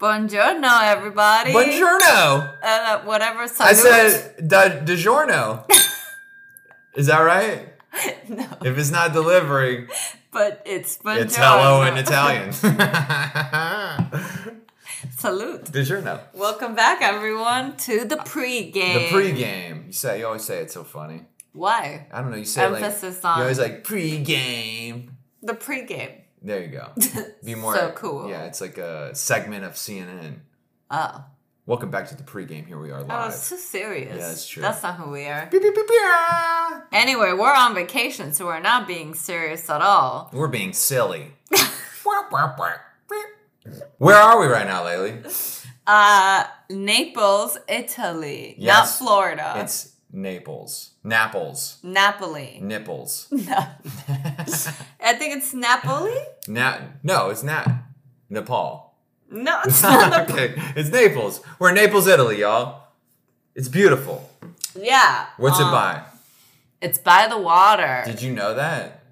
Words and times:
Buongiorno, 0.00 0.80
everybody. 0.82 1.52
Buongiorno. 1.52 2.56
Uh, 2.62 3.00
whatever. 3.04 3.42
I 3.42 3.46
salute. 3.74 3.82
said 3.82 4.48
da, 4.48 4.68
DiGiorno. 4.80 5.66
Is 6.96 7.08
that 7.08 7.18
right? 7.18 7.68
no, 8.26 8.46
If 8.64 8.78
it's 8.78 8.90
not 8.90 9.12
delivering, 9.12 9.88
but 10.32 10.62
it's 10.64 10.96
buongiorno. 11.04 11.20
it's 11.20 11.36
hello 11.36 11.82
in 11.82 11.98
Italian. 12.04 12.50
Salute. 15.18 15.64
DiGiorno. 15.66 16.18
Welcome 16.32 16.74
back, 16.74 17.02
everyone, 17.02 17.76
to 17.84 18.06
the 18.06 18.16
pre-game. 18.16 18.94
The 18.94 19.08
pregame. 19.14 19.86
You 19.88 19.92
say 19.92 20.20
you 20.20 20.26
always 20.26 20.44
say 20.44 20.60
it's 20.62 20.72
so 20.72 20.82
funny. 20.82 21.26
Why? 21.52 22.06
I 22.10 22.22
don't 22.22 22.30
know. 22.30 22.38
You 22.38 22.46
say 22.46 22.64
Emphasis 22.64 23.22
like 23.22 23.32
on- 23.32 23.36
you 23.38 23.42
always 23.42 23.58
like 23.58 23.84
pregame. 23.84 25.10
The 25.42 25.52
pre-game. 25.52 26.22
There 26.42 26.62
you 26.62 26.68
go. 26.68 26.92
Be 27.44 27.54
more 27.54 27.74
So 27.74 27.92
cool. 27.94 28.28
Yeah, 28.28 28.44
it's 28.44 28.60
like 28.60 28.78
a 28.78 29.14
segment 29.14 29.64
of 29.64 29.72
CNN. 29.74 30.40
Oh, 30.90 31.24
Welcome 31.66 31.90
back 31.92 32.08
to 32.08 32.16
the 32.16 32.24
pregame. 32.24 32.66
Here 32.66 32.80
we 32.80 32.90
are 32.90 32.98
was 33.04 33.08
live. 33.08 33.48
too 33.48 33.56
serious. 33.56 34.16
Yeah, 34.18 34.26
that's 34.28 34.48
true. 34.48 34.60
That's 34.62 34.82
not 34.82 34.96
who 34.96 35.10
we 35.10 35.26
are. 35.26 35.46
Beep, 35.52 35.62
beep, 35.62 35.72
beep, 35.74 35.86
beep. 35.86 36.82
Anyway, 36.90 37.32
we're 37.32 37.54
on 37.54 37.74
vacation, 37.76 38.32
so 38.32 38.46
we're 38.46 38.58
not 38.58 38.88
being 38.88 39.14
serious 39.14 39.70
at 39.70 39.80
all. 39.80 40.30
We're 40.32 40.48
being 40.48 40.72
silly. 40.72 41.34
Where 43.98 44.16
are 44.16 44.40
we 44.40 44.46
right 44.46 44.66
now, 44.66 44.82
Laylee? 44.84 45.66
Uh, 45.86 46.44
Naples, 46.70 47.58
Italy, 47.68 48.56
not 48.58 48.88
Florida. 48.88 49.54
It's 49.58 49.92
Naples. 50.12 50.90
Naples. 51.04 51.78
Napoli. 51.82 52.58
Nipples. 52.62 53.28
No. 53.32 53.64
I 55.02 55.14
think 55.14 55.36
it's 55.36 55.54
Napoli. 55.54 56.16
Na- 56.48 56.78
no, 57.02 57.30
it's 57.30 57.42
not 57.42 57.68
Nepal. 58.28 58.94
No, 59.30 59.60
it's 59.64 59.82
not. 59.82 60.30
okay, 60.30 60.54
it's 60.76 60.90
Naples. 60.90 61.40
We're 61.58 61.70
in 61.70 61.76
Naples, 61.76 62.06
Italy, 62.06 62.40
y'all. 62.40 62.82
It's 63.54 63.68
beautiful. 63.68 64.28
yeah. 64.74 65.26
What's 65.36 65.58
um, 65.60 65.68
it 65.68 65.72
by? 65.72 66.02
It's 66.80 66.98
by 66.98 67.26
the 67.28 67.38
water. 67.38 68.02
Did 68.06 68.22
you 68.22 68.32
know 68.32 68.54
that? 68.54 69.02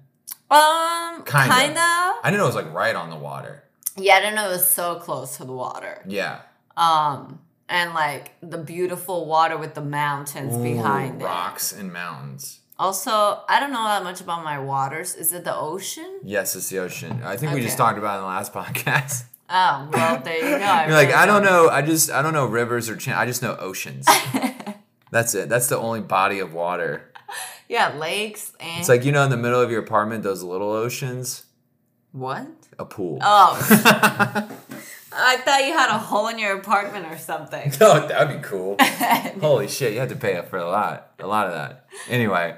um, 0.51 1.23
Kinda. 1.25 1.53
kinda. 1.53 1.79
I 1.79 2.21
didn't 2.25 2.37
know 2.37 2.45
it 2.45 2.47
was 2.47 2.55
like 2.55 2.73
right 2.73 2.95
on 2.95 3.09
the 3.11 3.15
water. 3.15 3.63
Yeah, 3.95 4.15
I 4.15 4.19
didn't 4.21 4.35
know 4.35 4.47
it 4.49 4.53
was 4.53 4.69
so 4.69 4.95
close 4.95 5.37
to 5.37 5.45
the 5.45 5.51
water. 5.51 6.01
Yeah. 6.07 6.39
Um, 6.75 7.39
and 7.67 7.93
like 7.93 8.31
the 8.41 8.57
beautiful 8.57 9.25
water 9.25 9.57
with 9.57 9.75
the 9.75 9.81
mountains 9.81 10.55
Ooh, 10.55 10.63
behind 10.63 11.21
it. 11.21 11.25
rocks 11.25 11.71
and 11.71 11.93
mountains. 11.93 12.58
Also, 12.79 13.11
I 13.49 13.59
don't 13.59 13.71
know 13.73 13.83
that 13.83 14.03
much 14.03 14.21
about 14.21 14.43
my 14.43 14.57
waters. 14.57 15.13
Is 15.13 15.33
it 15.33 15.43
the 15.43 15.53
ocean? 15.55 16.19
Yes, 16.23 16.55
it's 16.55 16.69
the 16.69 16.79
ocean. 16.79 17.21
I 17.25 17.35
think 17.35 17.53
we 17.53 17.59
just 17.61 17.73
Okay. 17.75 17.83
talked 17.85 17.99
about 17.99 18.13
it 18.15 18.17
in 18.19 18.21
the 18.21 18.27
last 18.27 18.53
podcast. 18.59 19.25
Oh, 19.49 19.89
well, 19.91 20.21
there 20.21 20.35
you 20.35 20.41
go. 20.41 20.47
You're 20.57 20.59
like, 20.59 20.87
really 21.09 21.13
I 21.13 21.25
don't 21.25 21.43
know. 21.43 21.67
I 21.69 21.81
just, 21.81 22.09
I 22.09 22.21
don't 22.21 22.33
know 22.33 22.45
rivers 22.45 22.89
or. 22.89 22.95
Chan- 22.95 23.17
I 23.17 23.25
just 23.25 23.41
know 23.41 23.55
oceans. 23.59 24.07
That's 25.11 25.35
it. 25.35 25.49
That's 25.49 25.67
the 25.67 25.77
only 25.77 26.01
body 26.01 26.39
of 26.39 26.53
water. 26.53 27.11
Yeah, 27.67 27.95
lakes 27.97 28.53
and 28.59 28.79
It's 28.79 28.89
like 28.89 29.03
you 29.05 29.11
know, 29.11 29.23
in 29.23 29.29
the 29.29 29.37
middle 29.37 29.59
of 29.59 29.69
your 29.69 29.81
apartment, 29.81 30.23
those 30.23 30.41
little 30.41 30.71
oceans, 30.71 31.45
what? 32.13 32.47
a 32.79 32.85
pool. 32.85 33.19
Oh, 33.21 34.49
I 35.11 35.37
thought 35.37 35.65
you 35.65 35.73
had 35.73 35.89
a 35.89 35.97
hole 35.97 36.27
in 36.27 36.37
your 36.39 36.57
apartment 36.57 37.05
or 37.07 37.17
something. 37.17 37.71
Oh, 37.81 38.07
that'd 38.07 38.41
be 38.41 38.47
cool. 38.47 38.75
Holy 39.41 39.67
shit, 39.67 39.93
you 39.93 39.99
had 39.99 40.09
to 40.09 40.15
pay 40.15 40.35
up 40.37 40.49
for 40.49 40.57
a 40.57 40.65
lot, 40.69 41.11
a 41.19 41.27
lot 41.27 41.47
of 41.47 41.53
that. 41.53 41.85
Anyway, 42.09 42.55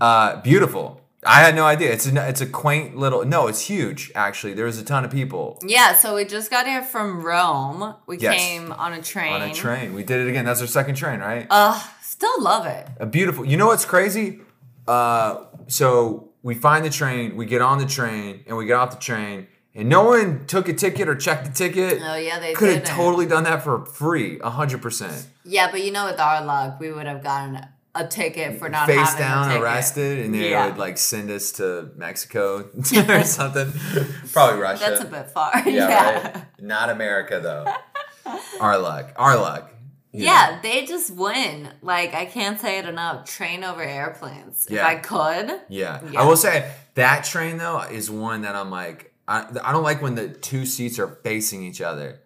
uh, 0.00 0.40
beautiful. 0.42 1.00
I 1.24 1.40
had 1.40 1.54
no 1.54 1.64
idea. 1.66 1.92
It's 1.92 2.06
a 2.06 2.28
it's 2.28 2.40
a 2.40 2.46
quaint 2.46 2.96
little. 2.96 3.24
No, 3.26 3.46
it's 3.46 3.60
huge. 3.60 4.10
Actually, 4.14 4.54
there 4.54 4.64
was 4.64 4.78
a 4.78 4.84
ton 4.84 5.04
of 5.04 5.10
people 5.10 5.58
Yeah, 5.62 5.94
so 5.94 6.14
we 6.16 6.24
just 6.24 6.50
got 6.50 6.66
here 6.66 6.82
from 6.82 7.22
Rome. 7.22 7.94
We 8.06 8.16
Yes. 8.18 8.36
came 8.40 8.72
on 8.72 8.94
a 8.94 9.02
train. 9.02 9.34
on 9.34 9.42
a 9.42 9.52
train. 9.52 9.92
We 9.92 10.02
did 10.02 10.26
it 10.26 10.30
again. 10.30 10.46
That's 10.46 10.62
our 10.62 10.66
second 10.66 10.94
train, 10.94 11.20
right? 11.20 11.46
Uh, 11.50 11.78
still 12.02 12.42
love 12.42 12.64
it. 12.66 12.86
a 12.98 13.04
beautiful. 13.06 13.44
You 13.44 13.58
know 13.58 13.66
what's 13.66 13.84
crazy? 13.84 14.40
Uh, 14.88 15.44
so 15.66 16.30
we 16.42 16.54
find 16.54 16.84
the 16.86 16.90
train, 16.90 17.36
we 17.36 17.44
get 17.44 17.60
on 17.60 17.76
the 17.78 17.86
train, 17.86 18.42
and 18.46 18.56
we 18.56 18.64
get 18.64 18.76
off 18.76 18.90
the 18.90 18.96
train, 18.96 19.46
and 19.74 19.88
no 19.88 20.04
one 20.04 20.46
took 20.46 20.68
a 20.68 20.72
ticket 20.72 21.08
or 21.08 21.14
checked 21.14 21.44
the 21.46 21.52
ticket. 21.52 22.00
Oh 22.04 22.16
yeah, 22.16 22.38
they 22.40 22.52
Could 22.54 22.74
have 22.74 22.84
totally 22.84 23.26
done 23.26 23.44
that 23.44 23.62
for 23.62 23.84
free, 23.86 24.38
hundred 24.38 24.82
percent. 24.82 25.28
Yeah, 25.44 25.70
but 25.70 25.82
you 25.84 25.90
know, 25.92 26.06
with 26.06 26.20
our 26.20 26.44
luck, 26.44 26.78
we 26.80 26.90
would 26.92 27.06
have 27.06 27.22
gotten 27.22 27.60
a 27.94 28.06
ticket 28.06 28.58
for 28.60 28.68
not 28.68 28.86
Face 28.86 28.98
having 28.98 29.18
down, 29.18 29.44
a 29.44 29.48
ticket. 29.48 29.62
arrested, 29.64 30.18
and 30.24 30.34
they 30.34 30.50
Yeah. 30.50 30.66
would 30.66 30.78
like 30.78 30.96
send 30.98 31.28
us 31.30 31.50
to 31.52 31.90
Mexico 31.96 32.58
or 33.08 33.24
something. 33.24 33.72
Probably 34.32 34.60
Russia. 34.60 34.84
That's 34.90 35.00
a 35.02 35.06
bit 35.06 35.30
far. 35.30 35.50
yeah, 35.66 35.88
Yeah. 35.88 36.22
right. 36.24 36.44
Not 36.60 36.88
America 36.90 37.40
though. 37.42 37.66
Our 38.60 38.78
luck. 38.78 39.12
Our 39.16 39.36
luck. 39.36 39.72
you 40.12 40.24
Yeah, 40.24 40.60
they 40.62 40.84
just 40.86 41.10
win. 41.14 41.68
Like 41.82 42.14
I 42.14 42.26
can't 42.26 42.60
say 42.60 42.78
it 42.78 42.84
enough. 42.84 43.24
Train 43.26 43.64
over 43.64 43.82
airplanes. 43.82 44.66
If 44.66 44.72
Yeah. 44.72 44.86
I 44.86 44.96
could. 44.96 45.60
Yeah. 45.68 46.00
Yeah. 46.10 46.20
I 46.22 46.24
will 46.26 46.36
say 46.36 46.70
that 46.94 47.24
train 47.24 47.58
though 47.58 47.80
is 47.80 48.10
one 48.10 48.42
that 48.42 48.54
I'm 48.54 48.70
like 48.70 49.09
I, 49.30 49.46
I 49.64 49.72
don't 49.72 49.82
like 49.84 50.02
when 50.02 50.14
the 50.16 50.28
two 50.28 50.66
seats 50.66 50.98
are 50.98 51.08
facing 51.22 51.62
each 51.62 51.80
other. 51.80 52.20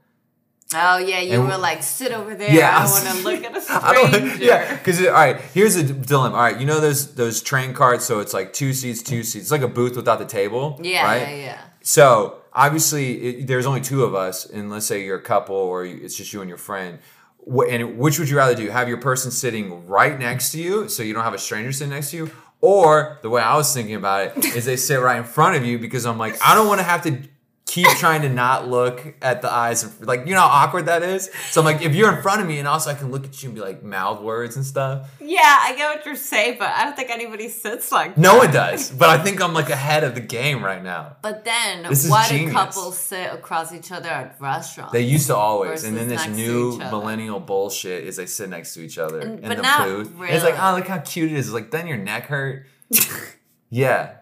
Oh 0.74 0.98
yeah, 0.98 1.20
you 1.20 1.34
And- 1.40 1.48
were 1.48 1.56
like, 1.58 1.82
sit 1.82 2.10
over 2.12 2.34
there. 2.34 2.50
Yeah, 2.50 2.76
I 2.76 2.90
want 2.90 3.06
to 3.18 3.22
look 3.22 3.44
at 3.44 3.56
a 3.56 3.62
I 3.86 3.92
don't 3.94 4.08
stranger. 4.12 4.44
yeah, 4.44 4.76
because 4.76 4.98
all 5.06 5.12
right, 5.12 5.38
here's 5.52 5.76
a 5.76 5.82
dilemma. 5.84 6.34
All 6.36 6.42
right, 6.42 6.58
you 6.58 6.66
know 6.66 6.80
those 6.80 7.14
those 7.14 7.42
train 7.42 7.74
carts, 7.74 8.04
so 8.04 8.18
it's 8.20 8.32
like 8.34 8.52
two 8.52 8.72
seats, 8.72 9.02
two 9.02 9.22
seats. 9.22 9.44
It's 9.44 9.50
like 9.52 9.60
a 9.62 9.68
booth 9.68 9.94
without 9.96 10.18
the 10.18 10.24
table. 10.26 10.80
Yeah, 10.82 11.04
right? 11.04 11.20
yeah, 11.28 11.34
yeah. 11.36 11.60
So 11.82 12.38
obviously, 12.52 13.06
it, 13.40 13.46
there's 13.46 13.66
only 13.66 13.82
two 13.82 14.02
of 14.04 14.14
us, 14.14 14.46
and 14.46 14.70
let's 14.70 14.86
say 14.86 15.04
you're 15.04 15.18
a 15.18 15.22
couple 15.22 15.54
or 15.54 15.84
it's 15.84 16.16
just 16.16 16.32
you 16.32 16.40
and 16.40 16.48
your 16.48 16.58
friend. 16.58 16.98
Wh- 17.46 17.68
And 17.70 17.98
which 17.98 18.18
would 18.18 18.28
you 18.30 18.38
rather 18.38 18.54
do? 18.54 18.70
Have 18.70 18.88
your 18.88 18.96
person 19.02 19.30
sitting 19.30 19.86
right 19.86 20.18
next 20.18 20.50
to 20.52 20.58
you, 20.62 20.88
so 20.88 21.02
you 21.02 21.12
don't 21.12 21.24
have 21.24 21.34
a 21.34 21.38
stranger 21.38 21.72
sitting 21.72 21.90
next 21.92 22.10
to 22.12 22.16
you, 22.16 22.30
or 22.64 23.18
the 23.20 23.28
way 23.28 23.42
I 23.42 23.58
was 23.58 23.74
thinking 23.74 23.94
about 23.94 24.38
it 24.38 24.56
is 24.56 24.64
they 24.64 24.76
sit 24.76 24.96
right 24.96 25.18
in 25.18 25.24
front 25.24 25.54
of 25.56 25.66
you 25.66 25.78
because 25.78 26.06
I'm 26.06 26.16
like 26.16 26.34
I 26.42 26.54
don't 26.54 26.66
want 26.66 26.80
to 26.80 26.84
have 26.84 27.02
to 27.02 27.18
keep 27.66 27.88
trying 27.98 28.20
to 28.22 28.28
not 28.28 28.68
look 28.68 29.14
at 29.22 29.40
the 29.40 29.50
eyes 29.50 29.82
of 29.84 30.00
like 30.02 30.26
you 30.26 30.34
know 30.34 30.40
how 30.42 30.66
awkward 30.66 30.86
that 30.86 31.02
is. 31.02 31.30
So 31.50 31.60
I'm 31.60 31.64
like 31.64 31.80
if 31.82 31.94
you're 31.94 32.14
in 32.14 32.22
front 32.22 32.40
of 32.42 32.46
me 32.46 32.58
and 32.58 32.68
also 32.68 32.90
I 32.90 32.94
can 32.94 33.10
look 33.10 33.24
at 33.24 33.42
you 33.42 33.48
and 33.48 33.56
be 33.56 33.62
like 33.62 33.82
mouth 33.82 34.20
words 34.20 34.56
and 34.56 34.64
stuff. 34.64 35.10
Yeah, 35.20 35.40
I 35.62 35.74
get 35.74 35.88
what 35.96 36.06
you're 36.06 36.14
saying, 36.14 36.56
but 36.58 36.68
I 36.68 36.84
don't 36.84 36.94
think 36.94 37.10
anybody 37.10 37.48
sits 37.48 37.90
like 37.90 38.18
No 38.18 38.32
that. 38.32 38.38
one 38.38 38.50
does, 38.52 38.90
but 38.90 39.08
I 39.08 39.18
think 39.22 39.42
I'm 39.42 39.54
like 39.54 39.70
ahead 39.70 40.04
of 40.04 40.14
the 40.14 40.20
game 40.20 40.62
right 40.62 40.82
now. 40.82 41.16
But 41.22 41.44
then, 41.46 41.84
This 41.84 42.04
is 42.04 42.10
why 42.10 42.28
do 42.28 42.50
couples 42.52 42.98
sit 42.98 43.32
across 43.32 43.72
each 43.72 43.90
other 43.90 44.08
at 44.10 44.36
restaurants? 44.40 44.92
They 44.92 45.00
used 45.02 45.26
to 45.28 45.36
always, 45.36 45.84
and 45.84 45.96
then 45.96 46.08
this 46.08 46.26
new 46.28 46.76
millennial 46.78 47.40
bullshit 47.40 48.04
is 48.04 48.16
they 48.16 48.26
sit 48.26 48.50
next 48.50 48.74
to 48.74 48.82
each 48.82 48.98
other 48.98 49.20
And- 49.20 49.40
in 49.40 49.48
but 49.48 49.56
the 49.56 49.62
not 49.62 49.88
booth. 49.88 50.12
And 50.20 50.30
It's 50.30 50.44
like, 50.44 50.62
oh, 50.62 50.76
look 50.76 50.86
how 50.86 50.98
cute 50.98 51.32
it 51.32 51.36
is. 51.38 51.46
It's 51.46 51.54
like, 51.54 51.70
doesn't 51.70 51.86
your 51.88 51.96
neck 51.96 52.26
hurt? 52.26 52.66
yeah, 53.70 54.16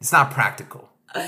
it's 0.00 0.12
not 0.12 0.30
practical. 0.30 0.88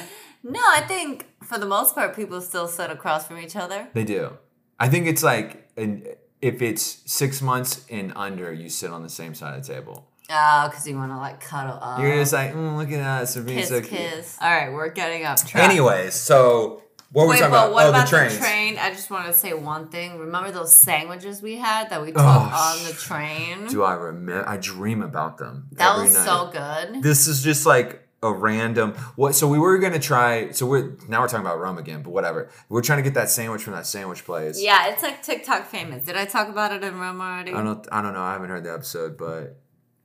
no, 0.43 0.61
I 0.61 0.81
think 0.83 1.27
for 1.43 1.59
the 1.59 1.67
most 1.67 1.95
part, 1.95 2.15
people 2.17 2.41
still 2.41 2.69
sit 2.69 2.91
across 2.91 3.27
from 3.27 3.39
each 3.39 3.57
other. 3.57 3.89
They 3.93 4.05
do. 4.05 4.39
I 4.79 4.89
think 4.89 5.07
it's 5.07 5.23
like, 5.23 5.69
an, 5.77 6.05
if 6.41 6.61
it's 6.61 7.03
six 7.07 7.41
months 7.41 7.85
and 7.91 8.13
under, 8.17 8.53
you 8.53 8.69
sit 8.69 8.91
on 8.91 9.03
the 9.03 9.09
same 9.09 9.35
side 9.35 9.57
of 9.59 9.67
the 9.67 9.73
table. 9.75 10.09
Oh, 10.31 10.69
because 10.69 10.87
you 10.89 10.97
want 10.97 11.13
to 11.13 11.17
like 11.19 11.41
cuddle 11.41 11.79
up. 11.81 12.01
You're 12.01 12.15
just 12.17 12.33
like, 12.33 12.53
mm, 12.55 12.77
look 12.77 12.91
at 12.91 13.47
being 13.47 13.59
kiss, 13.59 13.69
so 13.69 13.81
cute. 13.81 13.91
kiss. 13.91 14.39
All 14.41 14.51
right, 14.51 14.73
we're 14.73 14.89
getting 14.91 15.25
up 15.25 15.37
track. 15.45 15.69
Anyways, 15.69 16.15
so 16.15 16.83
what 17.13 17.25
were 17.25 17.29
we 17.29 17.31
Wait, 17.33 17.39
talking 17.41 17.51
but 17.53 17.65
about? 17.67 17.73
what 17.75 17.87
oh, 17.87 17.89
about 17.91 18.09
the 18.09 18.29
the, 18.29 18.39
train? 18.39 18.79
I 18.79 18.91
just 18.91 19.11
want 19.11 19.27
to 19.27 19.35
say 19.35 19.53
one 19.53 19.89
thing. 19.89 20.19
Remember 20.19 20.51
those 20.51 20.73
sandwiches 20.75 21.43
we 21.43 21.57
had 21.57 21.91
that 21.91 22.01
we 22.01 22.09
took 22.09 22.23
Oh, 22.23 22.23
on 22.25 22.85
the 22.87 22.95
train? 22.95 23.67
Do 23.67 23.83
I 23.83 23.93
remember? 23.93 24.49
I 24.49 24.57
dream 24.57 25.03
about 25.03 25.37
them. 25.37 25.69
that 25.73 25.97
was 25.99 26.15
night. 26.15 26.25
so 26.25 26.51
good. 26.51 27.03
This 27.03 27.29
is 27.29 27.43
just 27.43 27.67
like 27.67 28.09
a 28.23 28.33
random 28.33 28.93
what 29.17 29.35
so 29.35 29.49
we 29.49 29.59
were 29.59 29.79
gonna 29.79 29.99
try 29.99 30.51
so 30.53 30.65
we're 30.65 30.97
now 31.09 31.21
we're 31.21 31.29
talking 31.29 31.45
about 31.45 31.59
rum 31.59 31.79
again, 31.79 32.03
but 32.03 32.11
whatever. 32.11 32.51
We're 32.69 32.83
trying 32.83 32.99
to 32.99 33.03
get 33.03 33.15
that 33.15 33.31
sandwich 33.31 33.63
from 33.63 33.73
that 33.75 33.87
sandwich 33.87 34.25
place. 34.25 34.63
Yeah, 34.63 34.89
it's 34.89 35.03
like 35.03 35.23
TikTok 35.23 35.67
famous. 35.67 36.05
Did 36.05 36.17
I 36.17 36.25
talk 36.25 36.49
about 36.49 36.73
it 36.73 36.85
in 36.85 36.99
Rome 36.99 37.21
already? 37.21 37.53
I 37.53 37.63
don't 37.63 37.87
I 37.91 38.01
don't 38.01 38.15
know, 38.15 38.23
I 38.23 38.33
haven't 38.33 38.51
heard 38.51 38.65
the 38.65 38.73
episode, 38.73 39.19
but 39.19 39.59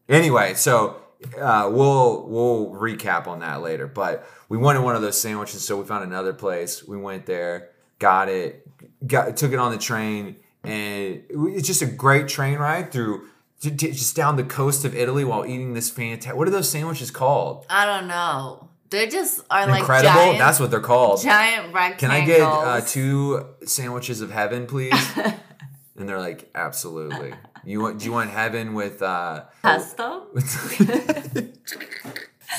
anyway, 0.10 0.56
so 0.56 1.02
uh, 1.40 1.70
we'll 1.72 2.28
we'll 2.28 2.72
recap 2.72 3.28
on 3.28 3.40
that 3.40 3.62
later. 3.62 3.88
But 3.88 4.28
we 4.50 4.58
wanted 4.58 4.82
one 4.82 4.96
of 4.96 5.02
those 5.02 5.20
sandwiches, 5.20 5.64
so 5.64 5.78
we 5.78 5.86
found 5.86 6.04
another 6.04 6.34
place. 6.34 6.84
We 6.84 6.98
went 6.98 7.26
there, 7.26 7.70
got 8.00 8.30
it, 8.30 8.68
got 9.06 9.38
took 9.38 9.52
it 9.52 9.60
on 9.60 9.72
the 9.72 9.78
train, 9.78 10.38
and 10.64 11.24
it's 11.30 11.68
just 11.68 11.82
a 11.82 11.88
great 11.88 12.28
train 12.28 12.58
ride 12.58 12.92
through 12.92 13.28
just 13.62 14.16
down 14.16 14.36
the 14.36 14.44
coast 14.44 14.86
of 14.86 14.96
Italy 14.96 15.24
while 15.26 15.46
eating 15.46 15.74
this 15.74 15.90
fantastic. 15.90 16.36
What 16.38 16.48
are 16.48 16.52
those 16.52 16.70
sandwiches 16.70 17.12
called? 17.12 17.66
I 17.70 17.86
don't 17.86 18.08
know. 18.08 18.70
They 18.90 19.08
just 19.08 19.42
are 19.50 19.68
like 19.68 19.80
Incredible. 19.80 20.38
That's 20.38 20.60
what 20.60 20.72
they're 20.72 20.80
called. 20.80 21.22
giant 21.22 21.74
rectangles. 21.74 22.00
Can 22.00 22.12
I 22.12 22.26
get 22.26 22.42
uh, 22.42 22.82
two 22.82 23.46
sandwiches 23.66 24.22
of 24.22 24.32
heaven, 24.32 24.66
please? 24.66 24.94
and 25.98 26.08
they're 26.08 26.20
like, 26.20 26.50
absolutely. 26.56 27.34
You 27.66 27.82
want? 27.82 28.00
Do 28.00 28.06
you 28.06 28.14
want 28.14 28.30
heaven 28.30 28.74
with? 28.74 29.02
uh 29.02 29.44
pesto? 29.62 30.28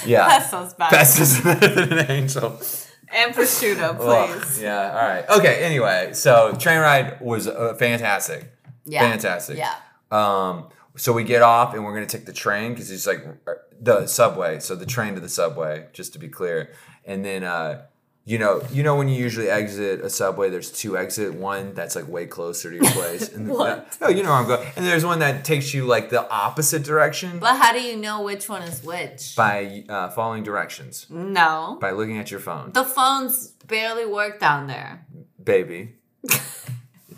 Yeah, 0.06 0.28
Pesto's 0.28 0.74
better. 0.74 0.94
best 0.94 1.18
is 1.18 1.40
better 1.40 1.74
than 1.74 1.98
an 1.98 2.10
angel. 2.10 2.60
And 3.10 3.34
prosciutto, 3.34 3.96
please. 3.96 4.60
yeah. 4.60 4.90
All 4.90 5.08
right. 5.08 5.28
Okay. 5.38 5.64
Anyway, 5.64 6.10
so 6.12 6.54
train 6.58 6.78
ride 6.80 7.20
was 7.20 7.48
uh, 7.48 7.74
fantastic. 7.74 8.52
Yeah. 8.84 9.00
Fantastic. 9.10 9.56
Yeah. 9.58 9.74
Um. 10.10 10.68
So 10.98 11.12
we 11.12 11.24
get 11.24 11.42
off 11.42 11.74
and 11.74 11.84
we're 11.84 11.94
gonna 11.94 12.06
take 12.06 12.26
the 12.26 12.32
train 12.32 12.72
because 12.74 12.90
it's 12.90 13.06
like 13.06 13.24
uh, 13.46 13.52
the 13.80 14.06
subway. 14.06 14.60
So 14.60 14.74
the 14.74 14.86
train 14.86 15.14
to 15.14 15.20
the 15.20 15.28
subway, 15.28 15.86
just 15.92 16.12
to 16.14 16.18
be 16.18 16.28
clear. 16.28 16.72
And 17.04 17.24
then, 17.24 17.44
uh, 17.44 17.86
you 18.24 18.36
know, 18.38 18.60
you 18.70 18.82
know 18.82 18.94
when 18.96 19.08
you 19.08 19.14
usually 19.16 19.48
exit 19.48 20.00
a 20.02 20.10
subway, 20.10 20.50
there's 20.50 20.70
two 20.70 20.98
exit. 20.98 21.32
One 21.34 21.72
that's 21.72 21.96
like 21.96 22.06
way 22.08 22.26
closer 22.26 22.68
to 22.70 22.76
your 22.76 22.92
place. 22.92 23.32
And 23.34 23.48
What? 23.48 23.96
oh, 24.02 24.10
you 24.10 24.22
know 24.22 24.28
where 24.30 24.38
I'm 24.40 24.46
going. 24.46 24.68
And 24.76 24.84
there's 24.84 25.04
one 25.04 25.20
that 25.20 25.44
takes 25.46 25.72
you 25.72 25.86
like 25.86 26.10
the 26.10 26.28
opposite 26.30 26.82
direction 26.82 27.38
But 27.38 27.56
how 27.56 27.72
do 27.72 27.80
you 27.80 27.96
know 27.96 28.20
which 28.22 28.46
one 28.48 28.62
is 28.62 28.82
which? 28.82 29.34
by 29.34 29.84
uh, 29.88 30.10
following 30.10 30.42
directions 30.42 31.06
no. 31.08 31.78
by 31.80 31.92
looking 31.92 32.18
at 32.18 32.30
your 32.30 32.40
phone, 32.40 32.72
The 32.72 32.84
phones 32.84 33.48
barely 33.66 34.04
work 34.04 34.40
down 34.40 34.66
there. 34.66 35.06
baby. 35.42 35.94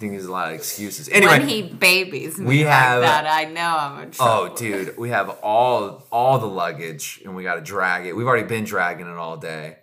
I 0.00 0.05
think 0.05 0.12
there's 0.12 0.25
a 0.25 0.32
lot 0.32 0.49
of 0.49 0.55
excuses. 0.55 1.11
Anyway, 1.11 1.41
when 1.41 1.47
he 1.47 1.61
babies 1.61 2.38
me 2.38 2.47
we 2.47 2.64
like 2.64 2.73
have- 2.73 3.02
that, 3.02 3.26
I 3.26 3.44
know 3.44 3.76
I'm 3.79 4.02
in 4.05 4.11
trouble. 4.12 4.32
Oh, 4.50 4.56
dude, 4.56 4.97
we 4.97 5.11
have 5.11 5.29
all 5.43 6.06
all 6.11 6.38
the 6.38 6.47
luggage, 6.47 7.20
and 7.23 7.37
we 7.37 7.43
got 7.43 7.56
to 7.56 7.61
drag 7.61 8.06
it. 8.06 8.14
We've 8.17 8.26
already 8.26 8.49
been 8.49 8.64
dragging 8.64 9.06
it 9.06 9.19
all 9.19 9.37
day. 9.37 9.76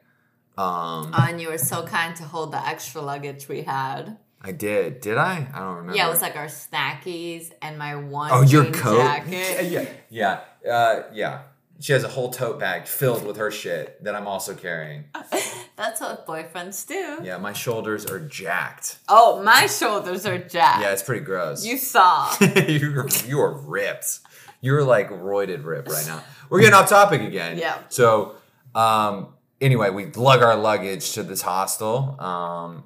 Um, 0.58 1.14
Oh, 1.14 1.26
and 1.30 1.40
you 1.40 1.50
were 1.50 1.60
so 1.60 1.86
kind 1.86 2.16
to 2.16 2.24
hold 2.24 2.52
the 2.52 2.68
extra 2.68 3.00
luggage 3.00 3.48
we 3.48 3.62
had. 3.62 4.18
I 4.42 4.54
did. 4.54 5.02
Did 5.02 5.20
I? 5.20 5.50
I 5.54 5.60
don't 5.60 5.76
remember. 5.76 5.96
Yeah, 5.96 6.08
it 6.08 6.10
was 6.10 6.24
like 6.24 6.36
our 6.36 6.48
snackies 6.48 7.52
and 7.62 7.78
my 7.78 7.96
one 7.96 8.32
oh, 8.34 8.42
your 8.42 8.66
coat. 8.72 8.98
jacket. 8.98 9.70
Yeah, 9.72 9.86
yeah, 10.10 10.40
yeah. 10.64 10.72
Uh, 10.74 11.04
yeah. 11.14 11.42
She 11.80 11.94
has 11.94 12.04
a 12.04 12.08
whole 12.08 12.32
tote 12.32 12.60
bag 12.60 12.88
filled 12.88 13.26
with 13.26 13.38
her 13.38 13.52
shit 13.52 14.04
that 14.04 14.16
I'm 14.16 14.28
also 14.28 14.56
carrying. 14.56 15.06
That's 15.76 16.02
what 16.02 16.26
boyfriends 16.26 16.88
do. 16.88 17.20
Yeah, 17.24 17.38
my 17.38 17.54
shoulders 17.54 18.06
are 18.06 18.20
jacked. 18.20 18.98
Oh, 19.08 19.44
my 19.44 19.68
shoulders 19.68 20.26
are 20.26 20.40
jacked. 20.40 20.82
Yeah, 20.82 20.92
it's 20.92 21.04
pretty 21.04 21.24
gross. 21.24 21.66
You 21.66 21.78
saw. 21.78 22.36
you 22.42 23.00
are, 23.00 23.08
you 23.28 23.40
are 23.40 23.54
ripped. 23.54 24.20
You're 24.62 24.84
like 24.84 25.10
roided 25.10 25.66
rip 25.66 25.88
right 25.88 26.06
now. 26.08 26.24
We're 26.50 26.62
getting 26.62 26.74
off 26.74 26.90
topic 26.90 27.22
again. 27.22 27.58
Yeah. 27.58 27.78
So, 27.90 28.36
um, 28.74 29.34
anyway, 29.62 29.90
we 29.92 30.06
lug 30.08 30.42
our 30.42 30.56
luggage 30.56 31.12
to 31.14 31.24
this 31.24 31.42
hostel. 31.42 32.20
Um, 32.20 32.84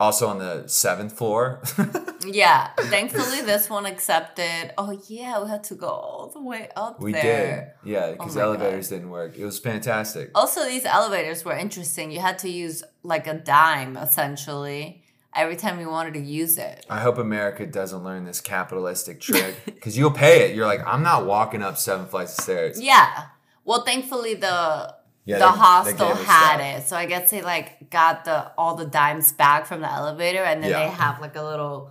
also 0.00 0.28
on 0.28 0.38
the 0.38 0.66
seventh 0.68 1.16
floor. 1.16 1.62
yeah. 2.26 2.68
Thankfully, 2.76 3.40
this 3.42 3.68
one 3.68 3.86
accepted. 3.86 4.72
Oh, 4.78 5.00
yeah, 5.08 5.42
we 5.42 5.48
had 5.48 5.64
to 5.64 5.74
go 5.74 5.88
all 5.88 6.30
the 6.32 6.42
way 6.42 6.68
up 6.76 7.00
we 7.00 7.12
there. 7.12 7.74
did. 7.84 7.90
Yeah, 7.90 8.12
because 8.12 8.36
Oh 8.36 8.40
elevators 8.40 8.88
didn't 8.88 9.10
work. 9.10 9.36
It 9.36 9.44
was 9.44 9.58
fantastic. 9.58 10.30
Also, 10.34 10.64
these 10.64 10.84
elevators 10.84 11.44
were 11.44 11.56
interesting. 11.56 12.10
You 12.10 12.20
had 12.20 12.38
to 12.40 12.48
use 12.48 12.84
like 13.02 13.26
a 13.26 13.34
dime 13.34 13.96
essentially 13.96 15.02
every 15.34 15.56
time 15.56 15.80
you 15.80 15.88
wanted 15.88 16.14
to 16.14 16.20
use 16.20 16.58
it. 16.58 16.86
I 16.88 17.00
hope 17.00 17.18
America 17.18 17.66
doesn't 17.66 18.02
learn 18.02 18.24
this 18.24 18.40
capitalistic 18.40 19.20
trick 19.20 19.56
because 19.64 19.96
you'll 19.96 20.10
pay 20.10 20.48
it. 20.48 20.56
You're 20.56 20.66
like, 20.66 20.86
I'm 20.86 21.02
not 21.02 21.26
walking 21.26 21.62
up 21.62 21.76
seven 21.76 22.06
flights 22.06 22.38
of 22.38 22.44
stairs. 22.44 22.80
Yeah. 22.80 23.26
Well, 23.64 23.84
thankfully 23.84 24.34
the 24.34 24.94
Yeah, 25.28 25.38
the 25.38 25.44
they- 25.46 25.50
they 25.52 25.58
hostel 25.58 26.06
us 26.08 26.22
had 26.24 26.56
stuff. 26.56 26.60
it, 26.84 26.88
so 26.88 26.96
I 26.96 27.06
guess 27.06 27.30
they 27.30 27.42
like 27.42 27.90
got 27.90 28.24
the 28.24 28.50
all 28.56 28.74
the 28.76 28.86
dimes 28.86 29.32
back 29.32 29.66
from 29.66 29.80
the 29.82 29.92
elevator, 29.92 30.42
and 30.42 30.62
then 30.62 30.70
Yeah. 30.70 30.84
they 30.84 30.88
have 30.90 31.20
like 31.20 31.36
a 31.36 31.42
little 31.42 31.90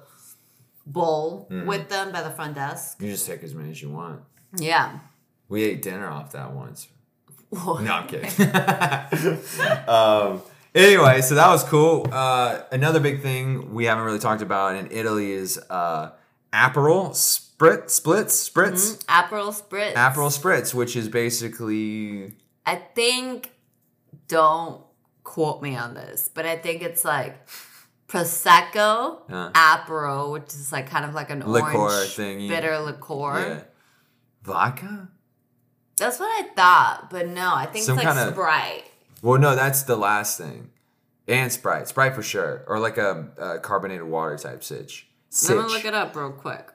bowl 0.85 1.47
Mm. 1.51 1.65
with 1.65 1.89
them 1.89 2.11
by 2.11 2.21
the 2.23 2.31
front 2.31 2.55
desk. 2.55 2.97
You 3.01 3.11
just 3.11 3.27
take 3.27 3.43
as 3.43 3.53
many 3.53 3.71
as 3.71 3.81
you 3.81 3.89
want. 3.89 4.21
Yeah. 4.55 4.99
We 5.49 5.63
ate 5.63 5.81
dinner 5.81 6.09
off 6.09 6.31
that 6.31 6.51
once. 6.53 6.87
No, 7.51 7.75
I'm 7.77 8.07
kidding. 8.07 8.29
um, 9.87 10.41
anyway, 10.75 11.21
so 11.21 11.35
that 11.35 11.47
was 11.49 11.63
cool. 11.63 12.07
Uh, 12.11 12.61
another 12.71 12.99
big 12.99 13.21
thing 13.21 13.73
we 13.73 13.85
haven't 13.85 14.03
really 14.03 14.19
talked 14.19 14.41
about 14.41 14.75
in 14.75 14.87
Italy 14.91 15.31
is 15.31 15.57
uh, 15.69 16.11
Aperol 16.53 17.15
Sprit, 17.15 17.89
Splits, 17.89 18.49
Spritz, 18.49 19.03
Aperol 19.05 19.53
spritz. 19.53 19.93
Aperol 19.93 20.29
Spritz, 20.37 20.73
which 20.73 20.95
is 20.95 21.07
basically 21.09 22.33
I 22.67 22.75
think. 22.75 23.51
Don't 24.27 24.81
quote 25.23 25.61
me 25.61 25.75
on 25.77 25.93
this, 25.93 26.29
but 26.33 26.45
I 26.45 26.57
think 26.57 26.81
it's 26.83 27.05
like 27.05 27.47
prosecco, 28.07 29.19
Uh. 29.29 29.51
Aperol, 29.51 30.31
which 30.33 30.47
is 30.53 30.71
like 30.71 30.89
kind 30.89 31.05
of 31.05 31.13
like 31.13 31.29
an 31.29 31.39
Liqueur 31.49 31.77
orange 31.77 32.15
thingy. 32.15 32.47
bitter 32.49 32.77
liqueur. 32.79 33.39
yeah, 33.47 33.59
vodka. 34.43 35.09
That's 35.97 36.19
what 36.19 36.27
I 36.27 36.47
thought, 36.55 37.09
but 37.09 37.27
no, 37.27 37.53
I 37.55 37.65
think 37.65 37.85
Some 37.85 37.97
it's 37.97 38.05
like 38.05 38.33
Sprite. 38.33 38.83
Well, 39.21 39.39
no, 39.39 39.55
that's 39.55 39.83
the 39.83 39.95
last 39.95 40.37
thing, 40.37 40.69
and 41.27 41.51
Sprite, 41.51 41.87
Sprite 41.87 42.13
for 42.13 42.21
sure, 42.21 42.63
or 42.67 42.79
like 42.79 42.97
a, 42.97 43.29
a 43.37 43.59
carbonated 43.59 44.03
water 44.03 44.37
type 44.37 44.63
sitch. 44.63 45.07
I'm 45.49 45.55
gonna 45.55 45.67
look 45.67 45.85
it 45.85 45.93
up 45.93 46.15
real 46.15 46.31
quick. 46.31 46.67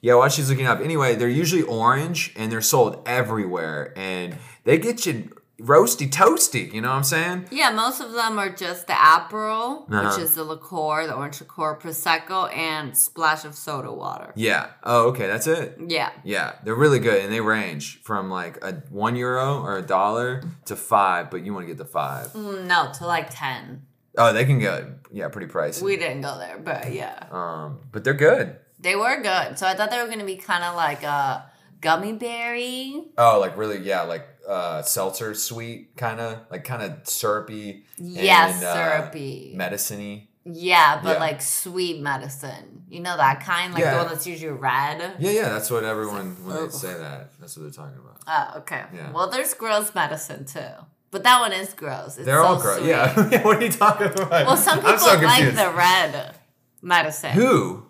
Yeah, 0.00 0.14
while 0.14 0.28
she's 0.28 0.48
looking 0.48 0.66
up. 0.66 0.80
Anyway, 0.80 1.16
they're 1.16 1.28
usually 1.28 1.62
orange 1.62 2.32
and 2.36 2.52
they're 2.52 2.60
sold 2.62 3.02
everywhere 3.06 3.92
and 3.96 4.36
they 4.62 4.78
get 4.78 5.04
you 5.06 5.30
roasty 5.60 6.08
toasty, 6.08 6.72
you 6.72 6.80
know 6.80 6.88
what 6.90 6.96
I'm 6.96 7.04
saying? 7.04 7.46
Yeah, 7.50 7.70
most 7.70 8.00
of 8.00 8.12
them 8.12 8.38
are 8.38 8.48
just 8.48 8.86
the 8.86 8.92
Aperol, 8.92 9.90
Uh-huh. 9.92 10.08
which 10.14 10.22
is 10.24 10.34
the 10.34 10.44
liqueur, 10.44 11.06
the 11.06 11.14
orange 11.14 11.40
liqueur, 11.40 11.76
prosecco, 11.82 12.54
and 12.56 12.96
splash 12.96 13.44
of 13.44 13.54
soda 13.56 13.92
water. 13.92 14.32
Yeah. 14.36 14.68
Oh, 14.84 15.08
okay, 15.08 15.26
that's 15.26 15.46
it. 15.48 15.76
Yeah, 15.84 16.10
Yeah, 16.24 16.52
they're 16.62 16.74
really 16.76 17.00
good 17.00 17.24
and 17.24 17.32
they 17.32 17.40
range 17.40 18.00
from 18.02 18.30
like 18.30 18.62
a 18.64 18.74
one 18.90 19.16
euro 19.16 19.60
or 19.60 19.76
a 19.78 19.82
dollar 19.82 20.42
to 20.66 20.76
five, 20.76 21.30
but 21.30 21.44
you 21.44 21.52
want 21.52 21.64
to 21.64 21.68
get 21.68 21.78
the 21.78 21.84
five. 21.84 22.28
Mm, 22.34 22.66
no, 22.66 22.92
to 22.98 23.06
like 23.06 23.28
ten. 23.30 23.82
Oh, 24.16 24.32
they 24.32 24.44
can 24.44 24.58
go, 24.60 24.94
yeah, 25.12 25.28
pretty 25.28 25.46
pricey. 25.52 25.82
We 25.82 25.96
didn't 25.96 26.22
go 26.22 26.38
there, 26.38 26.58
but 26.58 26.92
yeah, 26.92 27.26
um, 27.30 27.80
but 27.92 28.04
they're 28.04 28.14
good. 28.14 28.56
they 28.80 28.94
were 28.94 29.20
good. 29.20 29.58
So 29.58 29.66
I 29.66 29.74
thought 29.74 29.90
they 29.90 30.00
were 30.00 30.08
gonna 30.08 30.24
be 30.24 30.36
kind 30.36 30.62
of 30.64 30.74
like 30.76 31.02
a 31.02 31.50
gummy 31.80 32.12
berry. 32.12 33.04
Oh, 33.16 33.38
like 33.40 33.56
really, 33.56 33.78
yeah, 33.78 34.02
like 34.02 34.26
uh, 34.48 34.82
seltzer 34.82 35.34
sweet, 35.34 35.94
kind 35.96 36.18
of 36.20 36.38
like 36.50 36.64
kind 36.64 36.82
of 36.82 37.06
syrupy. 37.06 37.84
Yes, 37.98 38.54
and, 38.56 38.64
uh, 38.64 38.74
syrupy. 38.74 39.52
medicine-y. 39.54 40.26
yeah, 40.44 41.00
but 41.02 41.14
Yeah. 41.14 41.20
like 41.20 41.42
sweet 41.42 42.00
medicine. 42.00 42.84
You 42.88 43.00
know 43.00 43.16
that 43.18 43.44
kind, 43.44 43.74
like 43.74 43.82
Yeah. 43.82 43.92
the 43.92 43.96
one 43.98 44.08
that's 44.08 44.26
usually 44.26 44.52
red. 44.52 45.16
Yeah, 45.18 45.30
yeah, 45.30 45.48
that's 45.50 45.70
what 45.70 45.84
everyone 45.84 46.34
when 46.46 46.56
they 46.64 46.70
say 46.70 46.94
that. 46.94 47.38
That's 47.38 47.54
what 47.56 47.64
they're 47.64 47.72
talking 47.84 47.98
about. 47.98 48.22
Oh, 48.26 48.58
okay. 48.60 48.84
Yeah. 48.94 49.10
Well, 49.12 49.28
there's 49.28 49.52
gross 49.52 49.94
medicine 49.94 50.46
too, 50.46 50.72
but 51.10 51.22
that 51.24 51.40
one 51.40 51.52
is 51.52 51.74
gross. 51.74 52.16
It's 52.16 52.24
They're 52.24 52.40
so 52.40 52.46
all 52.46 52.60
gross. 52.60 52.78
sweet. 52.78 52.88
Yeah. 52.88 53.42
what 53.44 53.58
are 53.58 53.62
you 53.64 53.70
talking 53.72 54.06
about? 54.06 54.46
Well, 54.46 54.56
some 54.56 54.78
people 54.80 54.96
so 54.98 55.14
like 55.20 55.54
the 55.54 55.70
red 55.76 56.34
medicine. 56.80 57.32
Who? 57.32 57.84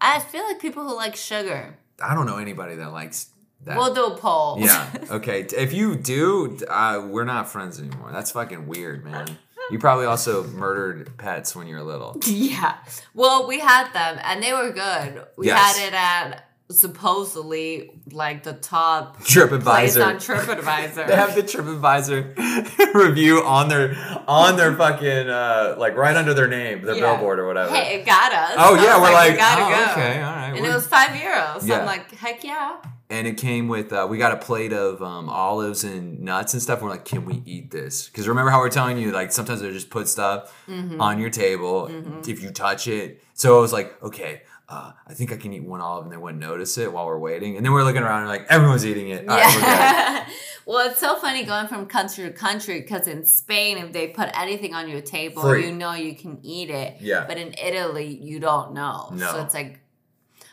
I 0.00 0.18
feel 0.18 0.42
like 0.44 0.58
people 0.58 0.82
who 0.88 0.96
like 0.96 1.14
sugar. 1.14 1.78
I 2.02 2.14
don't 2.14 2.26
know 2.26 2.38
anybody 2.38 2.74
that 2.74 2.90
likes 2.90 3.28
that. 3.64 3.76
We'll 3.76 3.94
do 3.94 4.06
a 4.06 4.16
poll. 4.16 4.56
yeah. 4.60 4.90
Okay. 5.10 5.42
If 5.42 5.72
you 5.72 5.96
do, 5.96 6.58
uh, 6.68 7.06
we're 7.08 7.24
not 7.24 7.48
friends 7.48 7.78
anymore. 7.80 8.10
That's 8.12 8.30
fucking 8.32 8.66
weird, 8.66 9.04
man. 9.04 9.38
You 9.70 9.78
probably 9.78 10.04
also 10.06 10.44
murdered 10.48 11.16
pets 11.16 11.56
when 11.56 11.66
you 11.66 11.76
were 11.76 11.82
little. 11.82 12.16
yeah. 12.26 12.76
Well, 13.14 13.46
we 13.48 13.60
had 13.60 13.90
them 13.92 14.20
and 14.22 14.42
they 14.42 14.52
were 14.52 14.70
good. 14.72 15.24
We 15.38 15.46
Yes. 15.46 15.78
had 15.78 15.88
it 15.88 15.94
at 15.94 16.48
supposedly 16.70 17.90
like 18.12 18.42
the 18.42 18.52
top 18.54 19.20
place 19.20 19.96
on 19.96 20.16
TripAdvisor. 20.16 20.44
TripAdvisor. 20.62 21.06
They 21.06 21.16
have 21.16 21.34
the 21.34 21.42
TripAdvisor 21.42 22.94
review 22.94 23.42
on 23.42 23.68
their 23.68 23.96
on 24.26 24.56
their 24.56 24.74
fucking 24.74 25.28
uh, 25.28 25.76
like 25.78 25.96
right 25.96 26.16
under 26.16 26.34
their 26.34 26.48
name, 26.48 26.82
their 26.82 26.94
Yeah. 26.96 27.14
billboard 27.16 27.38
or 27.38 27.46
whatever. 27.46 27.74
Hey, 27.74 28.00
it 28.00 28.06
got 28.06 28.32
us. 28.32 28.54
oh 28.58 28.74
yeah, 28.82 28.96
we're 29.00 29.12
like, 29.12 29.32
we 29.32 29.36
gotta 29.38 29.62
oh, 29.64 29.68
go. 29.86 29.92
okay, 29.92 30.22
all 30.22 30.32
right. 30.34 30.44
And 30.48 30.60
we're- 30.60 30.70
it 30.70 30.74
was 30.74 30.86
five 30.86 31.10
euros. 31.10 31.60
So 31.60 31.66
Yeah. 31.66 31.80
I'm 31.80 31.86
like, 31.86 32.10
heck 32.14 32.42
yeah. 32.44 32.76
And 33.10 33.26
it 33.26 33.36
came 33.36 33.68
with 33.68 33.92
uh, 33.92 34.06
we 34.08 34.18
got 34.18 34.32
a 34.32 34.36
plate 34.36 34.72
of 34.72 35.02
um, 35.02 35.28
olives 35.28 35.84
and 35.84 36.20
nuts 36.20 36.52
and 36.54 36.62
stuff. 36.62 36.80
We're 36.82 36.90
like, 36.90 37.04
can 37.04 37.24
we 37.24 37.42
eat 37.46 37.70
this? 37.70 38.08
Because 38.08 38.26
remember 38.28 38.50
how 38.50 38.60
we're 38.60 38.70
telling 38.70 38.98
you 38.98 39.10
like 39.12 39.30
sometimes 39.32 39.60
they 39.60 39.70
just 39.72 39.90
put 39.90 40.08
stuff 40.08 40.52
Mm-hmm. 40.68 41.00
on 41.00 41.18
your 41.20 41.30
table 41.30 41.88
if 42.26 42.42
you 42.42 42.50
touch 42.50 42.88
it. 42.88 43.22
So 43.34 43.58
I 43.58 43.60
was 43.60 43.72
like, 43.72 44.02
okay. 44.02 44.42
Uh, 44.66 44.92
I 45.06 45.12
think 45.12 45.30
I 45.30 45.36
can 45.36 45.52
eat 45.52 45.62
one 45.62 45.82
olive 45.82 46.04
and 46.04 46.12
they 46.12 46.16
wouldn't 46.16 46.40
notice 46.40 46.78
it 46.78 46.90
while 46.90 47.04
we're 47.04 47.18
waiting. 47.18 47.58
And 47.58 47.66
then 47.66 47.72
we're 47.74 47.84
looking 47.84 48.02
around 48.02 48.20
and 48.20 48.28
like 48.30 48.46
everyone's 48.48 48.86
eating 48.86 49.10
it. 49.10 49.28
All 49.28 49.36
right. 49.36 49.58
Yeah. 49.60 50.26
well, 50.66 50.88
it's 50.90 50.98
so 50.98 51.16
funny 51.16 51.44
going 51.44 51.66
from 51.68 51.84
country 51.84 52.24
to 52.24 52.30
country 52.32 52.80
because 52.80 53.06
in 53.06 53.26
Spain, 53.26 53.76
if 53.76 53.92
they 53.92 54.06
put 54.08 54.30
anything 54.36 54.74
on 54.74 54.88
your 54.88 55.02
table, 55.02 55.42
Free. 55.42 55.66
you 55.66 55.72
know 55.74 55.92
you 55.92 56.16
can 56.16 56.38
eat 56.42 56.70
it. 56.70 56.96
Yeah. 57.02 57.26
But 57.28 57.36
in 57.36 57.52
Italy, 57.62 58.18
you 58.22 58.40
don't 58.40 58.72
know. 58.72 59.10
No. 59.12 59.32
So 59.32 59.42
it's 59.42 59.52
like. 59.52 59.80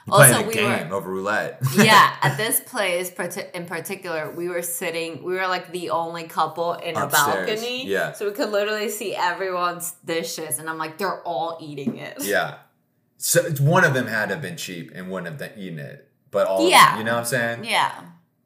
You're 0.08 0.16
playing 0.18 0.34
Also, 0.34 0.46
a 0.46 0.48
we 0.48 0.54
game 0.54 0.90
were. 0.90 0.96
of 0.98 1.06
roulette. 1.06 1.60
yeah, 1.76 2.16
at 2.22 2.36
this 2.38 2.60
place 2.60 3.12
in 3.54 3.66
particular, 3.66 4.32
we 4.32 4.50
were 4.50 4.62
sitting, 4.64 5.24
we 5.24 5.34
were 5.34 5.48
like 5.48 5.72
the 5.72 5.92
only 5.92 6.24
couple 6.24 6.74
in 6.74 6.96
a 6.98 7.08
balcony. 7.08 7.86
yeah. 7.86 8.12
So 8.14 8.26
we 8.28 8.32
could 8.34 8.50
literally 8.52 8.90
see 8.90 9.16
everyone's 9.16 9.92
dishes. 10.06 10.58
And 10.60 10.70
I'm 10.70 10.78
like, 10.78 10.98
they're 10.98 11.22
all 11.22 11.58
eating 11.62 11.98
it. 11.98 12.18
yeah. 12.24 12.58
So 13.18 13.44
one 13.60 13.84
of 13.84 13.94
them 13.94 14.08
had 14.08 14.30
to 14.30 14.36
have 14.36 14.42
been 14.42 14.58
cheap 14.58 14.92
and 14.96 15.12
wouldn't 15.12 15.28
have 15.28 15.38
been 15.38 15.60
eaten 15.62 15.78
it. 15.80 16.10
But 16.32 16.48
all 16.48 16.64
of 16.64 16.70
Yeah. 16.70 16.90
them, 16.92 16.98
you 17.00 17.04
know 17.04 17.14
what 17.14 17.20
I'm 17.20 17.26
saying? 17.26 17.66
Yeah. 17.66 17.92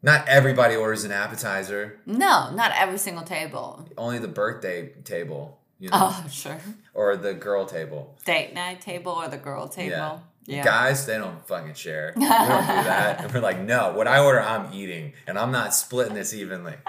Not 0.04 0.28
everybody 0.28 0.76
orders 0.76 1.04
an 1.06 1.12
appetizer. 1.14 2.00
No, 2.06 2.52
not 2.52 2.72
every 2.76 2.98
single 2.98 3.24
table. 3.24 3.88
Only 3.98 4.20
the 4.20 4.28
birthday 4.28 4.90
table. 5.06 5.60
You 5.80 5.90
oh, 5.94 5.98
know? 6.00 6.10
Oh, 6.12 6.28
sure. 6.30 6.60
Or 6.94 7.16
the 7.18 7.34
girl 7.34 7.66
table. 7.66 8.16
Date 8.26 8.54
night 8.54 8.82
table 8.82 9.14
or 9.14 9.28
the 9.30 9.38
girl 9.38 9.68
table. 9.68 9.90
Yeah. 9.92 10.20
Guys, 10.48 11.06
they 11.06 11.18
don't 11.18 11.46
fucking 11.48 11.74
share. 11.74 12.14
We 12.16 12.22
don't 12.26 12.30
do 12.62 12.66
that. 12.68 13.20
And 13.26 13.34
we're 13.34 13.40
like, 13.40 13.60
no, 13.60 13.94
what 13.94 14.08
I 14.08 14.20
order, 14.20 14.40
I'm 14.42 14.72
eating, 14.74 15.14
and 15.26 15.40
I'm 15.40 15.52
not 15.52 15.74
splitting 15.74 16.14
this 16.14 16.34
evenly. 16.34 16.76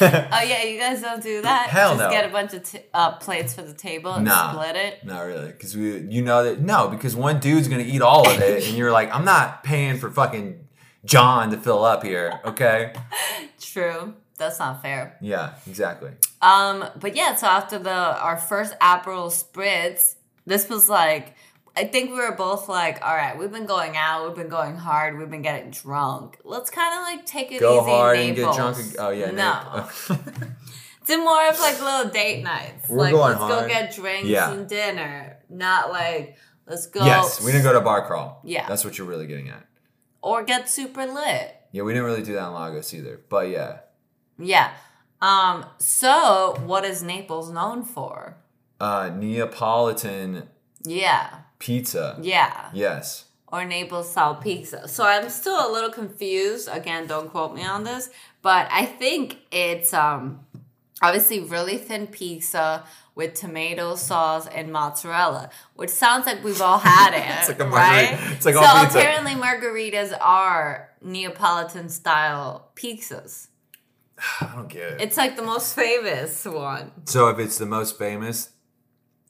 Oh 0.00 0.06
yeah, 0.42 0.62
you 0.64 0.78
guys 0.78 1.00
don't 1.02 1.22
do 1.22 1.42
that. 1.42 1.68
Hell 1.68 1.90
Just 1.96 2.00
no. 2.00 2.10
get 2.10 2.24
a 2.28 2.32
bunch 2.32 2.54
of 2.54 2.62
t- 2.64 2.80
uh, 2.92 3.12
plates 3.16 3.54
for 3.54 3.62
the 3.62 3.72
table 3.74 4.12
and 4.14 4.24
Nah. 4.24 4.52
split 4.52 4.76
it. 4.76 5.04
Not 5.04 5.20
really, 5.20 5.48
because 5.52 5.76
we, 5.76 5.98
you 6.00 6.22
know 6.22 6.42
that 6.44 6.60
no, 6.60 6.88
because 6.88 7.14
one 7.14 7.38
dude's 7.40 7.68
gonna 7.68 7.82
eat 7.82 8.02
all 8.02 8.28
of 8.28 8.40
it, 8.40 8.66
and 8.66 8.76
you're 8.76 8.90
like, 8.92 9.14
I'm 9.14 9.24
not 9.24 9.62
paying 9.64 9.98
for 9.98 10.10
fucking 10.10 10.66
John 11.04 11.50
to 11.50 11.56
fill 11.58 11.84
up 11.84 12.02
here, 12.02 12.40
okay? 12.44 12.94
True. 13.60 14.14
That's 14.36 14.58
not 14.58 14.82
fair. 14.82 15.16
Yeah, 15.20 15.54
exactly. 15.66 16.10
Um, 16.42 16.84
but 16.98 17.14
yeah, 17.14 17.36
so 17.36 17.46
after 17.46 17.78
the 17.78 17.90
our 17.92 18.36
first 18.36 18.74
Aperol 18.80 19.28
spritz, 19.30 20.14
this 20.44 20.68
was 20.68 20.88
like 20.88 21.36
I 21.76 21.84
think 21.86 22.10
we 22.10 22.16
were 22.16 22.32
both 22.36 22.68
like, 22.68 23.04
all 23.04 23.14
right, 23.14 23.36
we've 23.36 23.50
been 23.50 23.66
going 23.66 23.96
out, 23.96 24.26
we've 24.26 24.36
been 24.36 24.48
going 24.48 24.76
hard, 24.76 25.18
we've 25.18 25.30
been 25.30 25.42
getting 25.42 25.70
drunk. 25.72 26.38
Let's 26.44 26.70
kind 26.70 26.94
of 26.94 27.00
like 27.02 27.26
take 27.26 27.48
it 27.50 27.56
easy. 27.56 27.60
Go 27.60 27.80
easy. 27.82 27.90
hard 27.90 28.18
in 28.18 28.26
and 28.28 28.36
get 28.36 28.54
drunk. 28.54 28.76
Oh 28.98 29.10
yeah, 29.10 29.30
no. 29.32 29.86
It's 31.02 31.08
more 31.16 31.48
of 31.48 31.58
like 31.58 31.80
little 31.82 32.10
date 32.12 32.42
nights. 32.44 32.88
We're 32.88 32.98
like 32.98 33.12
going 33.12 33.38
let's 33.38 33.62
go 33.62 33.66
get 33.68 33.94
drinks 33.94 34.28
Yeah. 34.28 34.52
and 34.52 34.68
dinner, 34.68 35.38
not 35.50 35.90
like 35.90 36.36
let's 36.66 36.86
go. 36.86 37.04
yes, 37.04 37.42
we 37.44 37.50
didn't 37.50 37.64
go 37.64 37.72
to 37.72 37.80
bar 37.80 38.06
crawl. 38.06 38.40
Yeah. 38.44 38.68
that's 38.68 38.84
what 38.84 38.96
you're 38.96 39.06
really 39.08 39.26
getting 39.26 39.48
at. 39.48 39.66
or 40.22 40.44
get 40.44 40.68
super 40.70 41.06
lit. 41.06 41.56
Yeah, 41.72 41.82
we 41.82 41.92
didn't 41.92 42.06
really 42.06 42.22
do 42.22 42.34
that 42.34 42.46
in 42.46 42.54
Lagos 42.54 42.94
either, 42.94 43.20
but 43.28 43.48
yeah, 43.48 43.78
Yeah. 44.38 44.70
Um. 45.20 45.66
So, 45.78 46.54
what 46.66 46.84
is 46.84 47.02
Naples 47.02 47.50
known 47.50 47.82
for? 47.84 48.36
uh, 48.80 49.10
Neapolitan 49.14 50.48
Yeah. 50.84 51.38
Pizza. 51.64 52.16
Yeah. 52.20 52.70
Yes. 52.72 53.24
or 53.52 53.64
Naples 53.64 54.10
style 54.10 54.34
pizza. 54.46 54.88
So 54.88 55.04
I'm 55.04 55.28
still 55.30 55.58
a 55.68 55.70
little 55.72 55.90
confused. 55.90 56.68
Again, 56.80 57.06
don't 57.06 57.28
quote 57.30 57.54
me 57.54 57.64
on 57.64 57.84
this, 57.84 58.10
but 58.42 58.64
I 58.70 58.84
think 59.00 59.38
it's 59.52 59.92
um 59.94 60.40
obviously 61.02 61.40
really 61.40 61.76
thin 61.78 62.06
pizza 62.06 62.84
with 63.14 63.34
tomato 63.34 63.94
sauce 63.94 64.46
and 64.48 64.72
mozzarella, 64.72 65.50
which 65.76 65.90
sounds 65.90 66.26
like 66.26 66.42
we've 66.42 66.60
all 66.68 66.78
had 66.78 67.10
it. 67.22 67.38
It's 67.38 67.48
like 67.48 67.60
a 67.60 67.68
right? 67.68 68.10
margarita- 68.10 68.34
it's 68.36 68.46
like 68.46 68.54
so 68.56 68.98
apparently 68.98 69.34
margaritas 69.48 70.10
are 70.20 70.90
Neapolitan 71.00 71.88
style 71.88 72.70
pizzas. 72.74 73.48
I 74.40 74.52
don't 74.54 74.68
get 74.68 74.82
it. 74.94 75.00
It's 75.04 75.16
like 75.16 75.36
the 75.36 75.42
most 75.54 75.74
famous 75.76 76.44
one. 76.44 76.90
So 77.06 77.28
if 77.28 77.38
it's 77.38 77.58
the 77.58 77.66
most 77.66 77.98
famous, 77.98 78.50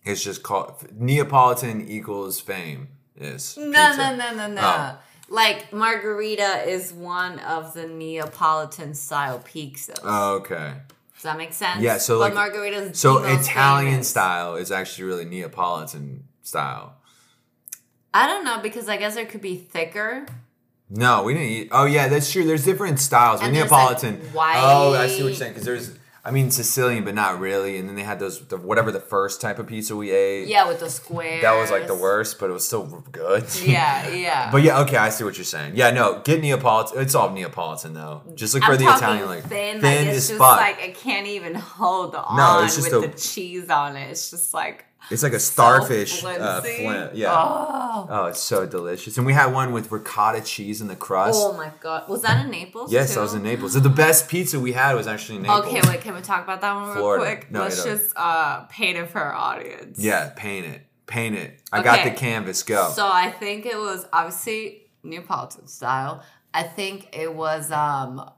it's 0.05 0.23
just 0.23 0.43
called 0.43 0.75
Neapolitan 0.99 1.89
equals 1.89 2.41
fame. 2.41 2.89
Is 3.17 3.57
No, 3.57 3.65
pizza. 3.65 4.17
no, 4.17 4.17
no, 4.17 4.35
no, 4.35 4.47
no. 4.49 4.61
Oh. 4.63 4.99
Like 5.29 5.73
margarita 5.73 6.69
is 6.69 6.93
one 6.93 7.39
of 7.39 7.73
the 7.73 7.87
Neapolitan 7.87 8.95
style 8.95 9.39
pizzas. 9.39 10.01
Oh, 10.03 10.35
okay. 10.37 10.75
Does 11.15 11.23
that 11.23 11.39
make 11.39 11.53
sense? 11.53 11.81
Yeah, 11.81 11.99
so, 11.99 12.19
but 12.19 12.35
like- 12.35 12.53
margaritas. 12.53 12.91
is 12.91 12.99
So 12.99 13.19
Italian 13.25 13.93
famous. 13.93 14.09
style 14.09 14.57
is 14.57 14.71
actually 14.73 15.05
really 15.05 15.25
Neapolitan 15.25 16.25
style. 16.43 16.97
I 18.13 18.27
don't 18.27 18.45
know 18.45 18.59
because 18.63 18.89
I 18.89 18.97
guess 18.97 19.17
it 19.17 19.29
could 19.29 19.41
be 19.41 19.57
thicker. 19.57 20.27
No, 20.91 21.23
we 21.23 21.35
didn't 21.35 21.49
eat. 21.49 21.69
Oh 21.73 21.87
yeah, 21.87 22.09
that's 22.09 22.31
true. 22.31 22.45
There's 22.45 22.65
different 22.65 23.01
styles. 23.01 23.41
And 23.41 23.53
Neapolitan. 23.53 24.21
like, 24.23 24.35
white- 24.35 24.57
Oh, 24.59 24.93
I 24.95 25.07
see 25.09 25.23
what 25.23 25.29
you're 25.29 25.35
saying. 25.37 25.53
Because 25.53 25.65
there's, 25.65 25.91
I 26.27 26.31
mean, 26.31 26.51
Sicilian, 26.51 27.05
but 27.05 27.15
not 27.15 27.39
really. 27.39 27.77
And 27.77 27.87
then 27.87 27.97
they 27.97 28.03
had 28.03 28.19
those, 28.19 28.41
the, 28.47 28.57
whatever 28.57 28.91
the 28.91 29.01
first 29.01 29.43
type 29.43 29.59
of 29.59 29.67
pizza 29.67 29.95
we 29.95 30.11
ate. 30.11 30.49
Yeah, 30.49 30.67
with 30.67 30.81
the 30.81 30.89
squares. 30.89 31.43
That 31.43 31.53
was 31.55 31.71
like 31.71 31.87
the 31.87 31.95
worst, 31.95 32.39
but 32.39 32.49
it 32.49 32.53
was 32.55 32.67
still 32.67 32.85
good. 33.13 33.45
Yeah, 33.65 34.09
yeah. 34.09 34.51
But 34.51 34.63
yeah, 34.63 34.81
okay, 34.83 34.97
I 34.97 35.09
see 35.11 35.25
what 35.25 35.37
you're 35.37 35.45
saying. 35.45 35.73
Yeah, 35.77 35.91
no, 35.91 36.21
get 36.25 36.41
Neapolitan. 36.41 37.01
It's 37.03 37.15
all 37.15 37.31
Neapolitan 37.31 37.93
though. 37.95 38.23
Just 38.35 38.55
look 38.55 38.63
for 38.65 38.73
I'm 38.73 38.79
the 38.79 38.85
Italian 38.85 39.27
like 39.27 39.45
thin, 39.45 39.81
thin 39.81 40.07
like 40.07 40.17
it's 40.17 40.29
just 40.29 40.39
fuck. 40.39 40.59
like 40.59 40.81
I 40.83 40.91
can't 40.91 41.27
even 41.27 41.55
hold 41.55 42.15
on 42.15 42.37
no, 42.37 42.65
it's 42.65 42.77
just 42.77 42.91
with 42.93 43.05
a- 43.05 43.09
the 43.09 43.19
cheese 43.19 43.69
on 43.71 43.97
it. 43.97 44.11
It's 44.11 44.31
just 44.31 44.55
like 44.55 44.85
it's 45.11 45.23
like 45.23 45.33
a 45.33 45.41
starfish 45.41 46.25
uh, 46.25 46.61
flint. 46.61 47.15
Yeah. 47.15 47.33
Oh. 47.33 48.07
Oh, 48.09 48.25
it's 48.27 48.41
so 48.41 48.67
delicious. 48.67 49.17
And 49.17 49.27
we 49.27 49.33
had 49.33 49.53
one 49.53 49.73
with 49.73 49.93
ricotta 49.93 50.41
cheese 50.41 50.81
in 50.81 50.89
the 50.89 50.97
crust. 50.97 51.39
Oh 51.43 51.53
my 51.57 51.71
god, 51.81 52.09
was 52.09 52.23
that 52.23 52.45
in 52.45 52.51
Naples? 52.51 52.93
yes, 52.93 53.15
too? 53.15 53.21
I 53.21 53.23
was 53.23 53.35
in 53.35 53.43
Naples. 53.43 53.75
So 53.75 53.81
the 53.81 53.89
best 53.89 54.29
pizza 54.29 54.59
we 54.59 54.73
had 54.73 54.95
was 54.95 55.07
actually 55.07 55.37
in 55.37 55.43
Naples. 55.43 55.67
Okay, 55.67 55.81
wait. 55.89 56.01
Can 56.01 56.15
we 56.15 56.21
talk 56.21 56.45
about 56.45 56.61
that 56.61 56.75
one 56.75 56.85
real 56.87 56.95
Florida. 56.95 57.25
quick? 57.37 57.51
No, 57.51 57.61
Let's 57.61 57.85
just 57.85 58.13
uh, 58.17 58.63
paint 58.65 58.99
it 58.99 59.11
for 59.11 59.21
our 59.21 59.35
audience. 59.35 59.99
Yeah, 59.99 60.33
paint 60.37 60.67
it. 60.67 60.87
Paint 61.07 61.37
it. 61.37 61.61
I 61.73 61.83
got 61.83 62.05
the 62.05 62.11
canvas. 62.11 62.63
Go. 62.63 62.91
So 62.91 63.07
I 63.07 63.31
think 63.31 63.67
it 63.67 63.77
was 63.77 64.07
obviously 64.13 64.87
Neapolitan 65.03 65.67
style. 65.67 66.23
I 66.53 66.63
think 66.63 67.15
it 67.17 67.35
was 67.35 67.71
um 67.71 68.31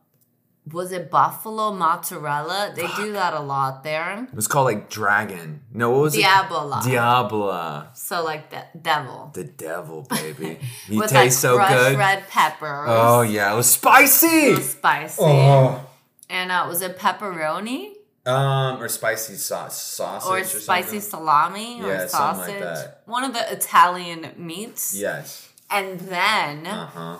was 0.72 0.90
it 0.92 1.10
buffalo 1.10 1.72
mozzarella? 1.72 2.72
They 2.74 2.86
do 2.96 3.12
that 3.12 3.34
a 3.34 3.40
lot 3.40 3.84
there. 3.84 4.24
it 4.30 4.34
was 4.34 4.48
called 4.48 4.66
like 4.66 4.90
Dragon. 4.90 5.62
No, 5.72 5.90
what 5.90 6.00
was 6.00 6.16
Diabola. 6.16 6.84
it? 6.84 6.90
Diabla. 6.90 7.96
So 7.96 8.24
like 8.24 8.50
the 8.50 8.64
devil. 8.80 9.30
The 9.34 9.44
devil, 9.44 10.02
baby. 10.10 10.58
He 10.88 10.98
With 10.98 11.10
tastes 11.10 11.42
like 11.44 11.50
so 11.52 11.56
crushed 11.56 11.72
good. 11.74 11.98
red 11.98 12.28
peppers. 12.28 12.86
Oh 12.88 13.22
yeah, 13.22 13.52
it 13.52 13.56
was 13.56 13.70
spicy. 13.70 14.26
It 14.26 14.56
was 14.58 14.70
spicy. 14.70 15.22
Oh. 15.22 15.86
And 16.28 16.50
uh, 16.50 16.66
was 16.68 16.82
it 16.82 16.98
pepperoni 16.98 17.92
Um, 18.26 18.82
or 18.82 18.88
spicy 18.88 19.36
sauce, 19.36 19.80
sausage, 19.80 20.28
or 20.28 20.38
or, 20.40 20.44
spicy 20.44 20.98
something. 20.98 21.00
salami 21.00 21.80
or 21.82 21.86
Yeah, 21.86 22.06
sausage? 22.08 22.46
something 22.46 22.54
like 22.64 22.74
that. 22.74 23.02
One 23.06 23.22
of 23.22 23.32
the 23.32 23.52
Italian 23.52 24.32
meats. 24.36 24.94
Yes. 24.98 25.48
And 25.70 26.00
then 26.00 26.66
Uh 26.66 26.86
huh. 26.86 27.16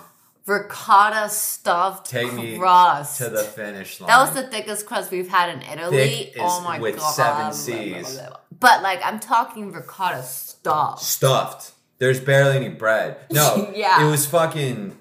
Ricotta 0.47 1.29
stuffed 1.29 2.09
Take 2.11 2.33
me 2.33 2.57
crust. 2.59 3.19
To 3.19 3.29
the 3.29 3.43
finish 3.43 4.01
line. 4.01 4.09
That 4.09 4.19
was 4.19 4.33
the 4.35 4.45
thickest 4.49 4.87
crust 4.87 5.11
we've 5.11 5.29
had 5.29 5.51
in 5.51 5.63
Italy. 5.63 5.97
Thick 6.33 6.37
oh 6.41 6.61
my 6.63 6.79
with 6.79 6.97
god. 6.97 7.11
seven 7.13 7.53
Cs. 7.53 8.21
But 8.59 8.83
like 8.83 9.01
I'm 9.05 9.21
talking 9.21 9.73
ricotta 9.73 10.23
stuff. 10.23 11.03
stuffed. 11.03 11.73
There's 11.99 12.21
barely 12.21 12.57
any 12.57 12.69
bread. 12.69 13.17
No. 13.31 13.73
Yeah. 13.77 14.07
It 14.07 14.11
was 14.11 14.27
fucking 14.27 14.97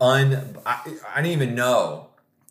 un. 0.00 0.56
I, 0.64 0.80
I 1.14 1.22
didn't 1.22 1.32
even 1.42 1.54
know. 1.54 2.02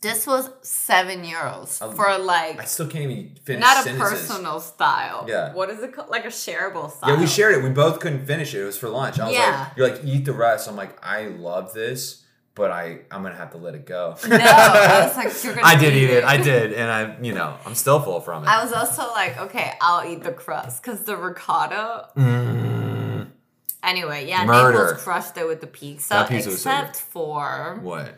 This 0.02 0.28
was 0.28 0.52
seven 0.62 1.24
euros 1.24 1.82
Um, 1.82 1.96
for 1.96 2.16
like 2.20 2.60
I 2.62 2.66
still 2.66 2.88
can't 2.88 3.10
even 3.10 3.36
finish 3.44 3.62
not 3.62 3.80
a 3.80 3.84
sentences. 3.84 4.28
personal 4.28 4.60
style. 4.60 5.26
Yeah. 5.28 5.52
What 5.54 5.72
is 5.72 5.82
it 5.82 5.94
called? 5.94 6.10
Like 6.10 6.26
a 6.26 6.30
shareable 6.30 6.92
style. 6.92 7.10
Yeah, 7.10 7.20
we 7.20 7.26
shared 7.26 7.56
it. 7.56 7.64
We 7.64 7.70
both 7.72 8.00
couldn't 8.02 8.26
finish 8.28 8.54
it. 8.54 8.62
It 8.62 8.66
was 8.66 8.78
for 8.78 8.88
lunch. 8.90 9.20
I 9.20 9.26
was 9.26 9.34
Yeah. 9.34 9.68
like, 9.68 9.78
"You're 9.78 9.90
like, 9.90 10.02
eat 10.06 10.26
the 10.26 10.34
rest." 10.34 10.68
I'm 10.68 10.76
like, 10.76 10.96
"I 11.04 11.26
love 11.30 11.74
this, 11.74 12.22
but 12.56 12.72
I 12.72 13.00
I'm 13.12 13.22
gonna 13.22 13.36
have 13.36 13.52
to 13.52 13.58
let 13.58 13.76
it 13.76 13.86
go." 13.86 14.16
No, 14.28 14.36
I 14.38 15.06
was 15.08 15.16
like, 15.18 15.44
you're 15.44 15.54
gonna 15.62 15.68
I 15.68 15.76
did 15.76 15.94
eat 15.94 16.10
it. 16.10 16.24
I 16.24 16.38
did, 16.38 16.74
and 16.74 16.90
I, 16.92 17.18
you 17.22 17.34
know, 17.34 17.56
I'm 17.66 17.76
still 17.76 18.00
full 18.00 18.22
from 18.22 18.44
it. 18.44 18.48
I 18.48 18.64
was 18.64 18.74
also 18.74 19.04
like, 19.12 19.38
okay, 19.38 19.74
I'll 19.82 20.10
eat 20.10 20.24
the 20.24 20.32
crust 20.32 20.82
because 20.82 21.04
the 21.04 21.16
ricotta. 21.18 22.10
Mm, 22.18 23.28
Anyway, 23.84 24.26
yeah, 24.28 24.46
Murder. 24.46 24.80
Naples 24.86 25.04
crushed 25.04 25.38
it 25.38 25.48
with 25.48 25.62
the 25.62 25.68
pizza, 25.68 26.10
That 26.10 26.30
pizza 26.30 26.50
was 26.50 26.56
except 26.58 26.96
for 26.98 27.78
what? 27.84 28.16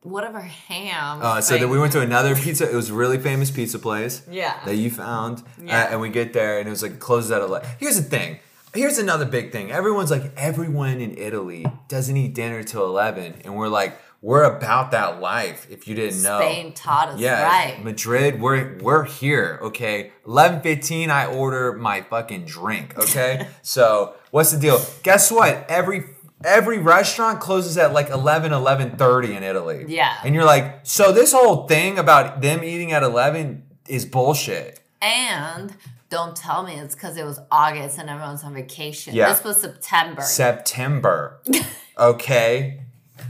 whatever 0.00 0.40
ham. 0.40 1.20
Uh, 1.20 1.40
so 1.42 1.58
then 1.58 1.68
we 1.68 1.78
went 1.78 1.92
to 1.92 2.00
another 2.00 2.34
pizza. 2.44 2.70
It 2.70 2.74
was 2.74 2.88
a 2.88 2.94
really 2.94 3.18
famous 3.18 3.50
pizza 3.50 3.78
place. 3.78 4.22
Yeah. 4.30 4.58
That 4.64 4.76
you 4.76 4.90
found. 4.90 5.42
Yeah. 5.62 5.82
Uh, 5.84 5.88
and 5.90 6.00
we 6.00 6.08
get 6.08 6.32
there, 6.32 6.58
and 6.58 6.66
it 6.66 6.70
was 6.70 6.82
like 6.82 6.98
closes 7.00 7.30
at 7.32 7.42
eleven. 7.42 7.68
Here's 7.78 7.96
the 7.96 8.02
thing. 8.02 8.38
Here's 8.74 8.98
another 8.98 9.24
big 9.24 9.50
thing. 9.52 9.70
Everyone's 9.70 10.10
like, 10.10 10.32
everyone 10.36 11.00
in 11.00 11.16
Italy 11.16 11.66
doesn't 11.88 12.16
eat 12.16 12.34
dinner 12.34 12.62
till 12.62 12.84
eleven, 12.84 13.34
and 13.44 13.56
we're 13.56 13.68
like, 13.68 13.98
we're 14.20 14.42
about 14.44 14.90
that 14.90 15.20
life. 15.20 15.66
If 15.70 15.86
you 15.86 15.94
didn't 15.94 16.22
know, 16.22 16.40
Spain 16.40 16.72
taught 16.72 17.08
us 17.10 17.20
Yeah, 17.20 17.42
right. 17.42 17.82
Madrid, 17.84 18.40
we're 18.40 18.76
we're 18.78 19.04
here, 19.04 19.58
okay? 19.62 20.12
Eleven 20.26 20.60
fifteen, 20.60 21.10
I 21.10 21.26
order 21.26 21.72
my 21.72 22.02
fucking 22.02 22.44
drink, 22.44 22.98
okay? 22.98 23.48
so 23.62 24.14
what's 24.30 24.50
the 24.50 24.58
deal? 24.58 24.80
Guess 25.02 25.30
what? 25.30 25.64
Every 25.68 26.04
every 26.44 26.78
restaurant 26.78 27.40
closes 27.40 27.76
at 27.76 27.92
like 27.92 28.10
11, 28.10 28.52
11.30 28.52 29.36
in 29.36 29.42
Italy. 29.42 29.84
Yeah. 29.88 30.16
And 30.24 30.36
you're 30.36 30.44
like, 30.44 30.80
so 30.84 31.10
this 31.10 31.32
whole 31.32 31.66
thing 31.66 31.98
about 31.98 32.42
them 32.42 32.62
eating 32.62 32.92
at 32.92 33.02
11 33.02 33.64
is 33.88 34.06
bullshit. 34.06 34.80
And 35.02 35.74
don't 36.10 36.34
tell 36.34 36.62
me 36.62 36.74
it's 36.74 36.94
because 36.94 37.16
it 37.16 37.24
was 37.24 37.38
August 37.50 37.98
and 37.98 38.08
everyone's 38.08 38.42
on 38.44 38.54
vacation. 38.54 39.14
Yeah. 39.14 39.28
This 39.28 39.44
was 39.44 39.60
September. 39.60 40.22
September, 40.22 41.40
okay? 41.98 42.82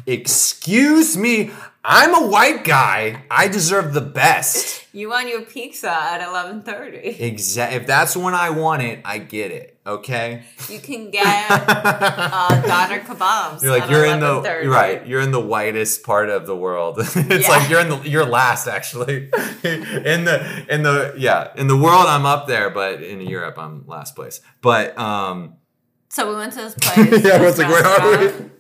Excuse 0.07 1.17
me, 1.17 1.51
I'm 1.85 2.15
a 2.15 2.27
white 2.27 2.65
guy. 2.65 3.23
I 3.31 3.49
deserve 3.49 3.95
the 3.95 4.01
best. 4.01 4.85
You 4.93 5.09
want 5.11 5.29
your 5.29 5.43
pizza 5.43 5.91
at 5.91 6.21
eleven 6.27 6.63
thirty. 6.63 6.99
Exactly. 6.99 7.77
If 7.79 7.87
that's 7.87 8.17
when 8.17 8.35
I 8.35 8.51
want 8.51 8.83
it, 8.83 9.01
I 9.05 9.19
get 9.19 9.53
it. 9.53 9.79
Okay. 9.87 10.43
You 10.69 10.81
can 10.81 11.11
get 11.11 11.25
uh, 11.51 12.61
doner 12.67 13.01
kebabs. 13.01 13.63
You're 13.63 13.71
like 13.73 13.85
at 13.85 13.91
you're 13.91 14.05
in 14.07 14.21
the 14.21 14.41
11:30. 14.43 14.63
you're 14.65 14.73
right. 14.73 15.07
You're 15.07 15.21
in 15.21 15.31
the 15.31 15.41
whitest 15.41 16.03
part 16.03 16.29
of 16.29 16.47
the 16.47 16.57
world. 16.57 16.99
it's 17.01 17.15
Yeah. 17.49 17.49
like 17.49 17.71
you're 17.71 17.81
in 17.81 17.89
the 17.89 18.01
you're 18.09 18.27
last 18.27 18.67
actually. 18.67 19.17
in 19.63 20.25
the 20.25 20.67
in 20.69 20.83
the 20.83 21.15
yeah 21.17 21.53
in 21.57 21.69
the 21.69 21.77
world 21.77 22.07
I'm 22.07 22.27
up 22.27 22.47
there, 22.49 22.69
but 22.71 23.03
in 23.03 23.21
Europe 23.21 23.59
I'm 23.59 23.87
last 23.87 24.15
place. 24.17 24.41
But 24.61 24.99
um 24.99 25.55
So 26.09 26.29
we 26.31 26.37
went 26.37 26.53
to 26.55 26.59
this 26.61 26.75
place. 26.81 27.25
yeah, 27.25 27.41
was 27.43 27.59
like, 27.59 27.69
where 27.69 27.85
are 27.87 28.19
we? 28.19 28.51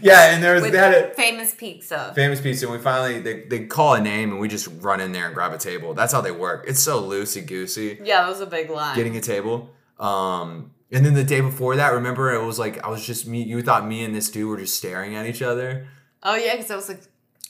yeah, 0.00 0.32
and 0.34 0.42
there 0.42 0.54
was 0.54 0.62
With 0.62 0.72
they 0.72 0.78
had 0.78 0.94
a 0.94 1.14
famous 1.14 1.54
pizza. 1.54 2.12
famous 2.14 2.40
pizza, 2.40 2.66
and 2.66 2.72
we 2.76 2.80
finally 2.82 3.20
they, 3.20 3.42
they 3.44 3.66
call 3.66 3.94
a 3.94 4.00
name, 4.00 4.30
and 4.30 4.40
we 4.40 4.48
just 4.48 4.68
run 4.80 5.00
in 5.00 5.12
there 5.12 5.26
and 5.26 5.34
grab 5.34 5.52
a 5.52 5.58
table. 5.58 5.94
That's 5.94 6.12
how 6.12 6.20
they 6.20 6.30
work. 6.32 6.64
It's 6.68 6.80
so 6.80 7.02
loosey 7.02 7.46
goosey 7.46 7.98
Yeah, 8.02 8.22
that 8.22 8.28
was 8.28 8.40
a 8.40 8.46
big 8.46 8.70
line. 8.70 8.96
getting 8.96 9.16
a 9.16 9.20
table. 9.20 9.70
Um, 9.98 10.72
and 10.90 11.06
then 11.06 11.14
the 11.14 11.24
day 11.24 11.40
before 11.40 11.76
that, 11.76 11.92
remember 11.94 12.32
it 12.32 12.44
was 12.44 12.58
like 12.58 12.84
I 12.84 12.88
was 12.88 13.04
just 13.04 13.26
me. 13.26 13.42
You 13.42 13.62
thought 13.62 13.86
me 13.86 14.04
and 14.04 14.14
this 14.14 14.30
dude 14.30 14.48
were 14.48 14.58
just 14.58 14.76
staring 14.76 15.14
at 15.16 15.26
each 15.26 15.42
other. 15.42 15.86
oh 16.22 16.34
yeah, 16.36 16.52
because 16.56 16.70
I 16.70 16.76
was 16.76 16.88
like, 16.88 16.98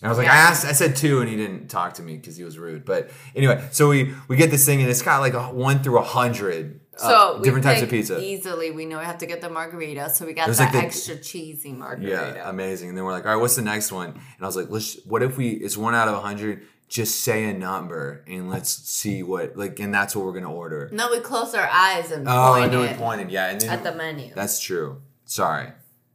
And 0.00 0.04
I 0.06 0.08
was 0.08 0.18
like, 0.18 0.26
Yeah. 0.26 0.34
I 0.34 0.36
asked, 0.36 0.64
I 0.64 0.72
said 0.72 0.94
two, 0.96 1.20
and 1.20 1.28
he 1.28 1.36
didn't 1.36 1.68
talk 1.68 1.94
to 1.94 2.02
me 2.02 2.16
because 2.16 2.36
he 2.36 2.44
was 2.44 2.58
rude. 2.58 2.84
But 2.84 3.10
anyway, 3.34 3.66
so 3.72 3.88
we 3.88 4.14
we 4.28 4.36
get 4.36 4.50
this 4.50 4.64
thing, 4.64 4.80
and 4.80 4.88
it's 4.90 5.02
got 5.02 5.20
like 5.20 5.34
a 5.34 5.44
one 5.52 5.82
through 5.82 5.98
a 5.98 6.04
hundred 6.04 6.80
so 6.96 7.34
uh, 7.34 7.38
we 7.38 7.44
different 7.44 7.64
types 7.64 7.82
of 7.82 7.90
pizza. 7.90 8.20
Easily, 8.20 8.70
we 8.70 8.84
know 8.86 8.98
we 8.98 9.04
have 9.04 9.18
to 9.18 9.26
get 9.26 9.40
the 9.40 9.48
margarita, 9.50 10.10
so 10.10 10.26
we 10.26 10.32
got 10.34 10.48
the 10.48 10.54
like 10.62 10.72
the- 10.72 10.78
extra 10.78 11.16
cheesy 11.16 11.72
margarita. 11.72 12.34
Yeah, 12.36 12.48
amazing. 12.50 12.90
And 12.90 12.98
then 12.98 13.04
we're 13.04 13.12
like, 13.12 13.24
all 13.24 13.32
right, 13.32 13.40
what's 13.40 13.56
the 13.56 13.62
next 13.62 13.92
one? 13.92 14.10
And 14.10 14.20
I 14.42 14.46
was 14.46 14.56
like, 14.56 14.66
let's. 14.70 15.02
What 15.04 15.22
if 15.22 15.36
we? 15.36 15.50
It's 15.50 15.76
one 15.76 15.94
out 15.94 16.08
of 16.08 16.14
a 16.14 16.20
hundred. 16.20 16.62
Just 16.88 17.20
say 17.20 17.44
a 17.48 17.54
number 17.54 18.22
and 18.26 18.50
let's 18.50 18.68
see 18.70 19.22
what 19.22 19.56
like, 19.56 19.80
and 19.80 19.94
that's 19.94 20.14
what 20.14 20.26
we're 20.26 20.34
gonna 20.34 20.52
order. 20.52 20.90
no, 20.92 21.10
we 21.10 21.20
close 21.20 21.54
our 21.54 21.66
eyes 21.66 22.10
and 22.10 22.28
Oh, 22.28 22.30
I 22.52 22.60
pointed 22.60 22.72
know 22.72 22.82
we 22.82 22.88
pointed. 22.98 23.30
Yeah, 23.30 23.48
and 23.48 23.58
then 23.58 23.70
at 23.70 23.82
the 23.82 23.94
menu. 23.94 24.34
that's 24.34 24.60
true. 24.60 25.00
Sorry, 25.24 25.68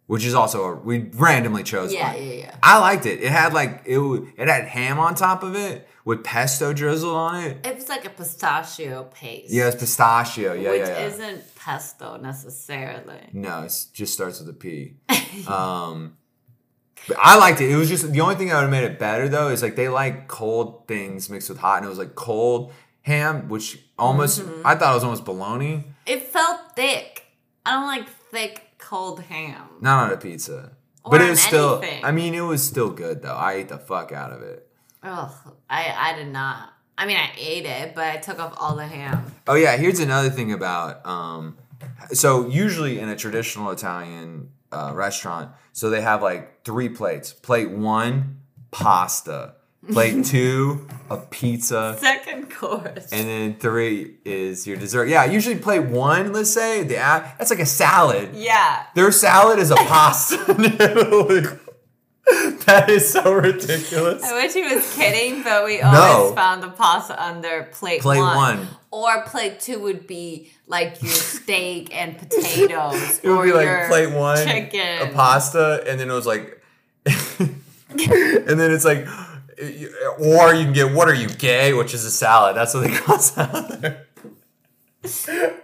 which 0.08 0.26
is 0.26 0.34
also 0.34 0.66
a, 0.66 0.76
we 0.76 1.10
randomly 1.14 1.64
chose 1.64 1.94
yeah, 1.94 2.14
one. 2.14 2.24
yeah, 2.24 2.34
yeah. 2.34 2.56
I 2.64 2.80
liked 2.80 3.06
it. 3.06 3.22
It 3.22 3.32
had 3.32 3.54
like 3.54 3.84
it. 3.86 3.96
w- 3.96 4.32
It 4.38 4.48
had 4.48 4.66
ham 4.66 5.00
on 5.00 5.16
top 5.16 5.44
of 5.44 5.56
it 5.56 5.88
with 6.06 6.24
pesto 6.24 6.74
drizzled 6.74 7.16
on 7.16 7.44
it. 7.44 7.66
It 7.66 7.76
was 7.76 7.90
like 7.90 8.06
a 8.06 8.10
pistachio 8.10 9.04
paste. 9.14 9.52
Yeah, 9.54 9.68
it's 9.68 9.76
pistachio. 9.76 10.54
Yeah, 10.54 10.72
which 10.72 10.80
yeah, 10.82 10.88
yeah. 11.00 11.06
isn't 11.08 11.56
pesto 11.56 12.18
necessarily. 12.18 13.30
No, 13.34 13.64
it 13.64 13.86
just 13.94 14.14
starts 14.14 14.40
with 14.40 14.50
a 14.50 14.54
P. 14.54 14.96
um, 15.48 16.18
but 17.08 17.18
I 17.22 17.38
liked 17.38 17.62
it. 17.62 17.70
It 17.70 17.76
was 17.76 17.90
just 17.90 18.12
the 18.12 18.22
only 18.22 18.36
thing 18.36 18.48
that 18.48 18.56
would 18.56 18.62
have 18.62 18.72
made 18.72 18.84
it 18.84 18.98
better 19.00 19.28
though 19.30 19.50
is 19.50 19.62
like 19.62 19.76
they 19.76 19.90
like 19.90 20.28
cold 20.28 20.88
things 20.88 21.30
mixed 21.30 21.50
with 21.50 21.60
hot, 21.60 21.78
and 21.78 21.86
it 21.86 21.90
was 21.90 21.98
like 22.00 22.16
cold 22.16 22.72
ham, 23.02 23.50
which 23.50 23.80
almost 24.00 24.42
Mm-hmm. 24.42 24.62
I 24.66 24.76
thought 24.76 24.92
it 24.92 24.96
was 24.96 25.04
almost 25.04 25.26
bologna. 25.26 25.84
It 26.06 26.24
felt 26.24 26.76
thick. 26.76 27.24
I 27.66 27.72
don't 27.72 27.86
like 27.88 28.08
thick 28.32 28.67
cold 28.90 29.20
ham. 29.24 29.64
Not 29.82 30.06
on 30.06 30.14
a 30.14 30.18
pizza, 30.18 30.72
Or 31.04 31.12
but 31.12 31.22
it 31.22 31.30
was 31.30 31.42
still. 31.42 31.78
anything. 31.82 32.06
I 32.06 32.12
mean, 32.12 32.34
it 32.36 32.42
was 32.42 32.62
still 32.64 32.90
good 32.90 33.22
though. 33.22 33.36
I 33.36 33.54
ate 33.60 33.70
the 33.70 33.78
fuck 33.78 34.12
out 34.12 34.32
of 34.32 34.42
it. 34.42 34.68
Ugh, 35.04 35.32
I 35.70 35.82
I 35.98 36.14
did 36.18 36.28
not. 36.32 36.74
I 36.98 37.06
mean, 37.06 37.18
I 37.18 37.30
ate 37.38 37.66
it, 37.66 37.94
but 37.96 38.06
I 38.06 38.18
took 38.18 38.40
off 38.40 38.54
all 38.58 38.76
the 38.76 38.88
ham. 38.88 39.32
Oh 39.48 39.54
yeah, 39.56 39.78
here's 39.78 40.00
another 40.00 40.30
thing 40.30 40.52
about 40.52 41.06
um 41.06 41.58
so 42.12 42.48
usually 42.48 43.00
in 43.00 43.08
a 43.10 43.16
traditional 43.16 43.70
Italian 43.72 44.50
uh, 44.72 44.92
restaurant, 44.96 45.52
so 45.74 45.90
they 45.90 46.02
have 46.02 46.22
like 46.24 46.64
three 46.64 46.90
plates. 46.90 47.34
Plate 47.34 47.70
1 47.70 48.40
pasta, 48.72 49.56
plate 49.92 50.26
2 50.26 50.88
a 51.10 51.18
pizza, 51.18 51.96
Second 52.00 52.52
course. 52.54 53.08
and 53.14 53.28
then 53.30 53.56
3 53.58 54.16
is 54.26 54.68
your 54.68 54.76
dessert. 54.78 55.08
Yeah, 55.08 55.24
usually 55.26 55.56
plate 55.58 55.86
1, 55.86 56.34
let's 56.34 56.50
say, 56.52 56.84
the 56.84 56.96
a- 56.96 57.34
that's 57.38 57.50
like 57.50 57.60
a 57.60 57.66
salad. 57.66 58.32
yeah. 58.34 58.86
Their 58.96 59.12
salad 59.12 59.60
is 59.60 59.72
a 59.72 59.76
pasta. 59.76 60.36
that 62.66 62.90
is 62.90 63.10
so 63.10 63.32
ridiculous. 63.32 64.22
I 64.22 64.34
wish 64.34 64.54
he 64.54 64.64
was 64.64 64.94
kidding, 64.96 65.44
but 65.44 65.64
we 65.64 65.80
No. 65.80 65.88
always 65.88 66.36
found 66.36 66.62
the 66.62 66.70
pasta 66.72 67.22
under 67.24 67.64
plate, 67.72 68.02
Plate 68.02 68.20
one. 68.20 68.36
one. 68.36 68.68
Or 68.92 69.24
plate 69.24 69.62
two 69.62 69.80
would 69.80 70.08
be 70.08 70.52
like 70.68 71.02
your 71.02 71.12
steak 71.12 71.96
and 71.96 72.18
potatoes. 72.18 73.20
It 73.24 73.30
would 73.30 73.38
or 73.38 73.44
be 73.46 73.54
like 73.54 73.88
plate 73.88 74.12
one, 74.14 74.46
chicken. 74.46 75.08
a 75.08 75.14
pasta, 75.14 75.84
and 75.88 75.98
then 76.00 76.10
it 76.10 76.14
was 76.14 76.26
like, 76.26 76.62
and 77.06 78.60
then 78.60 78.72
it's 78.72 78.84
like, 78.86 79.08
or 79.60 80.54
you 80.54 80.64
can 80.66 80.74
get 80.74 80.94
what 80.94 81.08
are 81.08 81.14
you 81.14 81.28
gay, 81.28 81.74
which 81.74 81.94
is 81.94 82.06
a 82.06 82.12
salad. 82.12 82.56
That's 82.56 82.74
what 82.74 82.82
they 82.88 82.96
call 82.96 83.20
salad. 83.20 83.82
there. 83.82 84.04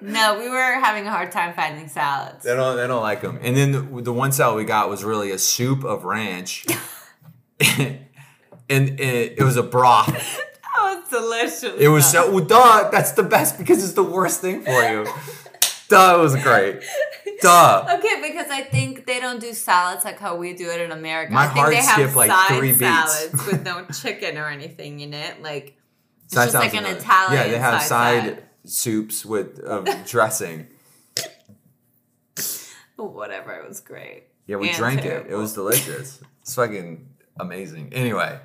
No, 0.01 0.39
we 0.39 0.47
were 0.49 0.79
having 0.79 1.05
a 1.07 1.11
hard 1.11 1.31
time 1.31 1.53
finding 1.53 1.87
salads. 1.89 2.43
They 2.43 2.55
don't, 2.55 2.77
they 2.77 2.87
don't 2.87 3.01
like 3.01 3.21
them. 3.21 3.39
And 3.41 3.57
then 3.57 3.71
the, 3.71 4.01
the 4.03 4.13
one 4.13 4.31
salad 4.31 4.57
we 4.57 4.63
got 4.63 4.89
was 4.89 5.03
really 5.03 5.31
a 5.31 5.37
soup 5.37 5.83
of 5.83 6.05
ranch, 6.05 6.65
and 7.77 7.99
it, 8.69 9.35
it 9.37 9.43
was 9.43 9.57
a 9.57 9.63
broth. 9.63 10.07
That 10.75 11.01
was 11.01 11.09
delicious. 11.09 11.79
It 11.79 11.89
was 11.89 12.09
so 12.09 12.31
well, 12.31 12.45
duh. 12.45 12.89
That's 12.89 13.11
the 13.11 13.23
best 13.23 13.57
because 13.57 13.83
it's 13.83 13.93
the 13.93 14.03
worst 14.03 14.39
thing 14.41 14.61
for 14.63 14.81
you. 14.81 15.05
duh, 15.89 16.15
it 16.17 16.21
was 16.21 16.35
great. 16.41 16.81
Duh. 17.43 17.97
Okay, 17.99 18.21
because 18.21 18.49
I 18.49 18.61
think 18.63 19.05
they 19.05 19.19
don't 19.19 19.39
do 19.39 19.53
salads 19.53 20.03
like 20.05 20.19
how 20.19 20.35
we 20.35 20.53
do 20.53 20.69
it 20.69 20.81
in 20.81 20.91
America. 20.91 21.33
My 21.33 21.43
I 21.43 21.47
think 21.47 21.57
heart 21.59 21.69
they 21.71 21.75
have 21.77 21.95
skipped, 21.99 22.15
like, 22.15 22.31
side 22.31 22.57
three 22.57 22.71
beats. 22.71 22.79
salads 22.81 23.45
with 23.51 23.63
no 23.63 23.85
chicken 23.85 24.37
or 24.37 24.47
anything 24.49 24.99
in 25.01 25.13
it. 25.13 25.41
Like 25.41 25.77
it's 26.25 26.33
Side 26.33 26.45
just 26.45 26.55
like 26.55 26.73
an. 26.73 26.85
Italian. 26.85 27.33
Yeah, 27.45 27.47
they 27.51 27.59
have 27.59 27.81
side, 27.81 28.23
side, 28.23 28.43
soups 28.65 29.25
with 29.25 29.61
dressing. 30.07 30.67
Whatever, 32.95 33.53
it 33.53 33.67
was 33.67 33.79
great. 33.81 34.25
Yeah, 34.47 34.57
we 34.57 34.69
And 34.69 34.77
drank 34.77 35.03
it. 35.05 35.27
It 35.29 35.35
was 35.35 35.53
delicious. 35.53 36.21
It's 36.41 36.55
fucking 36.55 37.09
amazing. 37.39 37.91
Anyway, 37.93 38.39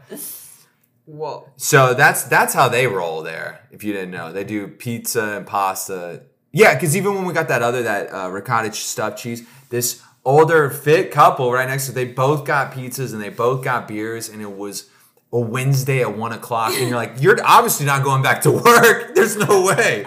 Whoa. 1.04 1.48
so 1.56 1.94
that's 1.94 2.24
that's 2.24 2.54
how 2.54 2.68
they 2.68 2.87
roll 2.87 3.22
there. 3.22 3.61
If 3.70 3.84
you 3.84 3.92
didn't 3.92 4.11
know, 4.11 4.32
they 4.32 4.44
do 4.44 4.68
pizza 4.68 5.37
and 5.37 5.46
pasta. 5.46 6.22
Yeah, 6.52 6.74
because 6.74 6.96
even 6.96 7.14
when 7.14 7.24
we 7.24 7.32
got 7.32 7.48
that 7.48 7.62
other 7.62 7.82
that 7.82 8.12
uh, 8.12 8.30
ricotta 8.30 8.72
stuffed 8.72 9.18
cheese, 9.18 9.46
this 9.70 10.02
older 10.24 10.70
fit 10.70 11.11
couple 11.11 11.52
right 11.52 11.68
next 11.68 11.87
to 11.87 11.92
they 11.92 12.04
both 12.04 12.44
got 12.44 12.72
pizzas 12.72 13.12
and 13.12 13.22
they 13.22 13.28
both 13.28 13.62
got 13.62 13.88
beers, 13.88 14.28
and 14.28 14.40
it 14.42 14.56
was 14.56 14.88
a 15.32 15.38
Wednesday 15.38 16.00
at 16.00 16.16
one 16.16 16.32
o'clock, 16.32 16.72
and 16.72 16.88
you're 16.88 16.96
like, 16.96 17.14
you're 17.20 17.38
obviously 17.44 17.87
not 17.87 18.02
going 18.02 18.22
back 18.22 18.42
to 18.42 18.50
work. 18.50 19.11
There's 19.14 19.37
no 19.37 19.64
way. 19.64 20.06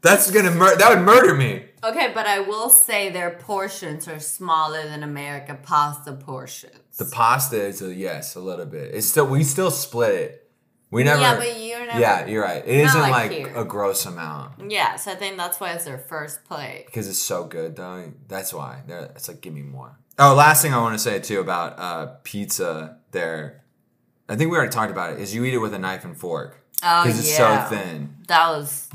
That's 0.00 0.30
gonna 0.30 0.52
mur- 0.52 0.76
that 0.76 0.90
would 0.90 1.04
murder 1.04 1.34
me. 1.34 1.64
Okay, 1.82 2.10
but 2.12 2.26
I 2.26 2.40
will 2.40 2.70
say 2.70 3.08
their 3.10 3.30
portions 3.30 4.08
are 4.08 4.18
smaller 4.18 4.82
than 4.82 5.02
American 5.04 5.58
pasta 5.62 6.12
portions. 6.12 6.96
The 6.96 7.04
pasta 7.04 7.60
is 7.60 7.82
a 7.82 7.94
yes, 7.94 8.34
a 8.34 8.40
little 8.40 8.66
bit. 8.66 8.94
It's 8.94 9.06
still 9.06 9.26
we 9.26 9.44
still 9.44 9.70
split 9.70 10.14
it. 10.14 10.47
We 10.90 11.04
never. 11.04 11.20
yeah, 11.20 11.36
but 11.36 11.60
you're 11.60 11.86
never. 11.86 12.00
yeah, 12.00 12.26
you're 12.26 12.42
right. 12.42 12.62
It 12.66 12.76
isn't 12.86 13.00
like 13.00 13.10
like, 13.10 13.30
here. 13.32 13.52
a 13.54 13.64
gross 13.64 14.06
amount 14.06 14.70
Yeah, 14.70 14.96
so 14.96 15.12
I 15.12 15.16
think 15.16 15.36
that's 15.36 15.60
why 15.60 15.72
it's 15.72 15.84
their 15.84 15.98
first 15.98 16.44
plate. 16.44 16.84
because 16.86 17.08
it's 17.08 17.18
so 17.20 17.44
good 17.44 17.76
though. 17.76 18.12
That's 18.26 18.54
why. 18.54 18.82
They're, 18.86 19.04
it's 19.14 19.28
like 19.28 19.40
give 19.42 19.52
me 19.52 19.62
more. 19.62 19.98
Oh, 20.18 20.34
last 20.34 20.62
thing 20.62 20.72
I 20.72 20.78
want 20.78 20.94
to 20.94 20.98
say 20.98 21.18
too 21.20 21.40
about 21.40 21.78
uh, 21.78 22.14
pizza. 22.24 22.98
There, 23.10 23.62
I 24.28 24.36
think 24.36 24.50
we 24.50 24.56
already 24.56 24.72
talked 24.72 24.90
about 24.90 25.12
it. 25.12 25.20
Is 25.20 25.34
you 25.34 25.44
eat 25.44 25.54
it 25.54 25.58
with 25.58 25.74
a 25.74 25.78
knife 25.78 26.04
and 26.04 26.16
fork 26.16 26.64
Oh 26.82 27.04
because 27.04 27.18
it's 27.18 27.38
yeah, 27.38 27.68
so 27.68 27.76
thin. 27.76 28.16
that 28.28 28.48
was 28.50 28.88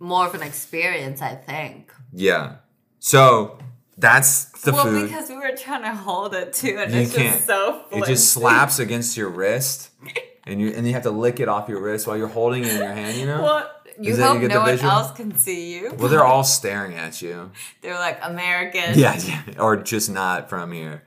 more 0.00 0.26
of 0.26 0.34
an 0.34 0.42
experience, 0.42 1.22
I 1.22 1.34
think. 1.34 1.92
Yeah. 2.12 2.56
So 3.00 3.58
that's 3.96 4.46
the 4.62 4.72
well, 4.72 4.84
food. 4.84 5.08
because 5.08 5.28
we 5.28 5.36
were 5.36 5.52
trying 5.56 5.82
to 5.82 5.94
hold 5.94 6.34
it 6.34 6.52
too, 6.52 6.76
and 6.78 6.92
You 6.92 7.00
it's 7.02 7.14
can't. 7.14 7.34
just 7.34 7.46
so. 7.46 7.84
it 7.90 8.04
just 8.06 8.32
slaps 8.32 8.78
against 8.78 9.16
your 9.16 9.28
wrist, 9.28 9.90
and 10.46 10.60
you 10.60 10.68
and 10.70 10.86
you 10.86 10.92
have 10.92 11.02
to 11.04 11.10
lick 11.10 11.40
it 11.40 11.48
off 11.48 11.68
your 11.68 11.80
wrist 11.80 12.06
while 12.06 12.16
you're 12.16 12.28
holding 12.28 12.64
it 12.64 12.70
in 12.72 12.76
your 12.78 12.92
hand. 12.92 13.16
You 13.16 13.26
know. 13.26 13.42
What? 13.42 13.86
You 13.98 14.16
you 14.16 14.22
hope 14.22 14.40
the 14.40 14.48
no 14.48 14.60
one 14.60 14.78
else 14.80 15.12
can 15.12 15.36
see 15.36 15.72
you. 15.74 15.94
Well, 15.96 16.08
they're 16.08 16.24
all 16.24 16.42
staring 16.42 16.94
at 16.94 17.22
you. 17.22 17.52
They're 17.80 17.94
like 17.94 18.18
American. 18.22 18.98
Yeah, 18.98 19.16
yeah, 19.24 19.42
or 19.60 19.76
just 19.76 20.10
not 20.10 20.48
from 20.48 20.72
here. 20.72 21.04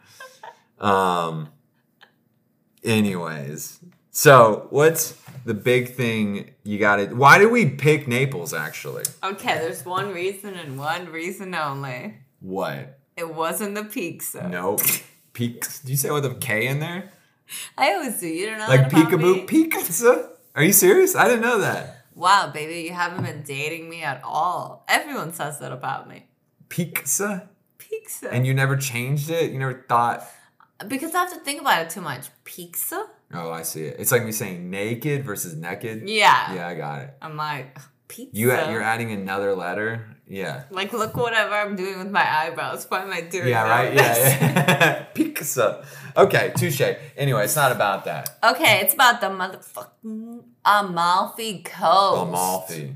Um. 0.80 1.50
Anyways, 2.84 3.80
so 4.12 4.68
what's 4.70 5.20
the 5.44 5.54
big 5.54 5.96
thing 5.96 6.52
you 6.64 6.80
got 6.80 6.98
to? 6.98 7.08
Why 7.08 7.38
did 7.40 7.52
we 7.52 7.66
pick 7.70 8.08
Naples? 8.08 8.54
Actually, 8.54 9.04
Okay, 9.24 9.56
there's 9.56 9.84
one 9.86 10.14
reason 10.14 10.54
and 10.54 10.78
one 10.78 11.08
reason 11.12 11.54
only. 11.56 12.16
what? 12.40 13.00
It 13.18 13.34
wasn't 13.34 13.74
the 13.76 13.84
pizza. 13.84 14.48
Nope. 14.48 14.82
Peaks. 15.34 15.80
Do 15.82 15.92
you 15.92 15.98
say 15.98 16.12
with 16.12 16.26
a 16.26 16.36
K 16.36 16.68
in 16.68 16.80
there? 16.80 17.12
I 17.78 17.94
always 17.94 18.20
do. 18.20 18.28
You 18.28 18.48
don't 18.48 18.60
know 18.60 18.68
Like 18.68 18.90
that 18.90 19.08
about 19.08 19.20
me? 19.20 19.46
peekaboo 19.46 19.48
pizza? 19.48 20.30
Are 20.56 20.64
you 20.64 20.74
serious? 20.74 21.16
I 21.16 21.26
didn't 21.28 21.42
know 21.42 21.60
that. 21.60 22.06
Wow, 22.16 22.50
baby, 22.52 22.82
you 22.88 22.94
haven't 22.94 23.24
been 23.24 23.44
dating 23.44 23.90
me 23.90 24.02
at 24.02 24.22
all. 24.24 24.84
Everyone 24.88 25.34
says 25.34 25.60
that 25.60 25.72
about 25.72 26.10
me. 26.10 26.26
Pizza? 26.70 27.50
Pizza. 27.78 28.32
And 28.34 28.46
you 28.46 28.54
never 28.54 28.76
changed 28.76 29.30
it? 29.30 29.52
You 29.52 29.60
never 29.60 29.86
thought 29.88 30.28
because 30.88 31.16
I 31.16 31.20
have 31.20 31.34
to 31.34 31.40
think 31.40 31.62
about 31.62 31.82
it 31.82 31.90
too 31.90 32.02
much. 32.02 32.28
Pizza? 32.44 33.08
Oh, 33.34 33.52
I 33.52 33.64
see 33.64 33.84
it. 33.86 33.96
It's 34.00 34.12
like 34.12 34.24
me 34.24 34.32
saying 34.32 34.70
naked 34.70 35.24
versus 35.24 35.56
naked. 35.56 36.08
Yeah. 36.08 36.54
Yeah, 36.54 36.68
I 36.68 36.76
got 36.76 37.02
it. 37.02 37.14
I'm 37.22 37.36
like 37.36 37.78
pizza. 38.08 38.38
You 38.38 38.48
you're 38.50 38.82
adding 38.82 39.12
another 39.12 39.56
letter. 39.56 40.17
Yeah. 40.30 40.64
like 40.72 40.92
look 40.94 41.16
whatever 41.16 41.54
I'm 41.54 41.76
doing 41.76 41.98
with 42.00 42.12
my 42.12 42.26
eyebrows. 42.40 42.86
Why 42.90 43.04
am 43.04 43.12
I 43.12 43.22
doing 43.22 43.48
Yeah, 43.48 43.64
that? 43.64 43.70
right? 43.70 43.94
Yeah. 43.94 44.18
yeah. 44.18 45.04
Pizza. 45.14 45.86
Okay, 46.16 46.52
touche. 46.58 46.82
Anyway, 47.16 47.44
it's 47.46 47.56
not 47.56 47.72
about 47.72 48.06
that. 48.06 48.38
okay, 48.44 48.82
it's 48.82 48.94
about 48.94 49.22
the 49.22 49.28
motherfucking 49.28 50.44
Amalfi 50.66 51.64
Coast. 51.64 52.22
Amalfi. 52.28 52.94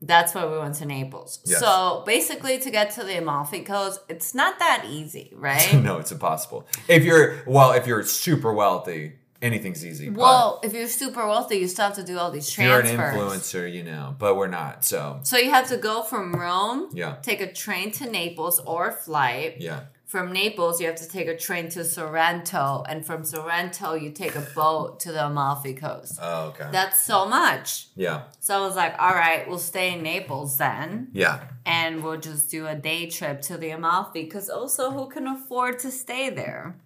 That's 0.00 0.32
why 0.32 0.46
we 0.46 0.56
went 0.58 0.76
to 0.76 0.86
Naples. 0.86 1.40
Yes. 1.44 1.58
So 1.58 2.04
basically, 2.06 2.58
to 2.60 2.70
get 2.70 2.92
to 2.92 3.02
the 3.04 3.18
Amalfi 3.18 3.62
Coast, 3.62 4.00
it's 4.08 4.32
not 4.34 4.58
that 4.60 4.84
easy, 4.88 5.32
right? 5.34 5.72
no, 5.82 5.98
it's 5.98 6.12
impossible. 6.12 6.68
If 6.88 7.04
you're 7.04 7.42
well, 7.46 7.72
if 7.72 7.86
you're 7.86 8.04
super 8.04 8.52
wealthy, 8.52 9.14
anything's 9.42 9.84
easy. 9.84 10.10
well, 10.10 10.60
if 10.62 10.72
you're 10.72 10.88
super 10.88 11.26
wealthy, 11.26 11.56
you 11.56 11.68
still 11.68 11.86
have 11.86 11.94
to 11.96 12.04
do 12.04 12.18
all 12.18 12.30
these 12.30 12.48
if 12.48 12.58
you're 12.58 12.80
an 12.80 12.86
influencer, 12.86 13.72
you 13.72 13.82
know, 13.84 14.14
but 14.18 14.36
we're 14.36 14.48
not. 14.48 14.84
So 14.84 15.20
So 15.22 15.36
you 15.36 15.50
have 15.50 15.68
to 15.68 15.76
go 15.76 16.02
from 16.02 16.32
Rome, 16.34 16.88
Yeah. 16.92 17.16
take 17.22 17.40
a 17.40 17.52
train 17.52 17.90
to 17.92 18.10
Naples 18.10 18.60
or 18.60 18.92
flight. 18.92 19.56
yeah. 19.60 19.80
From 20.06 20.32
Naples, 20.32 20.80
you 20.80 20.86
have 20.86 20.96
to 20.96 21.06
take 21.08 21.28
a 21.28 21.36
train 21.36 21.68
to 21.68 21.84
Sorrento, 21.84 22.82
and 22.88 23.04
from 23.04 23.24
Sorrento, 23.24 23.92
you 23.92 24.08
take 24.10 24.34
a 24.36 24.40
boat 24.54 25.00
to 25.00 25.12
the 25.12 25.26
Amalfi 25.26 25.74
Coast. 25.74 26.18
Oh, 26.22 26.46
okay. 26.46 26.66
That's 26.72 26.98
so 27.04 27.26
much. 27.28 27.88
yeah. 27.94 28.22
So 28.40 28.56
I 28.56 28.60
was 28.66 28.74
like, 28.74 28.94
all 28.98 29.12
right, 29.14 29.46
we'll 29.46 29.58
stay 29.58 29.92
in 29.92 30.02
Naples 30.02 30.56
then, 30.56 31.08
Yeah. 31.12 31.40
and 31.66 32.02
we'll 32.02 32.16
just 32.16 32.50
do 32.50 32.66
a 32.66 32.74
day 32.74 33.10
trip 33.10 33.42
to 33.42 33.58
the 33.58 33.68
Amalfi. 33.68 34.22
Because 34.24 34.48
also, 34.48 34.90
who 34.92 35.10
can 35.10 35.26
afford 35.26 35.78
to 35.80 35.90
stay 35.90 36.30
there? 36.30 36.76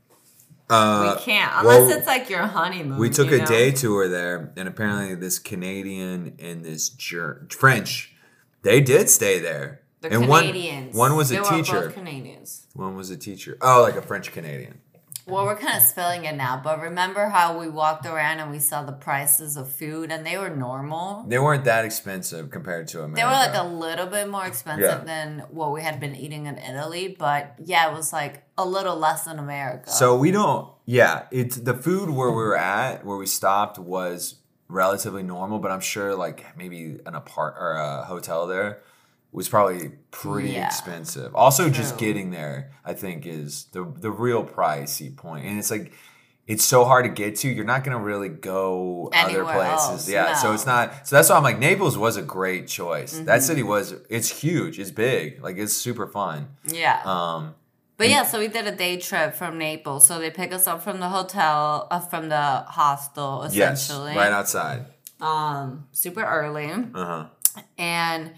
Uh, 0.73 1.17
we 1.19 1.25
can't, 1.25 1.53
unless 1.57 1.81
well, 1.89 1.99
it's 1.99 2.07
like 2.07 2.31
your 2.31 2.47
honeymoon. 2.47 2.99
We 2.99 3.11
took 3.11 3.31
a 3.31 3.39
know? 3.39 3.47
day 3.47 3.73
tour 3.73 4.09
there, 4.09 4.53
and 4.57 4.67
apparently 4.67 5.15
this 5.15 5.39
Canadian 5.39 6.35
and 6.39 6.65
this 6.65 6.89
Ger- 6.89 7.47
French, 7.51 8.15
they 8.63 8.81
did 8.81 9.11
stay 9.11 9.39
there. 9.39 9.83
The 10.01 10.13
and 10.13 10.25
Canadians. 10.25 10.97
one 10.97 11.11
one 11.11 11.19
was 11.19 11.29
They 11.29 11.37
a 11.37 11.45
teacher. 11.45 11.91
Canadians. 11.91 12.67
One 12.75 12.97
was 12.97 13.11
a 13.11 13.17
teacher. 13.17 13.59
Oh, 13.61 13.83
like 13.83 13.97
a 13.97 14.03
French 14.03 14.33
Canadian. 14.33 14.81
Well, 15.27 15.45
we're 15.45 15.57
kind 15.57 15.77
of 15.77 15.83
spelling 15.83 16.25
it 16.25 16.35
now, 16.35 16.61
but 16.63 16.81
remember 16.81 17.27
how 17.29 17.59
we 17.59 17.69
walked 17.69 18.07
around 18.07 18.41
and 18.41 18.51
we 18.51 18.59
saw 18.59 18.83
the 18.83 18.93
prices 18.93 19.57
of 19.57 19.71
food 19.73 20.11
and 20.11 20.27
they 20.27 20.37
were 20.37 20.51
normal? 20.51 21.25
They 21.29 21.39
weren't 21.39 21.65
that 21.65 21.85
expensive 21.85 22.51
compared 22.51 22.89
to 22.89 23.03
America. 23.03 23.17
They 23.21 23.25
were 23.25 23.31
like 23.31 23.55
a 23.55 23.67
little 23.67 24.07
bit 24.07 24.29
more 24.29 24.47
expensive 24.47 24.83
Yeah. 24.85 25.05
than 25.05 25.41
what 25.51 25.73
we 25.73 25.83
had 25.83 26.01
been 26.01 26.17
eating 26.17 26.47
in 26.47 26.59
Italy, 26.59 27.15
but 27.19 27.55
yeah, 27.59 27.91
it 27.91 27.95
was 27.95 28.13
like 28.13 28.45
a 28.59 28.65
little 28.65 28.97
less 28.97 29.25
than 29.25 29.39
America. 29.39 29.91
So 29.91 30.17
we 30.17 30.31
don't. 30.31 30.69
Yeah, 30.87 31.27
it's 31.31 31.57
the 31.57 31.75
food 31.75 32.11
where 32.11 32.31
we 32.31 32.37
were 32.43 32.57
at, 32.59 33.05
where 33.05 33.17
we 33.17 33.27
stopped, 33.27 33.79
was 33.79 34.37
relatively 34.69 35.23
normal. 35.23 35.59
But 35.61 35.71
I'm 35.71 35.81
sure, 35.81 36.15
like 36.15 36.57
maybe 36.57 36.99
an 37.07 37.15
apart 37.15 37.55
or 37.59 37.73
a 37.75 38.05
hotel 38.05 38.47
there 38.47 38.81
was 39.33 39.49
probably 39.49 39.90
pretty 40.11 40.51
Yeah. 40.51 40.66
expensive. 40.66 41.35
Also, 41.35 41.71
just 41.71 41.97
getting 41.99 42.31
there, 42.31 42.71
I 42.85 42.92
think, 42.92 43.27
is 43.27 43.64
the 43.73 43.85
the 43.85 44.11
real 44.11 44.45
pricey 44.45 45.14
point. 45.16 45.47
And 45.47 45.59
it's 45.59 45.71
like 45.71 45.92
it's 46.47 46.64
so 46.64 46.85
hard 46.85 47.05
to 47.05 47.11
get 47.11 47.37
to. 47.37 47.49
You're 47.49 47.64
not 47.64 47.83
gonna 47.85 47.99
really 48.01 48.29
go 48.29 49.09
Anywhere 49.12 49.45
other 49.45 49.53
places. 49.55 49.88
else, 49.90 50.09
yeah, 50.09 50.35
so 50.35 50.53
it's 50.53 50.66
not. 50.66 51.07
So 51.07 51.16
that's 51.16 51.31
why 51.31 51.37
I'm 51.37 51.42
like 51.45 51.59
Naples 51.59 51.97
was 51.97 52.16
a 52.16 52.23
great 52.23 52.66
choice. 52.68 53.14
Mm-hmm. 53.14 53.25
That 53.27 53.42
city 53.42 53.62
was. 53.62 53.95
It's 54.11 54.29
huge. 54.29 54.79
It's 54.79 54.90
big. 54.90 55.42
Like 55.42 55.57
it's 55.57 55.73
super 55.73 56.07
fun. 56.07 56.49
yeah. 56.66 57.01
Um, 57.05 57.55
but 57.97 58.09
yeah, 58.11 58.25
so 58.25 58.40
we 58.40 58.49
did 58.49 58.66
a 58.66 58.75
day 58.75 58.97
trip 58.97 59.35
from 59.35 59.57
Naples. 59.59 60.07
So 60.07 60.18
they 60.18 60.31
pick 60.31 60.53
us 60.53 60.66
up 60.66 60.83
from 60.83 60.99
the 60.99 61.09
hotel, 61.09 61.87
uh, 61.90 62.01
from 62.01 62.29
the 62.29 62.64
hostel, 62.66 63.47
yes, 63.53 63.88
right 63.92 64.33
outside. 64.33 64.87
um, 65.21 65.87
super 65.92 66.25
early. 66.25 66.68
Uh 66.73 67.05
huh. 67.05 67.25
And 67.79 68.33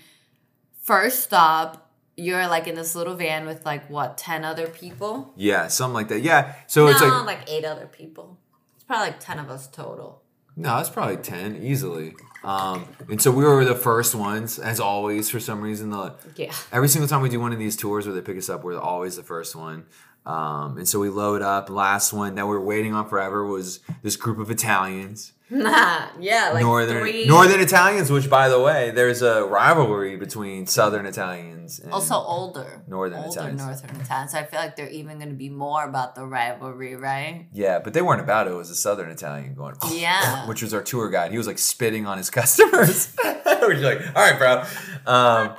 first 0.85 1.25
stop, 1.25 1.91
you're 2.17 2.47
like 2.47 2.67
in 2.69 2.75
this 2.77 2.95
little 2.95 3.15
van 3.15 3.47
with 3.47 3.65
like 3.67 3.89
what, 3.91 4.17
10 4.19 4.45
other 4.45 4.69
people? 4.69 5.33
Yeah, 5.37 5.67
something 5.69 5.95
like 5.95 6.09
that. 6.09 6.21
Yeah. 6.23 6.55
So 6.67 6.87
it's 6.87 7.01
like 7.01 7.25
like 7.27 7.51
eight 7.51 7.65
other 7.65 7.87
people. 7.87 8.39
It's 8.77 8.85
probably 8.85 9.07
like 9.09 9.21
10 9.21 9.39
of 9.41 9.51
us 9.51 9.67
total. 9.67 10.23
no, 10.57 10.79
it's 10.79 10.89
probably 10.91 11.17
ten 11.17 11.57
easily. 11.57 12.15
Um, 12.45 12.87
and 13.11 13.21
so 13.21 13.33
we 13.33 13.43
were 13.43 13.65
the 13.65 13.75
first 13.75 14.15
ones, 14.15 14.59
as 14.61 14.79
always. 14.79 15.29
For 15.31 15.41
some 15.41 15.61
reason, 15.61 15.91
the 15.91 16.15
Yeah. 16.37 16.53
every 16.71 16.89
single 16.89 17.09
time 17.09 17.23
we 17.23 17.29
do 17.29 17.41
one 17.41 17.53
of 17.53 17.59
these 17.59 17.75
tours 17.75 18.07
where 18.07 18.15
they 18.15 18.21
pick 18.21 18.37
us 18.39 18.49
up, 18.49 18.63
we're 18.63 18.79
always 18.79 19.17
the 19.17 19.25
first 19.25 19.57
one. 19.57 19.87
Um, 20.27 20.79
and 20.79 20.89
so 20.89 21.01
we 21.01 21.09
load 21.09 21.43
up. 21.43 21.69
Last 21.71 22.13
one 22.13 22.35
that 22.37 22.47
we 22.47 22.55
are 22.55 22.61
waiting 22.61 22.95
on 22.95 23.09
forever 23.09 23.45
was 23.45 23.81
this 24.03 24.15
group 24.17 24.39
of 24.39 24.49
Italians, 24.51 25.33
Nah, 25.65 26.09
yeah, 26.19 26.51
like 26.53 26.63
northern 26.63 27.01
three. 27.01 27.27
northern 27.27 27.61
Italians. 27.61 28.11
Which, 28.11 28.29
by 28.29 28.49
the 28.49 28.61
way, 28.61 28.91
there's 28.91 29.23
a 29.23 29.45
rivalry 29.45 30.17
between 30.17 30.67
southern 30.67 31.07
Italians. 31.07 31.79
And, 31.79 31.93
Also 31.93 32.15
older. 32.17 32.83
Northern 32.89 33.19
older 33.21 33.31
Italians. 33.31 33.61
Northern 33.65 34.01
Italians. 34.01 34.33
So 34.33 34.39
I 34.39 34.45
feel 34.45 34.59
like 34.61 34.75
they're 34.77 34.89
even 34.91 35.19
going 35.19 35.29
to 35.31 35.35
be 35.37 35.49
more 35.51 35.85
about 35.85 36.15
the 36.17 36.27
rivalry, 36.27 36.97
right? 36.97 37.47
Yeah, 37.53 37.79
but 37.79 37.95
they 37.95 38.03
weren't 38.03 38.21
about 38.21 38.49
it. 38.49 38.51
It 38.51 38.57
was 38.57 38.71
a 38.71 38.75
Southern 38.75 39.11
Italian 39.11 39.55
going, 39.55 39.77
Yeah. 39.93 40.47
which 40.49 40.61
was 40.63 40.75
our 40.75 40.83
tour 40.83 41.09
guide. 41.09 41.31
He 41.31 41.39
was 41.39 41.47
like 41.47 41.59
spitting 41.59 42.05
on 42.07 42.19
his 42.19 42.31
customers. 42.41 43.15
We're 43.25 43.75
just 43.75 43.85
like, 43.85 44.01
all 44.17 44.31
right, 44.31 44.39
bro. 44.39 44.65
Um, 45.07 45.55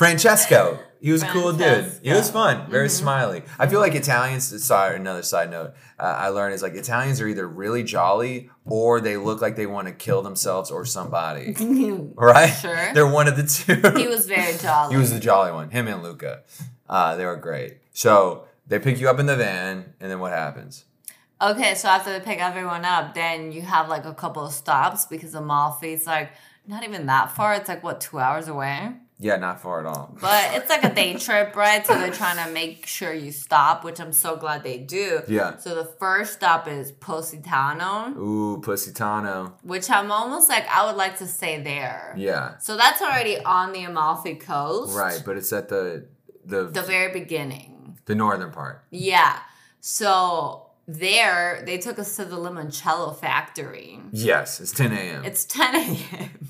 Francesco, 0.00 0.78
he 1.02 1.12
was 1.12 1.22
a 1.22 1.26
cool 1.26 1.52
dude. 1.52 1.60
He 2.02 2.08
was 2.08 2.30
Francesco. 2.30 2.38
Mm-hmm. 2.38 2.60
fun, 2.62 2.70
very 2.70 2.88
smiley. 2.88 3.42
I 3.58 3.66
feel 3.66 3.80
like 3.80 3.94
Italians. 3.94 4.64
Sorry, 4.64 4.96
another 4.96 5.22
side 5.22 5.50
note. 5.50 5.74
Uh, 5.98 6.04
I 6.04 6.28
learned 6.28 6.54
is 6.54 6.62
like 6.62 6.72
Italians 6.72 7.20
are 7.20 7.28
either 7.28 7.46
really 7.46 7.82
jolly 7.82 8.48
or 8.64 9.02
they 9.02 9.18
look 9.18 9.42
like 9.42 9.56
they 9.56 9.66
want 9.66 9.88
to 9.88 9.92
kill 9.92 10.22
themselves 10.22 10.70
or 10.70 10.86
somebody. 10.86 11.54
Right? 12.16 12.46
Sure. 12.46 12.94
They're 12.94 13.06
one 13.06 13.28
of 13.28 13.36
the 13.36 13.42
two. 13.42 13.74
he 14.00 14.08
was 14.08 14.24
very 14.24 14.56
jolly. 14.56 14.94
He 14.94 14.98
was 14.98 15.12
the 15.12 15.20
jolly 15.20 15.52
one. 15.52 15.68
Him 15.68 15.86
and 15.86 16.02
Luca. 16.02 16.44
Uh, 16.88 17.16
they 17.16 17.26
were 17.26 17.36
great. 17.36 17.80
So 17.92 18.46
they 18.68 18.78
pick 18.78 19.00
you 19.00 19.10
up 19.10 19.18
in 19.18 19.26
the 19.26 19.36
van, 19.36 19.92
and 20.00 20.10
then 20.10 20.18
what 20.18 20.32
happens? 20.32 20.86
Okay, 21.42 21.74
so 21.74 21.88
after 21.88 22.10
they 22.10 22.24
pick 22.24 22.40
everyone 22.40 22.86
up, 22.86 23.12
then 23.12 23.52
you 23.52 23.60
have 23.60 23.90
like 23.90 24.06
a 24.06 24.14
couple 24.14 24.46
of 24.46 24.52
stops 24.54 25.04
because 25.04 25.34
Amalfi's 25.34 26.06
like 26.06 26.30
not 26.66 26.84
even 26.84 27.04
that 27.04 27.32
far. 27.32 27.52
It's 27.52 27.68
like 27.68 27.82
what 27.82 28.00
two 28.00 28.18
hours 28.18 28.48
away, 28.48 28.94
Yeah, 29.22 29.36
not 29.36 29.60
far 29.60 29.80
at 29.80 29.86
all. 29.86 30.16
but 30.20 30.54
it's 30.54 30.70
like 30.70 30.82
a 30.82 30.94
day 30.94 31.12
trip, 31.14 31.54
right? 31.54 31.86
So 31.86 31.92
they're 31.94 32.10
trying 32.10 32.42
to 32.46 32.50
make 32.52 32.86
sure 32.86 33.12
you 33.12 33.32
stop, 33.32 33.84
which 33.84 34.00
I'm 34.00 34.12
so 34.14 34.34
glad 34.36 34.62
they 34.62 34.78
do. 34.78 35.20
Yeah. 35.28 35.58
So 35.58 35.74
the 35.74 35.84
first 35.84 36.32
stop 36.32 36.66
is 36.66 36.90
Positano, 36.90 38.14
Ooh, 38.18 38.60
Positano. 38.62 39.58
which 39.62 39.90
I'm 39.90 40.10
almost 40.10 40.48
like 40.48 40.66
I 40.68 40.86
would 40.86 40.96
like 40.96 41.18
to 41.18 41.26
stay 41.26 41.62
there. 41.62 42.14
Yeah. 42.16 42.56
So 42.58 42.76
that's 42.78 43.02
already 43.02 43.38
on 43.38 43.72
the 43.72 43.84
Amalfi 43.84 44.36
Coast, 44.36 44.96
Right, 44.96 45.22
but 45.24 45.36
it's 45.36 45.52
at 45.52 45.68
the 45.68 46.06
the 46.44 46.64
The 46.68 46.82
very 46.82 47.12
beginning. 47.12 47.98
the 48.06 48.14
northern 48.14 48.50
part. 48.52 48.84
Yeah. 48.90 49.38
So 49.80 50.66
there, 50.86 51.62
they 51.66 51.78
took 51.78 51.98
us 51.98 52.16
to 52.16 52.24
the 52.24 52.36
limoncello 52.36 53.18
factory. 53.18 54.00
Yes, 54.12 54.60
it's 54.60 54.72
10 54.72 54.92
a.m. 54.92 55.24
It's 55.24 55.44
10 55.44 55.74
a.m. 55.74 56.48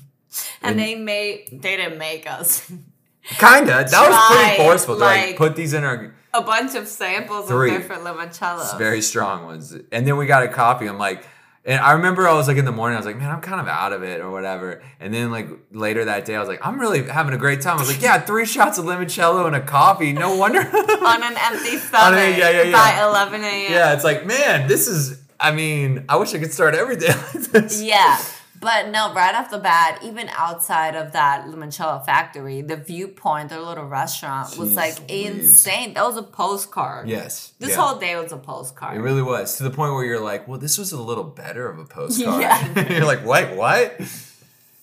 And, 0.61 0.79
they 0.79 0.95
made 0.95 1.49
they 1.51 1.75
didn't 1.77 1.97
make 1.97 2.29
us 2.29 2.69
Kinda. 3.23 3.85
That 3.89 4.09
was 4.09 4.37
pretty 4.37 4.57
forceful. 4.63 4.95
They're 4.95 5.07
like, 5.07 5.25
like- 5.27 5.37
put 5.37 5.55
these 5.55 5.73
in 5.73 5.83
our 5.83 6.13
a 6.33 6.41
bunch 6.41 6.75
of 6.75 6.87
samples 6.87 7.47
Three. 7.49 7.75
of 7.75 7.81
different 7.81 8.03
limoncello. 8.03 8.77
very 8.77 9.01
strong 9.01 9.45
ones. 9.45 9.75
And 9.91 10.07
then 10.07 10.15
we 10.15 10.25
got 10.25 10.43
a 10.43 10.47
coffee. 10.47 10.87
I'm 10.87 10.97
like, 10.97 11.25
and 11.65 11.79
I 11.81 11.91
remember 11.91 12.25
I 12.27 12.33
was 12.33 12.47
like 12.47 12.55
in 12.57 12.63
the 12.65 12.71
morning, 12.71 12.95
I 12.95 12.99
was 12.99 13.05
like, 13.05 13.17
man, 13.17 13.29
I'm 13.29 13.41
kind 13.41 13.59
of 13.59 13.67
out 13.67 13.91
of 13.93 14.01
it 14.01 14.21
or 14.21 14.31
whatever. 14.31 14.81
And 15.01 15.13
then 15.13 15.29
like 15.29 15.47
later 15.71 16.05
that 16.05 16.23
day, 16.25 16.35
I 16.35 16.39
was 16.39 16.47
like, 16.47 16.65
I'm 16.65 16.79
really 16.79 17.03
having 17.07 17.33
a 17.33 17.37
great 17.37 17.61
time. 17.61 17.77
I 17.77 17.81
was 17.81 17.91
like, 17.93 18.01
yeah, 18.01 18.19
three 18.21 18.45
shots 18.45 18.77
of 18.77 18.85
limoncello 18.85 19.45
and 19.45 19.55
a 19.55 19.61
coffee. 19.61 20.13
No 20.13 20.35
wonder. 20.37 20.61
on 20.61 21.21
an 21.23 21.35
empty 21.37 21.77
stomach 21.87 22.37
yeah, 22.37 22.49
yeah, 22.49 22.61
yeah. 22.63 22.71
by 22.71 23.03
11 23.05 23.43
a.m. 23.43 23.71
yeah, 23.71 23.93
it's 23.93 24.03
like, 24.05 24.25
man, 24.25 24.67
this 24.69 24.87
is. 24.87 25.21
I 25.39 25.51
mean, 25.51 26.05
I 26.07 26.15
wish 26.15 26.33
I 26.33 26.39
could 26.39 26.53
start 26.53 26.75
every 26.75 26.95
day 26.95 27.07
like 27.09 27.43
this. 27.51 27.81
Yeah. 27.81 28.17
But 28.61 28.89
no, 28.89 29.11
right 29.13 29.33
off 29.33 29.49
the 29.49 29.57
bat, 29.57 29.99
even 30.03 30.29
outside 30.29 30.95
of 30.95 31.13
that 31.13 31.47
limoncello 31.47 32.05
factory, 32.05 32.61
the 32.61 32.77
viewpoint, 32.77 33.49
their 33.49 33.59
little 33.59 33.85
restaurant, 33.87 34.55
was 34.55 34.75
like 34.75 34.99
Louise. 35.09 35.49
insane. 35.49 35.95
That 35.95 36.05
was 36.05 36.15
a 36.15 36.21
postcard. 36.21 37.09
Yes. 37.09 37.53
This 37.57 37.71
yeah. 37.71 37.75
whole 37.77 37.99
day 37.99 38.15
was 38.15 38.31
a 38.31 38.37
postcard. 38.37 38.95
It 38.95 38.99
really 39.01 39.23
was 39.23 39.57
to 39.57 39.63
the 39.63 39.71
point 39.71 39.93
where 39.93 40.05
you're 40.05 40.19
like, 40.19 40.47
well, 40.47 40.59
this 40.59 40.77
was 40.77 40.91
a 40.91 41.01
little 41.01 41.23
better 41.23 41.67
of 41.67 41.79
a 41.79 41.85
postcard. 41.85 42.39
Yeah. 42.39 42.89
you're 42.97 43.05
like, 43.05 43.25
what? 43.25 43.55
What? 43.55 43.99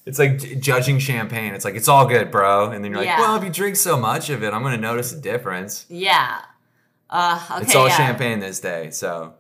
It's 0.05 0.19
like 0.19 0.39
j- 0.39 0.57
judging 0.57 0.99
champagne. 0.99 1.55
It's 1.55 1.65
like 1.65 1.77
it's 1.77 1.87
all 1.87 2.07
good, 2.07 2.33
bro. 2.33 2.71
And 2.71 2.83
then 2.83 2.91
you're 2.91 3.01
like, 3.01 3.07
Yeah. 3.07 3.21
well, 3.21 3.37
if 3.37 3.45
you 3.45 3.51
drink 3.51 3.77
so 3.77 3.97
much 3.97 4.29
of 4.29 4.43
it, 4.43 4.53
I'm 4.53 4.63
gonna 4.65 4.77
notice 4.77 5.13
a 5.13 5.21
difference. 5.21 5.87
yeah. 5.89 6.41
Uh, 7.11 7.41
okay, 7.53 7.63
it's 7.63 7.75
all 7.75 7.89
yeah. 7.89 7.97
champagne 7.97 8.39
this 8.41 8.61
day, 8.61 8.91
so 8.91 9.35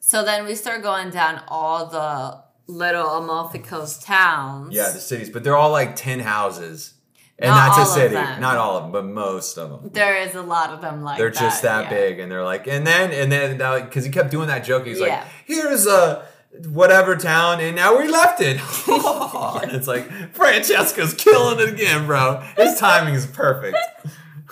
So 0.00 0.24
then 0.24 0.44
we 0.44 0.54
start 0.56 0.82
going 0.82 1.10
down 1.10 1.40
all 1.46 1.86
the 1.86 2.42
little 2.72 3.06
Amalfi 3.08 3.58
Coast 3.60 4.02
towns. 4.02 4.74
yeah, 4.74 4.90
the 4.90 4.98
cities, 4.98 5.30
but 5.30 5.44
they're 5.44 5.56
all 5.56 5.70
like 5.70 5.94
ten 5.96 6.20
houses. 6.20 6.94
and 7.38 7.50
Not 7.50 7.76
that's 7.76 7.90
a 7.90 7.92
city. 7.94 8.14
Not 8.14 8.56
all 8.56 8.76
of 8.78 8.82
them, 8.84 8.92
but 8.92 9.04
most 9.04 9.56
of 9.58 9.70
them. 9.70 9.90
There 9.92 10.16
is 10.16 10.34
a 10.34 10.42
lot 10.42 10.70
of 10.70 10.80
them 10.80 11.02
like 11.02 11.18
They're 11.18 11.30
just 11.30 11.62
that 11.62 11.84
yeah. 11.84 11.90
big, 11.90 12.18
and 12.18 12.30
they're 12.30 12.44
like, 12.44 12.66
and 12.66 12.86
then 12.86 13.10
and 13.12 13.30
then 13.30 13.58
because 13.84 14.04
he 14.04 14.10
kept 14.10 14.30
doing 14.30 14.48
that 14.48 14.64
joke, 14.64 14.86
he's 14.86 14.98
Yeah. 15.00 15.06
like, 15.20 15.24
here's 15.46 15.86
a 15.86 16.26
whatever 16.68 17.16
town, 17.16 17.60
and 17.60 17.74
now 17.76 17.98
we 17.98 18.08
left 18.08 18.40
it. 18.42 18.58
and 19.62 19.72
it's 19.72 19.86
like 19.88 20.10
Francesca's 20.34 21.14
killing 21.14 21.60
it 21.66 21.72
again, 21.72 22.06
bro. 22.06 22.42
His 22.56 22.78
timing 22.78 23.14
is 23.14 23.26
perfect. 23.26 23.76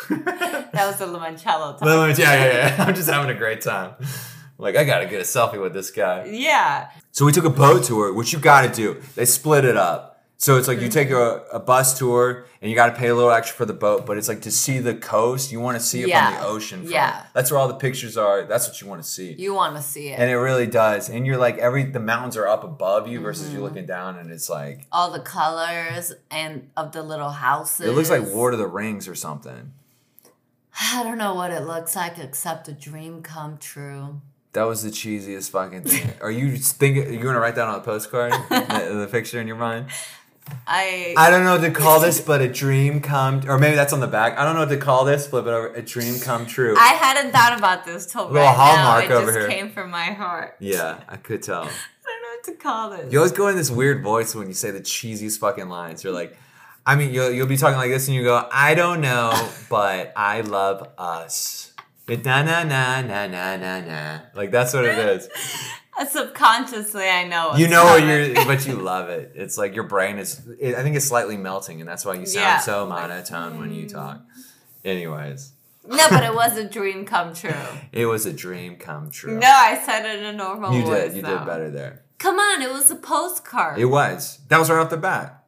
That 0.09 0.73
was 0.87 0.97
the 0.97 1.05
limoncello 1.07 1.79
time. 1.79 1.87
Lemon- 1.89 2.17
yeah, 2.19 2.35
yeah, 2.35 2.75
yeah. 2.77 2.85
I'm 2.89 2.95
just 2.95 3.11
having 3.11 3.29
a 3.31 3.39
great 3.39 3.61
time. 3.61 3.95
Like 4.61 4.77
I 4.77 4.85
gotta 4.85 5.07
get 5.07 5.21
a 5.21 5.25
selfie 5.25 5.61
with 5.61 5.73
this 5.73 5.91
guy. 5.91 6.27
yeah. 6.27 6.91
So 7.13 7.25
we 7.25 7.33
took 7.33 7.45
a 7.45 7.51
boat 7.51 7.85
tour, 7.85 8.13
which 8.13 8.33
you 8.33 8.39
got 8.39 8.63
to 8.63 8.69
do. 8.73 9.01
They 9.15 9.25
split 9.25 9.65
it 9.65 9.77
up. 9.77 10.11
So 10.37 10.57
it's 10.57 10.69
like 10.69 10.79
you 10.79 10.85
mm-hmm. 10.85 10.93
take 10.93 11.11
a, 11.11 11.43
a 11.53 11.61
bus 11.61 11.99
tour 11.99 12.47
and 12.63 12.71
you 12.71 12.75
got 12.75 12.87
to 12.87 12.97
pay 12.99 13.09
a 13.09 13.15
little 13.15 13.31
extra 13.31 13.55
for 13.55 13.67
the 13.67 13.75
boat, 13.75 14.07
but 14.07 14.17
it's 14.17 14.27
like 14.27 14.41
to 14.43 14.51
see 14.51 14.79
the 14.79 14.95
coast, 14.95 15.53
you 15.53 15.61
want 15.61 15.77
to 15.77 15.85
see 15.85 16.01
it 16.01 16.09
Yeah. 16.09 16.31
from 16.31 16.41
the 16.41 16.49
ocean. 16.49 16.83
From. 16.85 16.93
Yeah. 16.93 17.27
That's 17.35 17.51
where 17.51 17.61
all 17.61 17.69
the 17.69 17.75
pictures 17.75 18.17
are. 18.17 18.45
That's 18.45 18.67
what 18.67 18.81
you 18.81 18.87
want 18.87 19.03
to 19.03 19.09
see. 19.09 19.35
You 19.35 19.53
want 19.53 19.77
to 19.77 19.83
see 19.83 20.09
it. 20.09 20.19
and 20.19 20.31
it 20.31 20.37
really 20.37 20.67
does. 20.67 21.11
And 21.11 21.27
you're 21.27 21.37
like 21.37 21.59
every 21.59 21.85
the 21.85 22.01
mountains 22.01 22.39
are 22.39 22.49
up 22.49 22.65
above 22.65 23.07
you 23.07 23.21
versus 23.21 23.49
you're 23.49 23.57
mm-hmm. 23.57 23.65
looking 23.65 23.87
down 23.87 24.17
and 24.17 24.31
it's 24.31 24.49
like 24.49 24.87
All 24.91 25.11
the 25.11 25.21
colors 25.21 26.15
and 26.31 26.71
of 26.75 26.93
the 26.93 27.03
little 27.03 27.33
houses. 27.33 27.87
it 27.87 27.93
looks 27.93 28.09
like 28.09 28.23
Lord 28.23 28.55
of 28.55 28.61
the 28.61 28.67
Rings 28.67 29.09
or 29.09 29.15
something. 29.15 29.75
I 30.81 31.03
don't 31.03 31.19
know 31.19 31.35
what 31.35 31.51
it 31.51 31.67
looks 31.67 31.95
like 31.95 32.19
except 32.19 32.67
a 32.67 32.73
dream 32.73 33.21
come 33.21 33.59
true. 33.59 34.23
That 34.53 34.65
was 34.65 34.83
the 34.83 34.91
cheesiest 34.91 35.51
fucking 35.51 35.83
thing. 35.83 36.13
Are 36.21 36.31
you 36.31 36.57
thinking 36.57 37.13
you're 37.13 37.23
gonna 37.23 37.39
write 37.41 37.55
that 37.55 37.69
on 37.69 37.77
a 37.77 37.83
postcard? 37.83 38.33
the, 38.51 38.97
the 39.01 39.09
picture 39.11 39.41
in 39.41 39.47
your 39.47 39.57
mind? 39.57 39.87
I, 40.67 41.15
I 41.17 41.31
don't 41.31 41.45
know 41.45 41.53
what 41.53 41.61
to 41.61 41.71
call 41.71 42.01
this, 42.01 42.21
but 42.27 42.41
a 42.41 42.49
dream 42.49 43.01
come, 43.01 43.49
or 43.49 43.59
maybe 43.59 43.77
that's 43.77 43.93
on 43.93 44.01
the 44.01 44.09
back. 44.09 44.37
I 44.37 44.45
don't 44.45 44.55
know 44.55 44.61
what 44.61 44.71
to 44.71 44.79
call 44.79 45.05
this. 45.05 45.29
Flip 45.29 45.47
it 45.47 45.49
over. 45.49 45.69
A 45.75 45.83
dream 45.83 46.19
come 46.19 46.47
true. 46.47 46.75
I 46.77 46.95
hadn't 46.95 47.31
thought 47.33 47.57
about 47.57 47.85
this 47.85 48.07
till 48.07 48.29
Little 48.29 48.49
hallmark 48.49 49.09
now. 49.09 49.17
It 49.17 49.19
over 49.19 49.33
just 49.33 49.39
here. 49.39 49.49
came 49.49 49.71
from 49.71 49.91
my 49.91 50.07
heart. 50.07 50.57
yeah, 50.59 51.01
I 51.09 51.17
could 51.17 51.43
tell. 51.43 51.63
I 51.63 51.67
don't 51.67 52.23
know 52.23 52.29
what 52.29 52.45
to 52.45 52.53
call 52.55 52.91
this. 52.91 53.13
You 53.13 53.19
always 53.19 53.33
go 53.33 53.47
in 53.49 53.57
this 53.57 53.71
weird 53.71 54.03
voice 54.03 54.35
when 54.35 54.49
you 54.49 54.55
say 54.55 54.73
the 54.73 54.81
cheesiest 54.81 55.39
fucking 55.39 55.69
lines. 55.69 56.03
You're 56.03 56.13
like, 56.13 56.37
I 56.85 56.97
mean, 56.97 57.15
you'll 57.15 57.31
you'll 57.31 57.47
be 57.47 57.57
talking 57.57 57.77
like 57.79 57.91
this, 57.91 58.09
and 58.09 58.17
you 58.17 58.25
go, 58.25 58.49
I 58.51 58.75
don't 58.75 59.01
know, 59.01 59.49
but 59.69 60.13
I 60.17 60.41
love 60.41 60.89
us. 60.99 61.70
Na 62.17 62.43
na 62.43 62.65
na 62.65 63.01
na 63.03 63.27
na 63.27 63.57
na 63.57 63.81
na. 63.81 64.21
Like 64.35 64.51
that's 64.51 64.75
what 64.75 64.85
it 64.85 64.99
is. 64.99 65.29
Subconsciously, 66.11 67.05
I 67.09 67.27
know. 67.29 67.55
You 67.57 67.69
know 67.69 67.85
what 67.85 68.03
you're, 68.05 68.35
but 68.47 68.67
you 68.67 68.75
love 68.75 69.09
it. 69.11 69.33
It's 69.35 69.59
like 69.59 69.75
your 69.75 69.85
brain 69.85 70.19
is. 70.19 70.41
It, 70.59 70.75
I 70.75 70.83
think 70.83 70.97
it's 70.97 71.05
slightly 71.07 71.37
melting, 71.37 71.81
and 71.81 71.89
that's 71.89 72.05
why 72.05 72.15
you 72.15 72.27
sound 72.27 72.43
Yeah. 72.43 72.59
so 72.59 72.87
monotone 72.87 73.59
when 73.59 73.73
you 73.73 73.87
talk. 73.89 74.21
Anyways, 74.85 75.53
No, 75.87 76.07
but 76.09 76.25
it 76.25 76.35
was 76.35 76.57
a 76.57 76.65
dream 76.65 77.05
come 77.05 77.35
true. 77.35 77.53
it 77.93 78.07
was 78.07 78.25
a 78.25 78.33
dream 78.33 78.77
come 78.77 79.11
true. 79.11 79.39
No, 79.39 79.47
I 79.51 79.79
said 79.85 80.07
it 80.07 80.21
in 80.21 80.25
a 80.25 80.33
normal 80.33 80.73
You 80.73 80.85
did. 80.85 81.15
You 81.17 81.23
though. 81.23 81.39
did 81.39 81.47
better 81.47 81.71
there. 81.71 82.03
Come 82.19 82.39
on, 82.39 82.63
it 82.63 82.71
was 82.71 82.91
a 82.91 82.97
postcard. 82.97 83.79
It 83.79 83.87
was. 83.87 84.39
That 84.49 84.59
was 84.59 84.71
right 84.71 84.79
off 84.79 84.91
the 84.91 84.97
bat. 84.97 85.45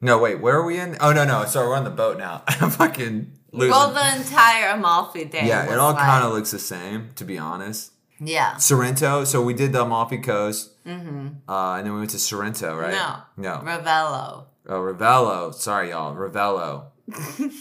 No, 0.00 0.18
wait. 0.18 0.40
Where 0.40 0.56
are 0.56 0.64
we 0.64 0.78
in? 0.78 0.96
Oh 1.00 1.12
no, 1.12 1.24
no. 1.24 1.44
Sorry, 1.46 1.66
we're 1.68 1.76
on 1.76 1.84
the 1.84 1.90
boat 1.90 2.18
now. 2.18 2.42
I'm 2.48 2.70
fucking 2.70 3.32
losing. 3.52 3.70
well, 3.70 3.92
the 3.92 4.16
entire 4.16 4.70
Amalfi 4.70 5.24
day. 5.26 5.46
yeah, 5.46 5.72
it 5.72 5.78
all 5.78 5.92
like- 5.92 6.02
kind 6.02 6.24
of 6.24 6.32
looks 6.32 6.50
the 6.50 6.58
same, 6.58 7.10
to 7.16 7.24
be 7.24 7.38
honest. 7.38 7.92
Yeah. 8.18 8.56
Sorrento. 8.56 9.24
So 9.24 9.42
we 9.42 9.52
did 9.54 9.72
the 9.72 9.82
Amalfi 9.82 10.18
Coast, 10.18 10.70
mm-hmm. 10.84 11.28
uh, 11.48 11.74
and 11.74 11.86
then 11.86 11.92
we 11.92 11.98
went 12.00 12.10
to 12.10 12.18
Sorrento, 12.18 12.76
right? 12.76 12.92
No. 12.92 13.16
No. 13.36 13.56
Ravello. 13.64 14.44
Oh, 14.68 14.80
Ravello. 14.80 15.52
Sorry, 15.52 15.90
y'all. 15.90 16.14
Ravello. 16.14 16.84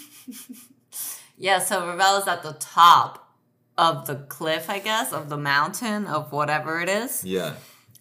Yeah, 1.42 1.58
so 1.58 1.82
Ravello's 1.82 2.28
at 2.28 2.44
the 2.44 2.54
top 2.54 3.36
of 3.76 4.06
the 4.06 4.14
cliff, 4.14 4.70
I 4.70 4.78
guess, 4.78 5.12
of 5.12 5.28
the 5.30 5.38
mountain 5.38 6.06
of 6.06 6.32
whatever 6.32 6.80
it 6.82 6.88
is. 6.88 7.24
Yeah. 7.26 7.54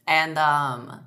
And 0.07 0.37
um 0.37 1.07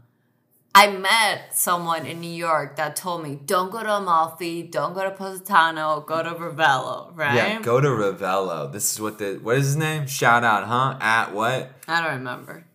I 0.76 0.88
met 0.88 1.56
someone 1.56 2.08
in 2.08 2.20
New 2.20 2.32
York 2.32 2.78
that 2.78 2.96
told 2.96 3.22
me, 3.22 3.40
don't 3.46 3.72
go 3.72 3.84
to 3.84 3.98
Amalfi, 3.98 4.64
don't 4.64 4.96
go 4.96 5.04
to 5.04 5.12
Positano, 5.12 6.02
go 6.02 6.24
to 6.24 6.32
Ravello, 6.32 7.16
right? 7.16 7.36
Yeah. 7.36 7.62
Go 7.62 7.80
to 7.80 7.88
Ravello. 7.88 8.72
This 8.72 8.92
is 8.92 9.00
what 9.00 9.20
the 9.20 9.36
what 9.36 9.58
is 9.58 9.66
his 9.66 9.76
name? 9.76 10.08
Shout 10.08 10.44
out, 10.44 10.64
huh? 10.66 10.98
At 11.00 11.32
what? 11.34 11.72
I 11.88 12.02
don't 12.02 12.16
remember. 12.16 12.66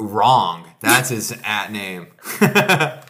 Wrong. 0.00 0.64
That's 0.80 1.10
his 1.10 1.36
at 1.44 1.70
name. 1.70 2.08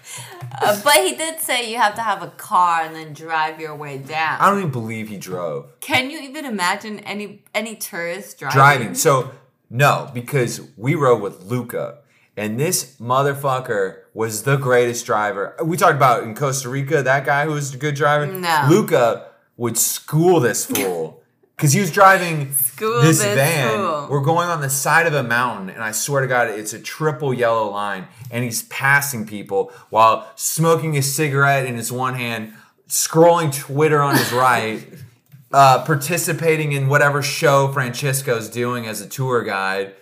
Uh, 0.61 0.81
but 0.83 0.94
he 0.94 1.14
did 1.14 1.38
say 1.38 1.70
you 1.70 1.79
have 1.79 1.94
to 1.94 2.01
have 2.01 2.22
a 2.22 2.29
car 2.31 2.83
and 2.83 2.94
then 2.94 3.12
drive 3.12 3.61
your 3.61 3.77
way 3.77 3.98
down. 3.98 4.40
I 4.40 4.51
don't 4.51 4.59
even 4.59 4.70
believe 4.70 5.09
he 5.09 5.16
drove. 5.16 5.79
Can 5.79 6.11
you 6.11 6.18
even 6.20 6.44
imagine 6.44 6.98
any 7.01 7.44
any 7.55 7.77
tourist 7.77 8.38
driving? 8.38 8.57
driving. 8.57 8.94
So 8.94 9.31
no, 9.70 10.11
because 10.12 10.61
we 10.77 10.94
rode 10.94 11.20
with 11.22 11.42
Luca, 11.44 11.98
and 12.38 12.59
this 12.59 12.96
motherfucker 13.01 13.98
was 14.14 14.44
the 14.44 14.57
greatest 14.57 15.05
driver. 15.05 15.57
We 15.62 15.77
talked 15.77 15.96
about 15.96 16.22
in 16.22 16.35
Costa 16.35 16.68
Rica 16.68 17.03
that 17.03 17.27
guy 17.27 17.44
who 17.44 17.53
was 17.53 17.74
a 17.74 17.77
good 17.77 17.94
driver. 17.94 18.27
No. 18.27 18.66
Luca 18.70 19.29
would 19.57 19.77
school 19.77 20.40
this 20.40 20.64
fool 20.64 21.22
because 21.57 21.72
he 21.72 21.81
was 21.81 21.90
driving 21.90 22.53
School 22.53 23.03
this 23.03 23.18
this 23.18 23.35
van. 23.35 24.09
We're 24.09 24.20
going 24.20 24.48
on 24.48 24.61
the 24.61 24.70
side 24.70 25.07
of 25.07 25.14
a 25.14 25.22
mountain, 25.22 25.70
and 25.70 25.83
I 25.83 25.90
swear 25.90 26.22
to 26.22 26.29
God, 26.29 26.48
it's 26.48 26.72
a 26.72 26.81
triple 26.81 27.35
yellow 27.35 27.70
line, 27.70 28.07
and 28.31 28.44
he's 28.44 28.62
passing 28.64 29.27
people 29.27 29.72
while 29.90 30.31
smoking 30.37 30.96
a 30.96 31.03
cigarette 31.03 31.66
in 31.66 31.74
his 31.74 31.90
one 31.90 32.14
hand, 32.14 32.55
scrolling 32.88 33.53
Twitter 33.53 34.01
on 34.01 34.16
his 34.16 34.33
right 34.33 34.87
uh, 35.53 35.85
participating 35.85 36.72
in 36.72 36.88
whatever 36.88 37.22
show 37.22 37.68
Francesco's 37.72 38.48
doing 38.48 38.87
as 38.87 39.01
a 39.01 39.09
tour 39.09 39.42
guide. 39.42 39.94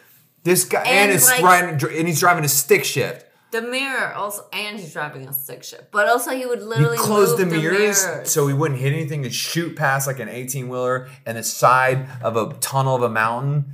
This 0.47 0.65
guy 0.65 0.83
and, 0.85 1.11
And, 1.11 1.23
like- 1.23 1.43
riding, 1.43 1.99
and 1.99 2.07
he's 2.09 2.21
driving 2.21 2.45
a 2.45 2.49
stick 2.49 2.85
shift. 2.85 3.25
The 3.51 3.63
mirror 3.63 4.13
also, 4.15 4.45
and 4.53 4.79
he's 4.79 4.93
driving 4.93 5.27
a 5.29 5.33
stick 5.33 5.63
shift. 5.65 5.91
But 5.91 6.09
also, 6.09 6.31
he 6.31 6.47
would 6.47 6.63
literally 6.63 6.97
closed 6.99 7.39
move 7.39 7.51
the 7.51 7.57
mirrors, 7.57 8.05
mirrors. 8.07 8.31
so 8.31 8.47
he 8.47 8.55
wouldn't 8.55 8.79
hit 8.81 8.93
anything 8.93 9.25
and 9.25 9.35
shoot 9.35 9.77
past 9.77 10.07
like 10.07 10.19
an 10.21 10.29
18 10.29 10.69
wheeler 10.69 11.09
and 11.27 11.37
the 11.37 11.43
side 11.43 12.07
of 12.23 12.37
a 12.37 12.53
tunnel 12.61 12.95
of 12.97 13.03
a 13.03 13.09
mountain. 13.09 13.65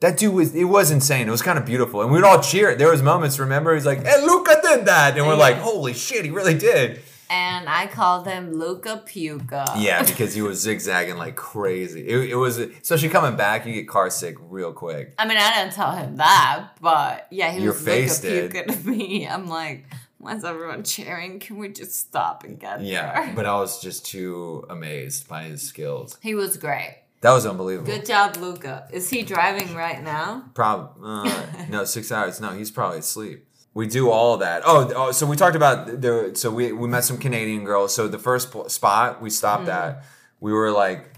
That 0.00 0.16
dude 0.18 0.34
was 0.34 0.54
it 0.54 0.64
was 0.64 0.90
insane. 0.90 1.26
It 1.28 1.30
was 1.30 1.42
kind 1.42 1.58
of 1.58 1.64
beautiful. 1.64 2.02
And 2.02 2.10
we'd 2.12 2.22
all 2.24 2.40
cheer. 2.40 2.74
There 2.74 2.90
was 2.90 3.02
moments, 3.02 3.38
remember? 3.38 3.74
He's 3.74 3.86
like, 3.86 4.04
hey, 4.04 4.20
Luca 4.22 4.58
did 4.62 4.86
that. 4.86 5.16
And 5.16 5.26
we're 5.26 5.34
Yeah. 5.34 5.38
like, 5.40 5.56
holy 5.56 5.94
shit, 5.94 6.24
he 6.24 6.30
really 6.30 6.54
did. 6.54 7.00
And 7.30 7.68
I 7.68 7.86
called 7.86 8.26
him 8.26 8.52
Luca 8.52 9.02
Puca. 9.06 9.66
Yeah, 9.78 10.02
because 10.06 10.34
he 10.34 10.42
was 10.42 10.60
zigzagging 10.60 11.16
like 11.16 11.36
crazy. 11.36 12.06
It, 12.06 12.30
it 12.30 12.36
was 12.36 12.58
especially 12.58 13.08
coming 13.08 13.36
back, 13.36 13.66
you 13.66 13.72
get 13.72 13.88
car 13.88 14.10
sick 14.10 14.36
real 14.48 14.72
quick. 14.72 15.14
I 15.18 15.26
mean, 15.26 15.36
I 15.38 15.54
didn't 15.54 15.72
tell 15.74 15.92
him 15.92 16.16
that, 16.16 16.68
but 16.80 17.26
yeah, 17.30 17.50
he 17.52 17.62
Your 17.62 17.72
was 17.72 17.82
face 17.82 18.22
Luca. 18.22 18.64
Puca 18.64 18.82
to 18.82 18.88
me. 18.88 19.26
I'm 19.26 19.46
like, 19.48 19.84
why's 20.18 20.44
everyone 20.44 20.82
cheering? 20.84 21.38
Can 21.40 21.58
we 21.58 21.68
just 21.68 21.94
stop 21.94 22.44
and 22.44 22.58
get 22.58 22.82
Yeah, 22.82 23.24
there? 23.26 23.32
but 23.36 23.46
I 23.46 23.54
was 23.58 23.80
just 23.80 24.06
too 24.06 24.64
amazed 24.70 25.28
by 25.28 25.44
his 25.44 25.62
skills. 25.62 26.18
He 26.22 26.34
was 26.34 26.56
great. 26.56 27.02
That 27.22 27.32
was 27.32 27.46
unbelievable. 27.46 27.90
Good 27.90 28.04
job, 28.06 28.36
Luca. 28.36 28.86
Is 28.92 29.08
he 29.10 29.22
driving 29.22 29.74
right 29.74 30.02
now? 30.02 30.44
Prob 30.54 30.96
uh, 31.02 31.46
no 31.70 31.84
six 31.84 32.12
hours. 32.12 32.40
No, 32.40 32.50
he's 32.50 32.70
probably 32.70 32.98
asleep. 32.98 33.45
We 33.76 33.86
do 33.86 34.10
all 34.10 34.38
that. 34.38 34.62
Oh, 34.64 34.90
oh, 34.96 35.12
so 35.12 35.26
we 35.26 35.36
talked 35.36 35.54
about 35.54 36.00
the. 36.00 36.30
So 36.32 36.50
we 36.50 36.72
we 36.72 36.88
met 36.88 37.04
some 37.04 37.18
Canadian 37.18 37.62
girls. 37.62 37.94
So 37.94 38.08
the 38.08 38.18
first 38.18 38.50
pl- 38.50 38.70
spot 38.70 39.20
we 39.20 39.28
stopped 39.28 39.64
mm-hmm. 39.64 39.98
at, 39.98 40.04
we 40.40 40.50
were 40.54 40.70
like, 40.70 41.10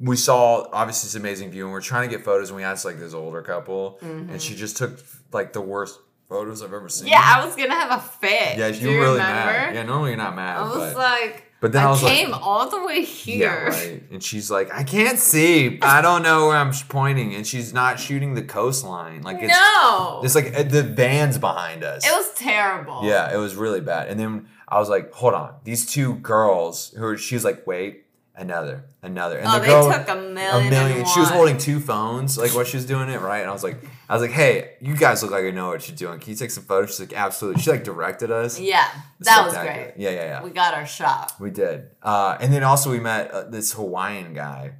we 0.00 0.16
saw 0.16 0.66
obviously 0.72 1.06
this 1.06 1.14
amazing 1.14 1.52
view, 1.52 1.62
and 1.62 1.72
we're 1.72 1.80
trying 1.80 2.10
to 2.10 2.16
get 2.16 2.24
photos, 2.24 2.50
and 2.50 2.56
we 2.56 2.64
asked 2.64 2.84
like 2.84 2.98
this 2.98 3.14
older 3.14 3.40
couple, 3.40 3.98
and 4.00 4.28
mm-hmm. 4.28 4.38
she 4.38 4.56
just 4.56 4.76
took 4.76 4.98
like 5.32 5.52
the 5.52 5.60
worst 5.60 6.00
photos 6.28 6.60
I've 6.60 6.72
ever 6.72 6.88
seen. 6.88 7.06
Yeah, 7.06 7.22
I 7.22 7.46
was 7.46 7.54
gonna 7.54 7.72
have 7.72 8.00
a 8.00 8.02
fit. 8.02 8.58
yeah, 8.58 8.66
you 8.66 8.88
really 8.88 9.18
remember? 9.18 9.52
mad. 9.52 9.74
Yeah, 9.76 9.84
normally 9.84 10.10
you're 10.10 10.18
not 10.18 10.34
mad, 10.34 10.56
I 10.56 10.62
was 10.62 10.92
but 10.92 10.96
like, 10.96 11.45
but 11.60 11.72
then 11.72 11.82
I 11.82 11.86
I, 11.86 11.90
was 11.90 12.02
like- 12.02 12.12
came 12.16 12.34
all 12.34 12.68
the 12.70 12.82
way 12.84 13.02
here. 13.04 13.38
Yeah, 13.38 13.64
right. 13.68 14.02
And 14.10 14.22
she's 14.22 14.50
like, 14.50 14.72
I 14.72 14.82
can't 14.84 15.18
see. 15.18 15.78
I 15.82 16.00
don't 16.02 16.22
know 16.22 16.48
where 16.48 16.56
I'm 16.56 16.72
pointing. 16.88 17.34
And 17.34 17.46
she's 17.46 17.72
not 17.72 17.98
shooting 18.00 18.34
the 18.34 18.42
coastline. 18.42 19.22
Like 19.22 19.38
it's 19.40 19.52
no, 19.52 20.20
it's 20.24 20.34
like 20.34 20.54
uh, 20.56 20.62
the 20.64 20.82
van's 20.82 21.38
behind 21.38 21.84
us. 21.84 22.06
it 22.06 22.10
was 22.12 22.32
terrible. 22.34 23.00
yeah, 23.04 23.32
it 23.32 23.38
was 23.38 23.54
really 23.54 23.80
bad. 23.80 24.08
And 24.08 24.18
then 24.18 24.48
I 24.68 24.78
was 24.78 24.88
like, 24.88 25.12
hold 25.12 25.34
on, 25.34 25.54
these 25.64 25.86
two 25.86 26.16
girls 26.16 26.92
who 26.96 27.02
were, 27.02 27.16
she 27.16 27.34
was 27.36 27.44
like, 27.44 27.66
wait, 27.66 28.05
another, 28.36 28.84
another. 29.02 29.38
And 29.38 29.48
Oh, 29.48 29.52
the 29.54 29.60
they 29.60 29.66
girl, 29.66 29.92
took 29.92 30.08
a 30.08 30.14
million. 30.16 30.66
a 30.66 30.70
million. 30.70 31.06
She 31.06 31.20
was 31.20 31.30
holding 31.30 31.58
two 31.58 31.80
phones, 31.80 32.36
like 32.38 32.54
while 32.54 32.64
she 32.64 32.76
was 32.76 32.86
doing 32.86 33.08
it, 33.08 33.20
right? 33.20 33.40
And 33.40 33.48
I 33.50 33.52
was 33.52 33.64
like, 33.64 33.78
I 34.08 34.12
was 34.14 34.22
like, 34.22 34.30
hey, 34.32 34.74
you 34.80 34.96
guys 34.96 35.22
look 35.22 35.32
like 35.32 35.44
you 35.44 35.52
know 35.52 35.68
what 35.68 35.88
you're 35.88 35.96
doing. 35.96 36.20
Can 36.20 36.30
you 36.30 36.36
take 36.36 36.50
some 36.50 36.64
photos? 36.64 36.90
She's 36.90 37.00
like, 37.00 37.12
absolutely. 37.14 37.62
She 37.62 37.70
like 37.70 37.84
directed 37.84 38.30
us. 38.30 38.60
Yeah, 38.60 38.86
that 39.20 39.44
was 39.44 39.54
great. 39.54 39.94
Yeah, 39.96 40.10
yeah, 40.10 40.24
yeah. 40.24 40.42
We 40.44 40.50
got 40.50 40.74
our 40.74 40.86
shot. 40.86 41.32
We 41.40 41.50
did. 41.50 41.88
Uh, 42.02 42.36
and 42.40 42.52
then 42.52 42.62
also 42.62 42.90
we 42.90 43.00
met 43.00 43.30
uh, 43.30 43.44
this 43.44 43.72
Hawaiian 43.72 44.34
guy 44.34 44.72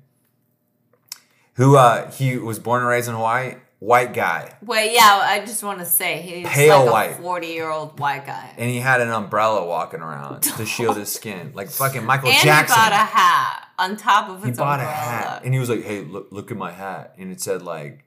who 1.55 1.77
uh, 1.77 2.11
he 2.13 2.37
was 2.37 2.59
born 2.59 2.81
and 2.81 2.89
raised 2.89 3.09
in 3.09 3.15
Hawaii 3.15 3.55
white 3.79 4.15
guy, 4.15 4.57
Wait, 4.63 4.95
yeah, 4.95 5.21
I 5.23 5.41
just 5.45 5.63
want 5.63 5.79
to 5.81 5.85
say 5.85 6.23
he's 6.23 6.47
Pale 6.49 6.87
like 6.87 7.11
a 7.11 7.15
forty-year-old 7.15 7.99
white 8.01 8.27
guy. 8.27 8.55
and 8.57 8.71
he 8.71 8.79
had 8.79 9.01
an 9.01 9.11
umbrella 9.11 9.65
walking 9.67 10.01
around 10.01 10.43
to 10.43 10.67
shield 10.75 10.97
his 10.97 11.13
skin, 11.13 11.53
like 11.55 11.69
fucking 11.69 12.05
Michael 12.05 12.31
and 12.31 12.43
Jackson. 12.43 12.75
he 12.77 12.81
bought 12.83 12.93
a 12.93 12.97
hat 12.97 13.69
on 13.79 13.97
top 13.97 14.29
of 14.31 14.43
his. 14.43 14.59
Umbrella. 14.59 14.79
He 14.79 14.79
bought 14.79 14.81
a 14.81 14.91
hat 14.91 15.43
and 15.45 15.53
he 15.53 15.61
was 15.61 15.69
like 15.69 15.83
hey 15.85 16.01
look 16.03 16.29
look 16.31 16.51
at 16.51 16.57
my 16.57 16.73
hat 16.73 17.15
and 17.19 17.31
it 17.31 17.41
said 17.41 17.61
like 17.63 18.05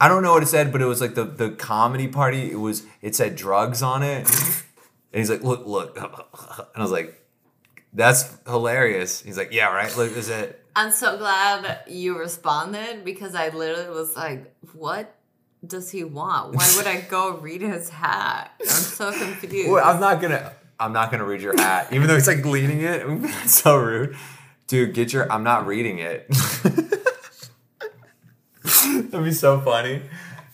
i 0.00 0.06
don't 0.08 0.22
know 0.22 0.32
what 0.32 0.42
it 0.42 0.46
said 0.46 0.70
but 0.72 0.80
it 0.80 0.86
was 0.86 1.00
like 1.00 1.14
the 1.14 1.24
the 1.24 1.50
comedy 1.50 2.06
party 2.08 2.50
it 2.50 2.60
was 2.60 2.84
it 3.02 3.14
said 3.16 3.34
drugs 3.36 3.82
on 3.82 4.02
it 4.02 4.28
and 4.28 5.20
he's 5.20 5.30
like 5.30 5.42
look 5.42 5.66
look 5.66 5.96
and 6.00 6.66
i 6.76 6.80
was 6.80 6.90
like 6.92 7.20
that's 7.92 8.36
hilarious 8.46 9.20
he's 9.22 9.36
like 9.38 9.52
yeah 9.52 9.66
right 9.72 9.96
look 9.96 10.12
is 10.16 10.28
it 10.28 10.63
I'm 10.76 10.90
so 10.90 11.16
glad 11.18 11.80
you 11.88 12.18
responded 12.18 13.04
because 13.04 13.34
I 13.34 13.48
literally 13.50 13.90
was 13.90 14.16
like, 14.16 14.54
"What 14.72 15.14
does 15.66 15.90
he 15.90 16.04
want? 16.04 16.54
Why 16.54 16.72
would 16.76 16.86
I 16.86 17.00
go 17.02 17.36
read 17.46 17.62
his 17.62 17.88
hat?" 17.88 18.50
I'm 18.60 18.66
so 18.66 19.12
confused. 19.12 19.70
well, 19.70 19.84
i'm 19.88 20.00
not 20.00 20.20
gonna 20.20 20.52
i'm 20.80 20.92
not 20.92 21.10
gonna 21.10 21.24
read 21.24 21.40
your 21.40 21.56
hat 21.56 21.92
even 21.92 22.06
though 22.08 22.14
he's 22.14 22.26
like 22.26 22.44
leading 22.44 22.80
it 22.80 23.06
That's 23.22 23.62
so 23.62 23.76
rude 23.78 24.16
dude 24.66 24.92
get 24.94 25.12
your 25.12 25.30
i'm 25.32 25.44
not 25.44 25.66
reading 25.66 25.98
it 26.00 26.26
that'd 28.62 29.24
be 29.24 29.32
so 29.32 29.60
funny 29.60 30.02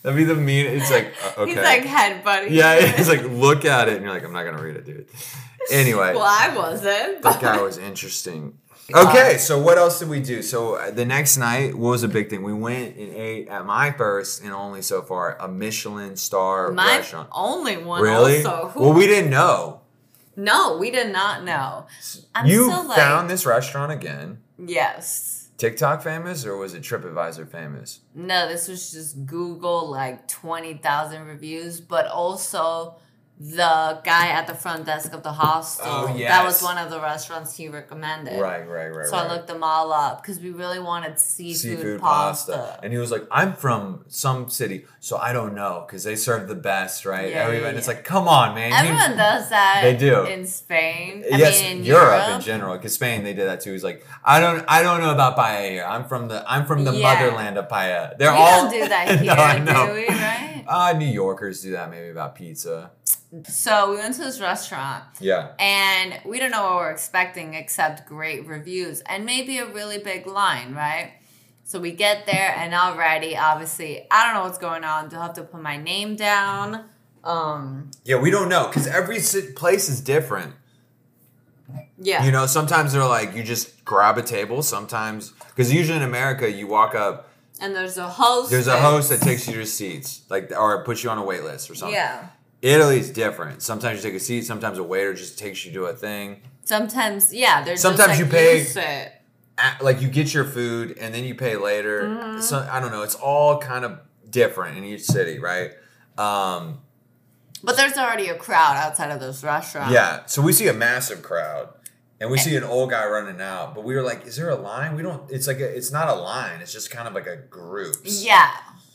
that'd 0.03 0.17
be 0.17 0.25
the 0.25 0.35
mean 0.35 0.67
it's 0.67 0.91
like 0.91 1.15
uh, 1.25 1.43
okay 1.43 1.53
He's 1.55 1.63
like 1.63 1.83
head 1.85 2.25
buddy. 2.25 2.55
Yeah, 2.55 2.75
it's 2.79 3.09
like 3.09 3.23
look 3.23 3.65
at 3.65 3.89
it, 3.89 3.95
and 3.97 4.05
you're 4.05 4.13
like, 4.13 4.25
I'm 4.25 4.33
not 4.33 4.45
gonna 4.45 4.63
read 4.63 4.77
it, 4.77 4.85
dude. 4.85 5.07
Anyway, 5.71 6.15
well, 6.15 6.25
I 6.27 6.55
wasn't. 6.57 7.23
that 7.23 7.41
guy 7.41 7.61
was 7.63 7.79
interesting. 7.79 8.59
Okay, 8.95 9.39
so 9.39 9.59
what 9.59 9.79
else 9.79 9.99
did 9.99 10.09
we 10.09 10.21
do? 10.21 10.43
So 10.43 10.75
uh, 10.75 10.91
the 10.91 11.05
next 11.05 11.37
night, 11.37 11.75
what 11.75 11.91
was 11.91 12.03
a 12.03 12.09
big 12.09 12.31
thing? 12.31 12.43
We 12.43 12.53
went 12.55 12.97
and 12.97 13.13
ate 13.13 13.49
at 13.49 13.65
my 13.67 13.91
first 13.93 14.43
and 14.43 14.53
only 14.53 14.83
so 14.83 15.03
far 15.03 15.37
a 15.39 15.49
Michelin 15.49 16.17
star 16.17 16.73
My 16.73 16.97
restaurant. 16.99 17.29
only 17.33 17.77
one. 17.77 18.03
Really? 18.03 18.45
Also. 18.45 18.73
Well, 18.79 18.93
we 18.93 19.07
didn't 19.07 19.31
know. 19.31 19.81
no, 20.37 20.79
we 20.79 20.91
did 20.91 21.13
not 21.13 21.45
know. 21.45 21.87
I'm 22.35 22.47
you 22.47 22.71
still 22.71 22.87
like, 22.89 22.97
found 22.99 23.29
this 23.31 23.45
restaurant 23.47 23.93
again. 23.93 24.39
yes. 24.59 25.37
TikTok 25.57 26.03
famous 26.03 26.47
or 26.47 26.57
was 26.57 26.73
it 26.73 26.83
TripAdvisor 26.83 27.47
famous? 27.51 28.01
No, 28.15 28.49
this 28.49 28.67
was 28.67 28.93
just 28.93 29.27
Google 29.27 29.91
like 29.91 30.27
twenty 30.27 30.73
thousand 30.73 31.27
reviews, 31.27 31.83
but 31.83 32.07
also 32.07 32.97
the 33.43 33.99
guy 34.05 34.29
at 34.29 34.47
the 34.47 34.55
front 34.55 34.85
desk 34.85 35.15
of 35.15 35.23
the 35.23 35.33
hostel. 35.33 35.87
Oh, 35.89 36.19
That 36.19 36.45
was 36.45 36.63
one 36.63 36.77
of 36.77 36.91
the 36.91 37.01
restaurants 37.01 37.57
he 37.57 37.69
recommended. 37.71 38.39
Right, 38.39 38.69
right, 38.69 38.89
right. 38.95 39.07
So 39.07 39.13
right. 39.17 39.31
I 39.31 39.33
looked 39.35 39.47
them 39.47 39.63
all 39.65 39.95
up 39.95 40.21
because 40.23 40.39
we 40.41 40.51
really 40.51 40.79
wanted 40.79 41.19
seafood, 41.19 41.57
seafood 41.79 42.01
pasta. 42.03 42.53
pasta. 42.53 42.81
And 42.83 42.93
he 42.93 42.99
was 42.99 43.11
like, 43.11 43.27
I'm 43.31 43.55
from 43.55 44.05
some 44.09 44.51
city, 44.51 44.85
so 45.01 45.17
I 45.17 45.33
don't 45.33 45.55
know 45.55 45.85
because 45.87 46.05
they 46.05 46.17
serve 46.17 46.49
the 46.49 46.55
best, 46.55 47.07
right? 47.07 47.31
Yeah, 47.31 47.45
Everyone, 47.45 47.73
yeah, 47.73 47.79
it's 47.79 47.89
like, 47.89 48.05
come 48.05 48.29
on, 48.29 48.55
man. 48.55 48.73
You- 48.73 48.91
Everyone 48.91 49.17
does 49.17 49.49
that. 49.49 49.81
They 49.85 49.97
do. 49.97 50.25
in 50.27 50.45
Spain. 50.47 51.25
I 51.33 51.39
yes, 51.39 51.63
mean, 51.63 51.79
in 51.79 51.85
Europe, 51.85 52.11
Europe, 52.11 52.35
in 52.37 52.41
general, 52.43 52.77
because 52.77 52.93
Spain 52.93 53.25
they 53.25 53.33
did 53.33 53.47
that 53.49 53.63
too. 53.63 53.73
He's 53.73 53.83
like, 53.85 54.05
I 54.23 54.41
don't, 54.41 54.63
I 54.69 54.83
don't 54.83 55.01
know 55.01 55.13
about 55.15 55.39
paella 55.39 55.71
here. 55.71 55.85
I'm 55.89 56.05
from 56.07 56.29
the, 56.29 56.45
I'm 56.47 56.67
from 56.67 56.85
the 56.85 56.93
motherland 56.93 57.57
of 57.57 57.69
paella. 57.69 58.19
They're 58.19 58.33
We 58.33 58.37
all 58.39 58.63
don't 58.65 58.73
do 58.73 58.87
that 58.87 59.19
here, 59.21 59.35
no, 59.35 59.43
I 59.43 59.59
know. 59.59 59.87
do 59.87 59.93
we? 59.95 60.09
Right? 60.09 60.65
Uh, 60.69 60.93
New 60.93 61.07
Yorkers 61.07 61.63
do 61.63 61.73
that 61.73 61.91
maybe 61.91 62.11
about 62.11 62.35
pizza. 62.35 62.91
So 63.45 63.91
we 63.91 63.97
went 63.97 64.15
to 64.17 64.23
this 64.23 64.41
restaurant. 64.41 65.05
Yeah, 65.21 65.53
And 65.59 66.21
we 66.25 66.39
don't 66.41 66.51
know 66.51 66.63
what 66.63 66.75
we're 66.77 66.91
expecting 66.91 67.55
except 67.55 68.07
great 68.09 68.47
reviews 68.47 69.01
and 69.03 69.25
maybe 69.25 69.59
a 69.59 69.67
really 69.67 69.99
big 69.99 70.27
line, 70.27 70.75
right? 70.75 71.13
So 71.63 71.79
we 71.79 71.93
get 71.93 72.27
there 72.27 72.53
and 72.57 72.75
already, 72.75 73.37
obviously, 73.37 74.05
I 74.11 74.25
don't 74.25 74.35
know 74.35 74.43
what's 74.43 74.59
going 74.59 74.83
on. 74.83 75.09
They'll 75.09 75.21
have 75.21 75.35
to 75.35 75.45
put 75.45 75.63
my 75.63 75.77
name 75.77 76.17
down? 76.17 76.87
Um, 77.23 77.93
yeah. 78.05 78.17
We 78.17 78.33
don't 78.33 78.49
know 78.49 78.67
because 78.67 78.89
every 78.89 79.19
place 79.55 79.89
is 79.89 80.01
different. 80.01 80.55
yeah. 81.99 82.25
You 82.25 82.33
know, 82.33 82.47
sometimes 82.47 82.93
they're 82.93 83.05
like 83.05 83.37
you 83.37 83.45
just 83.45 83.85
grab 83.85 84.19
a 84.19 84.23
table. 84.23 84.63
Sometimes 84.65 85.31
because 85.51 85.73
usually 85.73 85.99
in 85.99 86.03
America 86.03 86.51
you 86.51 86.67
walk 86.67 86.97
up, 86.97 87.29
and 87.61 87.77
there's 87.77 87.99
a 87.99 88.09
host. 88.09 88.51
there's 88.51 88.67
a 88.67 88.81
host 88.81 89.11
that 89.11 89.21
takes 89.21 89.47
you 89.47 89.55
to 89.55 89.67
seats, 89.67 90.23
like 90.29 90.51
or 90.51 90.83
puts 90.83 91.05
you 91.05 91.11
on 91.11 91.19
a 91.19 91.25
wait 91.25 91.45
list 91.45 91.71
or 91.71 91.77
something. 91.77 91.95
Yeah. 91.95 92.27
Italy's 92.63 93.11
different. 93.11 93.63
Sometimes 93.63 94.03
you 94.05 94.11
take 94.11 94.17
a 94.21 94.23
seat. 94.23 94.43
Sometimes 94.45 94.79
a 94.79 94.83
waiter 94.83 95.15
just 95.15 95.39
takes 95.39 95.65
you 95.65 95.73
to 95.73 95.85
a 95.87 95.95
thing. 95.95 96.43
Sometimes, 96.65 97.33
yeah. 97.33 97.63
There's 97.65 97.81
Sometimes 97.81 98.19
just, 98.19 98.21
you 98.21 98.27
pay- 98.27 99.13
at- 99.59 99.83
like 99.83 100.01
you 100.01 100.09
get 100.09 100.33
your 100.35 100.45
food 100.45 100.97
and 100.99 101.15
then 101.15 101.25
you 101.25 101.35
pay 101.35 101.57
later. 101.57 102.03
Mm-hmm. 102.03 102.41
So 102.41 102.67
I 102.71 102.81
don't 102.81 102.91
know. 102.93 103.03
It's 103.03 103.15
all 103.15 103.59
kind 103.59 103.85
of 103.85 103.99
different 104.29 104.77
in 104.79 104.85
each 104.85 105.03
city, 105.03 105.39
right? 105.39 105.73
Um, 106.19 106.81
But 107.63 107.77
there's 107.77 107.97
already 107.99 108.29
a 108.29 108.37
crowd 108.37 108.77
outside 108.77 109.11
of 109.11 109.21
this 109.21 109.43
restaurant. 109.43 109.91
yeah. 109.93 110.25
So 110.27 110.43
we 110.43 110.53
see 110.53 110.69
a 110.69 110.73
massive 110.75 111.23
crowd, 111.23 111.71
and 112.21 112.31
we 112.31 112.39
see 112.39 112.57
an 112.57 112.65
old 112.65 112.91
guy 112.91 113.07
running 113.07 113.41
out. 113.41 113.75
But 113.75 113.85
we 113.85 113.95
were 113.95 114.03
like, 114.03 114.27
"Is 114.27 114.37
there 114.37 114.51
a 114.51 114.55
line?" 114.57 114.97
We 114.97 115.03
don't. 115.03 115.31
It's 115.31 115.47
like 115.47 115.61
a. 115.61 115.77
It's 115.77 115.91
not 115.93 116.09
a 116.09 116.15
line. 116.15 116.61
It's 116.61 116.73
just 116.73 116.91
kind 116.91 117.09
of 117.09 117.15
like 117.15 117.27
a 117.27 117.37
group. 117.37 117.97
Yeah. 118.05 118.51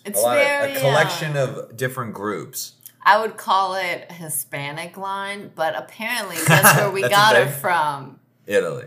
It's 0.06 0.19
A 0.19 0.30
very 0.30 0.71
of, 0.71 0.78
a 0.78 0.80
collection 0.80 1.36
uh, 1.36 1.41
of 1.69 1.75
different 1.78 2.13
groups. 2.13 2.73
I 3.06 3.20
would 3.22 3.38
call 3.38 3.76
it 3.76 4.12
Hispanic 4.12 4.98
line, 4.98 5.52
but 5.56 5.76
apparently 5.78 6.38
that's 6.48 6.78
where 6.78 6.89
we 6.91 7.02
That's 7.02 7.13
got 7.13 7.36
it 7.36 7.50
from. 7.50 8.20
Italy. 8.48 8.86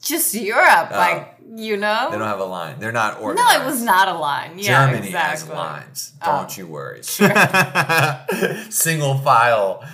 Just 0.00 0.34
Europe, 0.34 0.88
Oh. 0.92 0.96
like 0.98 1.36
you 1.56 1.76
know. 1.76 2.08
They 2.12 2.18
don't 2.18 2.28
have 2.28 2.38
a 2.38 2.44
line. 2.44 2.78
They're 2.78 2.92
not 2.92 3.20
organized. 3.20 3.58
no, 3.58 3.62
it 3.62 3.66
was 3.66 3.82
not 3.82 4.06
a 4.06 4.14
line. 4.14 4.52
Yeah, 4.56 4.86
Germany 4.86 5.08
exactly. 5.08 5.48
has 5.48 5.48
lines. 5.48 6.12
Oh. 6.22 6.26
Don't 6.38 6.56
you 6.56 6.66
worry. 6.68 7.02
Single 8.70 9.18
file. 9.18 9.84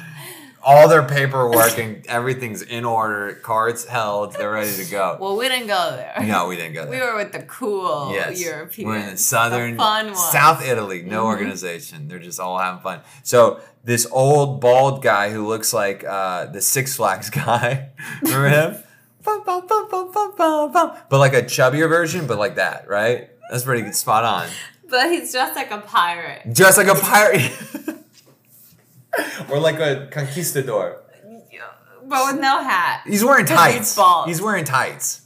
All 0.68 0.88
their 0.88 1.04
paperwork 1.04 1.78
and 1.78 2.04
everything's 2.08 2.60
in 2.60 2.84
order. 2.84 3.34
Cards 3.34 3.84
held. 3.86 4.32
They're 4.34 4.50
ready 4.50 4.74
to 4.82 4.90
go. 4.90 5.16
Well, 5.20 5.36
we 5.36 5.48
didn't 5.48 5.68
go 5.68 5.92
there. 5.92 6.16
No, 6.26 6.48
we 6.48 6.56
didn't 6.56 6.72
go 6.74 6.84
there. 6.86 6.90
we 6.90 7.00
were 7.06 7.14
with 7.16 7.30
the 7.32 7.42
cool 7.42 8.10
yes, 8.12 8.42
European. 8.42 8.88
we're 8.88 8.96
in 8.96 9.10
the 9.12 9.16
southern, 9.16 9.72
the 9.72 9.76
fun. 9.78 10.16
South 10.16 10.66
Italy. 10.66 11.02
No 11.02 11.22
Mhm. 11.22 11.26
organization. 11.26 12.08
They're 12.08 12.18
just 12.18 12.40
all 12.40 12.58
having 12.58 12.80
fun. 12.80 13.00
So 13.22 13.60
this 13.84 14.08
old 14.10 14.60
bald 14.60 15.02
guy 15.04 15.30
who 15.30 15.46
looks 15.46 15.72
like 15.72 16.02
uh, 16.04 16.46
the 16.46 16.60
Six 16.60 16.96
Flags 16.96 17.30
guy. 17.44 17.90
Remember 18.22 18.48
him? 18.48 18.76
But 19.24 21.18
like 21.18 21.34
a 21.34 21.42
chubbier 21.42 21.88
version, 21.88 22.26
but 22.26 22.38
like 22.38 22.56
that, 22.56 22.88
right? 22.88 23.30
That's 23.50 23.64
pretty 23.64 23.82
good. 23.82 23.94
Spot 23.94 24.24
on. 24.24 24.48
But 24.88 25.10
he's 25.10 25.32
dressed 25.32 25.56
like 25.56 25.70
a 25.70 25.78
pirate. 25.78 26.42
Just 26.52 26.78
like 26.78 26.88
a 26.88 26.94
pirate. 26.94 27.50
or 29.50 29.58
like 29.58 29.78
a 29.80 30.08
conquistador. 30.10 31.02
But 32.08 32.32
with 32.34 32.40
no 32.40 32.62
hat. 32.62 33.02
He's 33.04 33.24
wearing 33.24 33.46
'Cause 33.46 33.66
he's 33.66 33.74
tights. 33.78 33.96
bald. 33.96 34.28
He's 34.28 34.40
wearing 34.40 34.64
tights. 34.64 35.22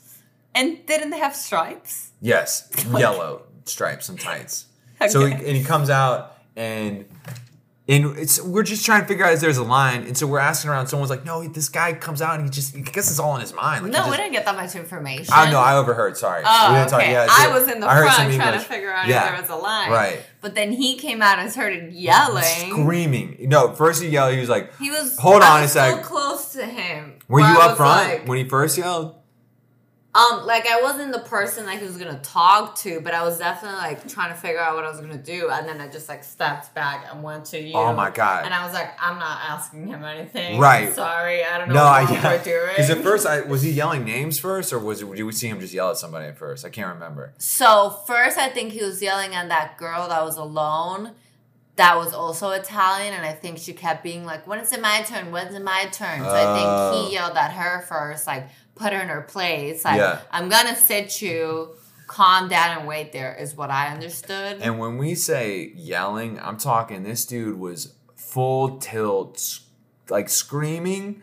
And 0.54 0.84
didn't 0.86 1.10
they 1.10 1.18
have 1.18 1.36
stripes? 1.36 2.12
Yes, 2.22 2.70
yellow 2.96 3.42
stripes 3.66 4.08
and 4.08 4.18
tights. 4.18 4.64
So 5.08 5.26
he, 5.26 5.32
and 5.32 5.56
he 5.56 5.62
comes 5.62 5.90
out 5.90 6.38
and 6.56 7.04
and 7.90 8.16
it's 8.16 8.40
we're 8.40 8.62
just 8.62 8.86
trying 8.86 9.02
to 9.02 9.06
figure 9.08 9.24
out 9.26 9.32
if 9.34 9.40
there's 9.40 9.56
a 9.58 9.64
line, 9.64 10.04
and 10.04 10.16
so 10.16 10.26
we're 10.26 10.38
asking 10.38 10.70
around. 10.70 10.86
Someone's 10.86 11.10
like, 11.10 11.24
"No, 11.24 11.46
this 11.46 11.68
guy 11.68 11.92
comes 11.92 12.22
out 12.22 12.36
and 12.36 12.44
he 12.44 12.50
just 12.50 12.74
I 12.76 12.80
guess 12.80 13.10
it's 13.10 13.18
all 13.18 13.34
in 13.34 13.40
his 13.40 13.52
mind." 13.52 13.82
Like, 13.84 13.92
No, 13.92 14.08
we 14.08 14.16
didn't 14.16 14.32
get 14.32 14.44
that 14.44 14.54
much 14.54 14.74
information. 14.76 15.34
I 15.36 15.50
know. 15.50 15.58
I 15.58 15.76
overheard. 15.76 16.16
Sorry. 16.16 16.42
Oh, 16.46 16.68
We 16.72 16.78
didn't 16.78 16.90
talk- 16.90 17.00
okay. 17.02 17.12
yeah, 17.12 17.26
I 17.28 17.48
was 17.48 17.68
in 17.68 17.80
the 17.80 17.88
I 17.88 17.98
front 17.98 18.34
trying 18.34 18.52
to 18.52 18.58
figure 18.60 18.92
out 18.92 19.08
Yeah, 19.08 19.24
if 19.24 19.30
there 19.32 19.40
was 19.42 19.50
a 19.50 19.56
line. 19.62 19.90
Right. 19.90 20.22
But 20.40 20.54
then 20.54 20.72
he 20.72 20.96
came 20.96 21.20
out 21.20 21.38
and 21.38 21.50
started 21.50 21.92
yelling. 21.92 22.42
Screaming. 22.70 23.36
No, 23.40 23.74
first 23.74 24.02
he 24.02 24.08
yelled. 24.08 24.32
He 24.34 24.40
was 24.40 24.48
like, 24.48 24.74
He 24.78 24.90
was. 24.90 25.18
Hold 25.18 25.42
I 25.42 25.56
on 25.56 25.62
was 25.62 25.70
a 25.70 25.74
sec. 25.74 25.94
So 25.96 26.02
close 26.02 26.52
to 26.52 26.64
him. 26.64 27.14
"Were 27.28 27.40
you 27.40 27.46
I 27.46 27.66
up 27.70 27.76
front 27.76 28.08
like- 28.20 28.28
when 28.28 28.38
he 28.38 28.44
first 28.48 28.78
yelled?" 28.78 29.16
Um, 30.12 30.44
like 30.44 30.66
I 30.66 30.82
wasn't 30.82 31.12
the 31.12 31.20
person 31.20 31.66
like 31.66 31.78
he 31.78 31.84
was 31.86 31.96
gonna 31.96 32.18
talk 32.20 32.74
to, 32.78 33.00
but 33.00 33.14
I 33.14 33.22
was 33.22 33.38
definitely 33.38 33.78
like 33.78 34.08
trying 34.08 34.30
to 34.30 34.36
figure 34.36 34.58
out 34.58 34.74
what 34.74 34.84
I 34.84 34.90
was 34.90 35.00
gonna 35.00 35.16
do, 35.16 35.50
and 35.50 35.68
then 35.68 35.80
I 35.80 35.86
just 35.86 36.08
like 36.08 36.24
stepped 36.24 36.74
back 36.74 37.06
and 37.12 37.22
went 37.22 37.44
to 37.46 37.60
you. 37.60 37.74
Oh 37.74 37.92
my 37.92 38.10
God. 38.10 38.44
And 38.44 38.52
I 38.52 38.64
was 38.64 38.74
like, 38.74 38.90
I'm 39.00 39.20
not 39.20 39.38
asking 39.48 39.86
him 39.86 40.02
anything. 40.02 40.58
Right. 40.58 40.92
Sorry, 40.92 41.44
I 41.44 41.58
don't 41.58 41.68
know 41.68 41.74
No, 41.74 41.84
what 41.84 42.10
I 42.10 42.12
yeah. 42.12 42.36
we're 42.36 42.42
doing. 42.42 42.68
Because 42.70 42.90
at 42.90 42.98
first, 43.04 43.24
I 43.24 43.42
was 43.42 43.62
he 43.62 43.70
yelling 43.70 44.02
names 44.04 44.40
first, 44.40 44.72
or 44.72 44.80
was 44.80 45.00
it, 45.00 45.14
did 45.14 45.22
we 45.22 45.30
see 45.30 45.46
him 45.46 45.60
just 45.60 45.72
yell 45.72 45.90
at 45.90 45.96
somebody 45.96 46.26
at 46.26 46.36
first? 46.36 46.64
I 46.64 46.70
can't 46.70 46.92
remember. 46.92 47.32
So 47.38 47.90
first, 48.08 48.36
I 48.36 48.48
think 48.48 48.72
he 48.72 48.82
was 48.82 49.00
yelling 49.00 49.36
at 49.36 49.48
that 49.48 49.76
girl 49.78 50.08
that 50.08 50.24
was 50.24 50.36
alone. 50.36 51.12
That 51.76 51.96
was 51.96 52.12
also 52.12 52.50
Italian, 52.50 53.14
and 53.14 53.24
I 53.24 53.32
think 53.32 53.56
she 53.58 53.72
kept 53.72 54.02
being 54.02 54.26
like, 54.26 54.46
"When 54.46 54.58
is 54.58 54.70
it 54.72 54.82
my 54.82 55.02
turn? 55.02 55.30
When's 55.30 55.54
it 55.54 55.62
my 55.62 55.84
turn?" 55.92 56.18
So 56.20 56.28
I 56.28 56.52
think 56.56 56.66
Oh. 56.68 57.06
he 57.06 57.14
yelled 57.14 57.36
at 57.38 57.52
her 57.52 57.80
first, 57.88 58.26
like 58.26 58.48
put 58.80 58.92
her 58.92 59.00
in 59.00 59.08
her 59.08 59.22
place, 59.22 59.84
like 59.84 59.98
Yeah. 59.98 60.20
I'm 60.30 60.48
gonna 60.48 60.74
sit 60.76 61.20
you, 61.22 61.74
calm 62.06 62.48
down 62.48 62.78
and 62.78 62.88
wait 62.88 63.12
there, 63.12 63.34
is 63.34 63.54
what 63.54 63.70
I 63.70 63.88
understood. 63.88 64.58
And 64.60 64.78
when 64.78 64.96
we 64.98 65.14
say 65.14 65.72
yelling, 65.76 66.38
I'm 66.40 66.56
talking 66.56 67.02
this 67.02 67.24
dude 67.26 67.58
was 67.58 67.94
full 68.16 68.78
tilt, 68.78 69.60
like 70.08 70.28
screaming. 70.28 71.22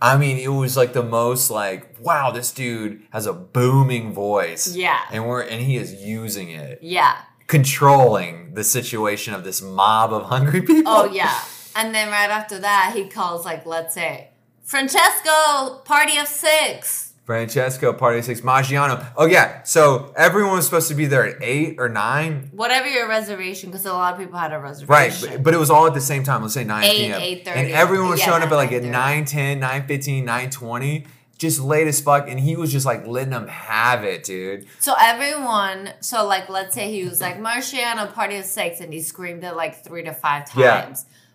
I 0.00 0.16
mean, 0.16 0.38
it 0.38 0.48
was 0.48 0.76
like 0.76 0.92
the 0.92 1.02
most 1.02 1.50
like, 1.50 1.96
wow, 2.00 2.30
this 2.30 2.52
dude 2.52 3.02
has 3.12 3.26
a 3.26 3.32
booming 3.32 4.12
voice. 4.12 4.74
Yeah. 4.74 5.00
And 5.10 5.26
we're 5.26 5.42
and 5.42 5.62
he 5.62 5.76
is 5.76 5.92
using 5.94 6.50
it. 6.50 6.78
yeah, 6.82 7.16
controlling 7.46 8.54
the 8.54 8.64
situation 8.64 9.34
of 9.34 9.44
this 9.44 9.60
mob 9.62 10.12
of 10.12 10.24
hungry 10.24 10.62
people. 10.72 10.92
Oh 10.92 11.04
yeah. 11.12 11.40
And 11.76 11.94
then 11.94 12.08
right 12.08 12.30
after 12.30 12.58
that, 12.60 12.92
he 12.94 13.08
calls 13.08 13.44
like, 13.44 13.66
let's 13.66 13.94
say, 13.94 14.30
Francesco, 14.64 15.82
party 15.84 16.18
of 16.18 16.26
six. 16.26 17.12
Francesco, 17.24 17.92
party 17.92 18.18
of 18.18 18.24
six, 18.24 18.40
Maggiano. 18.42 19.06
Oh 19.16 19.26
yeah, 19.26 19.62
so 19.62 20.12
everyone 20.16 20.56
was 20.56 20.66
supposed 20.66 20.88
to 20.88 20.94
be 20.94 21.06
there 21.06 21.24
at 21.24 21.42
eight 21.42 21.76
or 21.78 21.88
nine. 21.88 22.50
Whatever 22.52 22.88
your 22.88 23.08
reservation, 23.08 23.70
because 23.70 23.86
a 23.86 23.92
lot 23.92 24.14
of 24.14 24.20
people 24.20 24.38
had 24.38 24.52
a 24.52 24.58
reservation. 24.58 24.88
Right, 24.90 25.36
but, 25.36 25.42
but 25.42 25.54
it 25.54 25.58
was 25.58 25.70
all 25.70 25.86
at 25.86 25.94
the 25.94 26.00
same 26.02 26.22
time. 26.22 26.42
Let's 26.42 26.54
say 26.54 26.64
9 26.64 26.84
Eight, 26.84 27.44
p.m. 27.44 27.54
8:30. 27.54 27.56
And 27.56 27.70
everyone 27.72 28.10
was 28.10 28.20
Yeah, 28.20 28.26
showing 28.26 28.42
up 28.42 28.50
at 28.50 28.56
like 28.56 28.72
at 28.72 28.82
9:30. 28.82 28.90
9 28.90 29.24
10, 29.24 29.60
9 29.60 29.86
15, 29.86 30.24
9 30.24 30.50
20, 30.50 31.06
just 31.38 31.60
late 31.60 31.86
as 31.86 32.00
fuck. 32.00 32.28
And 32.28 32.38
he 32.38 32.56
was 32.56 32.70
just 32.72 32.84
like 32.84 33.06
letting 33.06 33.30
them 33.30 33.48
have 33.48 34.04
it, 34.04 34.24
dude. 34.24 34.66
So 34.80 34.94
everyone, 35.00 35.90
so 36.00 36.26
like, 36.26 36.50
let's 36.50 36.74
say 36.74 36.90
he 36.92 37.04
was 37.04 37.22
like, 37.22 37.38
Marciano, 37.38 38.12
party 38.12 38.36
of 38.36 38.44
six, 38.44 38.80
and 38.80 38.92
he 38.92 39.00
screamed 39.00 39.44
it 39.44 39.56
like 39.56 39.82
three 39.82 40.02
to 40.04 40.12
five 40.12 40.44
Yeah. 40.56 40.94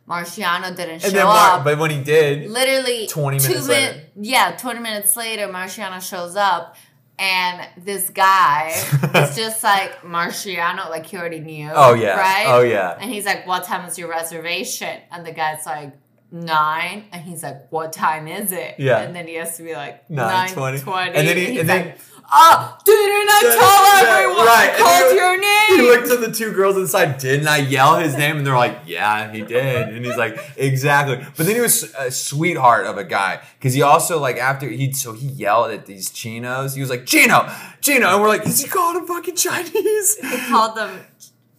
Marciano 0.09 0.75
didn't 0.75 0.89
And 0.95 1.01
show 1.03 1.09
then, 1.11 1.25
Mar- 1.25 1.57
up. 1.59 1.63
but 1.63 1.77
when 1.77 1.91
he 1.91 2.01
did, 2.03 2.49
literally 2.49 3.07
20 3.07 3.39
two 3.39 3.47
minutes 3.49 3.67
min- 3.67 3.77
later. 3.93 4.01
Yeah, 4.19 4.57
20 4.57 4.79
minutes 4.79 5.15
later, 5.15 5.47
Marciano 5.47 6.01
shows 6.01 6.35
up. 6.35 6.75
And 7.19 7.67
this 7.83 8.09
guy 8.11 8.69
is 9.13 9.35
just 9.43 9.61
like 9.61 10.01
Marciano, 10.03 10.89
like 10.89 11.05
he 11.05 11.17
already 11.17 11.41
knew. 11.41 11.69
Oh, 11.73 11.93
yeah. 11.93 12.15
Right? 12.17 12.45
Oh, 12.47 12.61
yeah. 12.61 12.97
And 12.99 13.11
he's 13.11 13.25
like, 13.25 13.45
What 13.45 13.65
time 13.65 13.87
is 13.89 13.97
your 13.99 14.09
reservation? 14.09 14.97
And 15.11 15.25
the 15.25 15.33
guy's 15.33 15.65
like, 15.65 15.91
Nine. 16.31 17.05
And 17.11 17.21
he's 17.21 17.43
like, 17.43 17.69
What 17.71 17.91
time 17.91 18.27
is 18.29 18.53
it? 18.53 18.75
Yeah. 18.79 18.99
And 18.99 19.13
then 19.13 19.27
he 19.27 19.35
has 19.35 19.57
to 19.57 19.63
be 19.63 19.73
like, 19.73 20.07
9:20. 20.07 20.79
9:20. 20.79 21.07
And 21.13 21.27
then 21.27 21.35
he- 21.37 21.45
he's 21.47 21.59
and 21.59 21.67
like, 21.67 21.83
then- 21.85 21.95
Oh, 22.31 22.77
didn't 22.85 23.27
I 23.27 23.41
tell 23.57 24.07
everyone 24.15 24.45
right. 24.45 24.69
I 24.71 24.77
called 24.77 25.15
your 25.15 25.39
name? 25.41 25.48
he 25.75 25.81
looked 25.81 26.09
at 26.09 26.21
the 26.21 26.31
two 26.31 26.51
girls 26.51 26.77
inside. 26.77 27.17
Didn't 27.17 27.47
I 27.47 27.57
yell 27.57 27.97
his 27.97 28.15
name? 28.17 28.37
And 28.37 28.45
they're 28.45 28.55
like, 28.55 28.79
"Yeah, 28.85 29.31
he 29.31 29.41
did." 29.41 29.89
And 29.89 30.05
he's 30.05 30.17
like, 30.17 30.39
"Exactly." 30.57 31.17
But 31.37 31.45
then 31.45 31.55
he 31.55 31.61
was 31.61 31.93
a 31.97 32.11
sweetheart 32.11 32.87
of 32.87 32.97
a 32.97 33.03
guy 33.03 33.41
because 33.57 33.73
he 33.73 33.81
also 33.81 34.19
like 34.19 34.37
after 34.37 34.67
he 34.67 34.91
so 34.91 35.13
he 35.13 35.27
yelled 35.27 35.71
at 35.71 35.85
these 35.85 36.09
chinos. 36.09 36.75
He 36.75 36.81
was 36.81 36.89
like, 36.89 37.05
"Chino, 37.05 37.49
Chino," 37.81 38.07
and 38.07 38.21
we're 38.21 38.29
like, 38.29 38.45
"Is 38.45 38.61
he 38.61 38.67
calling 38.67 39.01
him 39.01 39.07
fucking 39.07 39.35
Chinese?" 39.35 40.17
He 40.17 40.37
called 40.47 40.75
them 40.75 40.99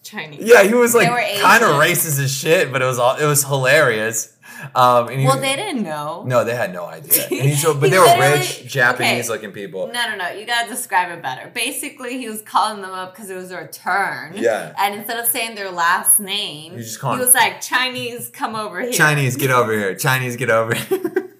Chinese. 0.02 0.40
Yeah, 0.42 0.62
he 0.64 0.74
was 0.74 0.94
like 0.94 1.08
kind 1.08 1.62
of 1.62 1.70
racist 1.76 2.22
as 2.22 2.34
shit, 2.34 2.72
but 2.72 2.82
it 2.82 2.86
was 2.86 2.98
all 2.98 3.16
it 3.16 3.26
was 3.26 3.44
hilarious. 3.44 4.36
Um, 4.74 5.08
he, 5.08 5.24
Well, 5.26 5.38
they 5.38 5.56
didn't 5.56 5.82
know. 5.82 6.22
no, 6.26 6.44
they 6.44 6.54
had 6.54 6.72
no 6.72 6.84
idea. 6.86 7.24
And 7.24 7.48
he 7.48 7.54
so, 7.54 7.74
but 7.80 7.84
He 7.84 7.90
they 7.90 7.98
were 7.98 8.18
rich 8.18 8.66
Japanese 8.66 9.26
okay. 9.26 9.28
looking 9.28 9.52
people. 9.52 9.88
No, 9.88 10.10
no, 10.10 10.16
no. 10.16 10.30
You 10.30 10.46
gotta 10.46 10.68
describe 10.68 11.10
it 11.10 11.22
better. 11.22 11.50
Basically, 11.54 12.18
he 12.18 12.28
was 12.28 12.42
calling 12.42 12.82
them 12.82 12.90
up 12.92 13.14
because 13.14 13.30
it 13.30 13.36
was 13.36 13.48
their 13.48 13.68
turn. 13.68 14.34
Yeah. 14.36 14.74
And 14.78 14.94
instead 14.94 15.18
of 15.18 15.26
saying 15.26 15.54
their 15.54 15.70
last 15.70 16.20
name, 16.20 16.76
just 16.76 17.00
he 17.00 17.06
was 17.06 17.34
like, 17.34 17.60
"Chinese, 17.60 18.30
come 18.30 18.54
over 18.54 18.80
here." 18.80 18.92
Chinese, 18.92 19.36
get 19.36 19.50
over 19.50 19.72
here. 19.72 19.94
Chinese, 19.94 20.36
get 20.36 20.50
over 20.50 20.74
here. 20.74 21.26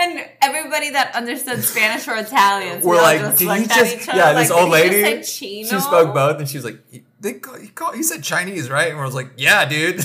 And 0.00 0.24
everybody 0.40 0.90
that 0.90 1.14
understood 1.14 1.64
Spanish 1.64 2.06
or 2.06 2.14
Italian, 2.16 2.82
We're 2.82 2.96
like, 3.02 3.36
did 3.36 3.48
you 3.48 3.66
just? 3.66 4.06
Yeah, 4.06 4.32
this 4.32 4.50
old 4.50 4.70
lady. 4.70 5.22
She 5.24 5.64
spoke 5.64 6.14
both, 6.14 6.38
and 6.38 6.48
she 6.48 6.56
was 6.58 6.64
like, 6.64 6.78
"They 7.20 7.34
call, 7.34 7.58
you, 7.58 7.68
call, 7.68 7.96
you 7.96 8.04
said 8.04 8.22
Chinese, 8.22 8.70
right?" 8.70 8.90
And 8.92 9.00
I 9.00 9.04
was 9.04 9.14
like, 9.14 9.30
"Yeah, 9.36 9.64
dude." 9.68 10.04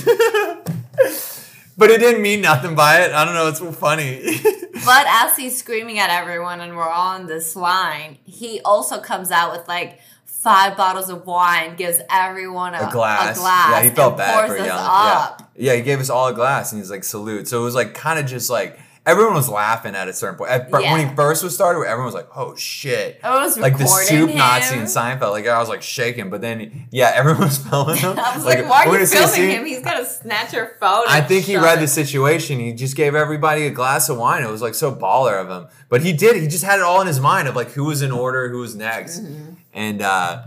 but 1.76 1.90
it 1.90 1.98
didn't 1.98 2.22
mean 2.22 2.40
nothing 2.40 2.74
by 2.74 3.02
it. 3.02 3.12
I 3.12 3.24
don't 3.24 3.34
know. 3.34 3.48
It's 3.48 3.78
funny. 3.78 4.40
But 4.84 5.06
as 5.08 5.36
he's 5.36 5.56
screaming 5.56 5.98
at 5.98 6.10
everyone, 6.10 6.60
and 6.60 6.76
we're 6.76 6.88
all 6.88 7.16
in 7.16 7.26
this 7.26 7.54
line, 7.54 8.18
he 8.24 8.60
also 8.64 9.00
comes 9.00 9.30
out 9.30 9.52
with 9.52 9.66
like 9.68 10.00
five 10.26 10.76
bottles 10.76 11.08
of 11.08 11.24
wine, 11.26 11.76
gives 11.76 12.00
everyone 12.10 12.74
a, 12.74 12.88
a 12.88 12.90
glass. 12.90 13.36
A 13.36 13.40
glass 13.40 13.70
yeah, 13.70 13.82
he 13.82 13.90
felt 13.90 14.18
bad 14.18 14.48
for 14.48 14.58
us 14.58 14.68
up. 14.70 15.50
Yeah. 15.56 15.72
yeah, 15.72 15.76
he 15.76 15.82
gave 15.82 16.00
us 16.00 16.10
all 16.10 16.26
a 16.28 16.34
glass, 16.34 16.72
and 16.72 16.80
he's 16.80 16.90
like, 16.90 17.04
"Salute." 17.04 17.48
So 17.48 17.60
it 17.60 17.64
was 17.64 17.74
like 17.74 17.94
kind 17.94 18.18
of 18.18 18.26
just 18.26 18.50
like 18.50 18.78
everyone 19.06 19.34
was 19.34 19.48
laughing 19.48 19.94
at 19.94 20.08
a 20.08 20.12
certain 20.12 20.36
point. 20.36 20.50
At, 20.50 20.70
When 20.70 21.08
he 21.08 21.14
first 21.14 21.44
was 21.44 21.54
started, 21.54 21.80
everyone 21.80 22.06
was 22.06 22.14
like, 22.14 22.28
"Oh 22.36 22.54
shit." 22.56 23.20
I 23.22 23.44
was 23.44 23.58
Like 23.58 23.76
the 23.78 23.86
soup 23.86 24.30
him. 24.30 24.38
Nazi 24.38 24.76
in 24.76 24.84
Seinfeld, 24.84 25.32
like 25.32 25.46
I 25.46 25.58
was 25.58 25.68
like 25.68 25.82
shaking, 25.82 26.30
but 26.30 26.40
then 26.40 26.86
yeah, 26.90 27.12
everyone 27.14 27.42
was 27.42 27.58
filming 27.58 27.96
him. 27.96 28.18
I 28.18 28.34
was 28.34 28.44
like, 28.44 28.68
why 28.68 28.86
we're 28.86 28.92
you 28.92 28.98
gonna 28.98 29.06
see 29.06 29.18
a 29.18 29.26
filming 29.28 29.50
him? 29.56 29.66
He's 29.66 29.82
gonna 29.82 30.04
snatch 30.06 30.52
your 30.52 30.76
phone. 30.80 31.04
I 31.08 31.20
think 31.20 31.44
he 31.44 31.56
read 31.56 31.78
it. 31.78 31.82
the 31.82 31.88
situation. 31.88 32.58
He 32.60 32.72
just 32.72 32.96
gave 32.96 33.14
everybody 33.14 33.66
a 33.66 33.70
glass 33.70 34.08
of 34.08 34.16
wine. 34.18 34.42
It 34.42 34.50
was 34.50 34.62
like 34.62 34.74
so 34.74 34.94
baller 34.94 35.40
of 35.40 35.48
him. 35.48 35.68
But 35.88 36.02
he 36.02 36.12
did. 36.12 36.36
He 36.40 36.48
just 36.48 36.64
had 36.64 36.78
it 36.78 36.82
all 36.82 37.00
in 37.00 37.06
his 37.06 37.20
mind 37.20 37.48
of 37.48 37.54
like 37.56 37.70
who 37.72 37.84
was 37.84 38.02
in 38.02 38.10
order, 38.10 38.48
who 38.48 38.58
was 38.60 38.74
next, 38.74 39.20
Mm-hmm. 39.20 39.52
and 39.74 40.02
uh 40.02 40.42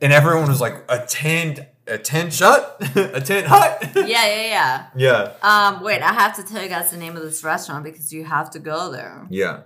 and 0.00 0.12
everyone 0.12 0.48
was 0.48 0.60
like 0.60 0.84
a 0.88 1.06
tent, 1.06 1.60
a 1.86 1.98
tent 1.98 2.32
shut, 2.32 2.76
a 2.96 3.20
tent 3.20 3.46
hut. 3.46 3.90
Yeah, 3.96 4.26
yeah, 4.26 4.42
yeah, 4.42 4.86
yeah. 4.94 5.32
Um, 5.42 5.82
wait, 5.82 6.02
I 6.02 6.12
have 6.12 6.36
to 6.36 6.42
tell 6.42 6.62
you 6.62 6.68
guys 6.68 6.90
the 6.90 6.96
name 6.96 7.16
of 7.16 7.22
this 7.22 7.42
restaurant 7.44 7.84
because 7.84 8.12
you 8.12 8.24
have 8.24 8.50
to 8.50 8.58
go 8.58 8.90
there. 8.90 9.26
yeah. 9.30 9.62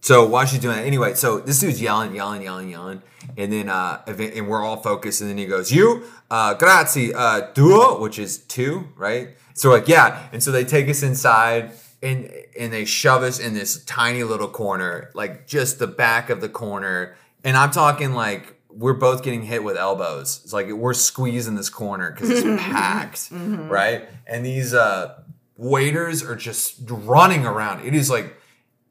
So 0.00 0.24
while 0.24 0.46
she 0.46 0.58
doing 0.58 0.76
that, 0.76 0.84
anyway, 0.86 1.14
so 1.14 1.40
this 1.40 1.58
dude's 1.58 1.82
yelling, 1.82 2.14
yelling, 2.14 2.42
yelling, 2.42 2.68
yelling, 2.70 3.02
and 3.36 3.52
then 3.52 3.68
uh, 3.68 4.02
and 4.06 4.46
we're 4.48 4.62
all 4.64 4.76
focused, 4.76 5.20
and 5.20 5.28
then 5.28 5.36
he 5.36 5.46
goes, 5.46 5.72
"You, 5.72 6.04
uh, 6.30 6.54
grazie, 6.54 7.12
uh, 7.12 7.48
duo," 7.54 7.98
which 8.00 8.16
is 8.16 8.38
two, 8.38 8.86
right? 8.94 9.30
So 9.54 9.70
like, 9.70 9.88
yeah, 9.88 10.28
and 10.32 10.40
so 10.40 10.52
they 10.52 10.64
take 10.64 10.88
us 10.88 11.02
inside, 11.02 11.72
and 12.04 12.30
and 12.56 12.72
they 12.72 12.84
shove 12.84 13.24
us 13.24 13.40
in 13.40 13.54
this 13.54 13.84
tiny 13.84 14.22
little 14.22 14.46
corner, 14.46 15.10
like 15.14 15.48
just 15.48 15.80
the 15.80 15.88
back 15.88 16.30
of 16.30 16.40
the 16.40 16.48
corner, 16.48 17.16
and 17.42 17.56
I'm 17.56 17.72
talking 17.72 18.12
like 18.12 18.55
we're 18.76 18.94
both 18.94 19.22
getting 19.22 19.42
hit 19.42 19.64
with 19.64 19.76
elbows. 19.76 20.40
It's 20.44 20.52
like 20.52 20.70
we're 20.70 20.94
squeezing 20.94 21.54
this 21.54 21.70
corner 21.70 22.10
because 22.10 22.30
it's 22.30 22.62
packed, 22.62 23.28
right? 23.32 24.08
And 24.26 24.44
these 24.44 24.74
uh, 24.74 25.22
waiters 25.56 26.22
are 26.22 26.36
just 26.36 26.76
running 26.88 27.46
around. 27.46 27.86
It 27.86 27.94
is 27.94 28.10
like 28.10 28.36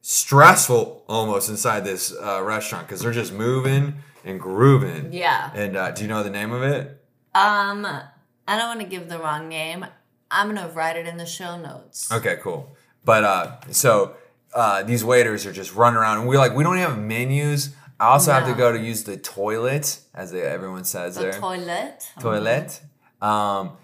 stressful 0.02 1.04
almost 1.08 1.50
inside 1.50 1.86
this 1.86 2.16
uh, 2.16 2.42
restaurant 2.44 2.88
because 2.88 3.02
they're 3.02 3.12
just 3.12 3.34
moving 3.34 3.96
and 4.24 4.40
grooving. 4.40 5.14
Yeah. 5.14 5.52
And 5.54 5.78
uh, 5.78 5.92
do 5.92 6.02
you 6.02 6.08
know 6.08 6.24
the 6.24 6.30
name 6.30 6.52
of 6.52 6.64
it? 6.64 7.04
Um, 7.36 7.86
I 7.86 8.58
don't 8.58 8.68
want 8.68 8.82
to 8.82 8.88
give 8.88 9.08
the 9.10 9.20
wrong 9.20 9.48
name. 9.50 9.86
I'm 10.32 10.54
gonna 10.54 10.70
write 10.70 10.98
it 10.98 11.06
in 11.06 11.18
the 11.18 11.26
show 11.26 11.58
notes. 11.58 12.12
Okay, 12.12 12.38
cool. 12.42 12.76
But 13.04 13.24
uh, 13.24 13.58
so 13.72 14.16
uh, 14.54 14.84
these 14.84 15.04
waiters 15.04 15.46
are 15.46 15.52
just 15.54 15.76
running 15.76 15.98
around, 15.98 16.20
and 16.20 16.28
we're 16.28 16.38
like, 16.38 16.56
we 16.56 16.64
don't 16.64 16.78
have 16.78 16.98
menus. 16.98 17.76
I 18.00 18.08
also 18.08 18.32
have 18.34 18.46
to 18.48 18.54
go 18.54 18.72
to 18.72 18.80
use 18.80 19.04
the 19.06 19.18
toilet, 19.18 20.00
as 20.14 20.32
they, 20.32 20.41
everyone 20.41 20.84
says 20.84 21.16
The 21.16 21.22
there. 21.22 21.34
toilet. 21.34 22.12
toilet. 22.20 22.82
Um, 23.22 23.78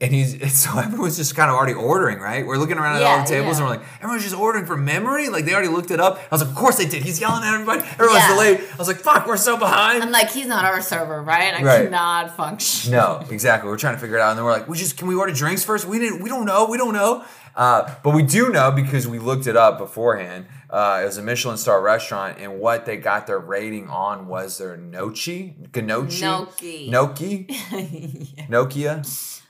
and 0.00 0.12
he's 0.12 0.52
so 0.60 0.76
everyone's 0.80 1.16
just 1.16 1.36
kind 1.36 1.48
of 1.48 1.56
already 1.56 1.74
ordering, 1.74 2.18
right? 2.18 2.44
We're 2.44 2.56
looking 2.56 2.76
around 2.76 2.96
at 2.96 3.02
all 3.04 3.18
the 3.22 3.24
tables 3.24 3.58
yeah. 3.60 3.64
and 3.64 3.70
we're 3.70 3.76
like, 3.78 3.86
everyone's 3.98 4.24
just 4.24 4.34
ordering 4.34 4.66
from 4.66 4.84
memory. 4.84 5.28
Like 5.28 5.44
they 5.44 5.52
already 5.52 5.68
looked 5.68 5.92
it 5.92 6.00
up. 6.00 6.16
I 6.18 6.26
was 6.32 6.40
like, 6.40 6.50
of 6.50 6.56
course 6.56 6.76
they 6.76 6.86
did. 6.86 7.04
He's 7.04 7.20
yelling 7.20 7.44
at 7.44 7.54
everybody. 7.54 7.82
Everyone's 7.82 8.16
Yeah. 8.18 8.28
delayed. 8.34 8.60
I 8.72 8.76
was 8.76 8.88
like, 8.88 8.96
fuck, 8.96 9.28
we're 9.28 9.36
so 9.36 9.56
behind. 9.56 10.02
I'm 10.02 10.10
like, 10.10 10.30
he's 10.30 10.48
not 10.48 10.64
our 10.64 10.82
server, 10.82 11.22
right? 11.22 11.54
I 11.54 11.62
Right. 11.62 11.84
cannot 11.84 12.36
function. 12.36 12.90
No, 12.90 13.24
exactly. 13.30 13.70
We're 13.70 13.78
trying 13.78 13.94
to 13.94 14.00
figure 14.00 14.16
it 14.16 14.20
out, 14.20 14.30
and 14.30 14.38
then 14.38 14.44
we're 14.44 14.50
like, 14.52 14.66
we 14.66 14.76
just 14.76 14.96
can 14.96 15.06
we 15.06 15.14
order 15.14 15.32
drinks 15.32 15.62
first? 15.64 15.84
We 15.86 16.00
didn't. 16.00 16.20
We 16.20 16.28
don't 16.28 16.46
know. 16.46 16.66
We 16.68 16.78
don't 16.78 16.94
know. 16.94 17.24
Uh, 17.54 17.94
but 18.02 18.14
we 18.14 18.22
do 18.22 18.50
know 18.50 18.70
because 18.70 19.06
we 19.06 19.18
looked 19.18 19.46
it 19.46 19.56
up 19.56 19.78
beforehand. 19.78 20.46
Uh, 20.70 21.00
it 21.02 21.06
was 21.06 21.18
a 21.18 21.22
Michelin 21.22 21.58
star 21.58 21.82
restaurant, 21.82 22.38
and 22.38 22.58
what 22.58 22.86
they 22.86 22.96
got 22.96 23.26
their 23.26 23.38
rating 23.38 23.88
on 23.88 24.26
was 24.26 24.56
their 24.58 24.76
gnocchi, 24.76 25.54
gnocchi, 25.74 26.20
Gnocchi. 26.22 26.90
Noki, 26.90 27.46
Nokia, 28.48 29.04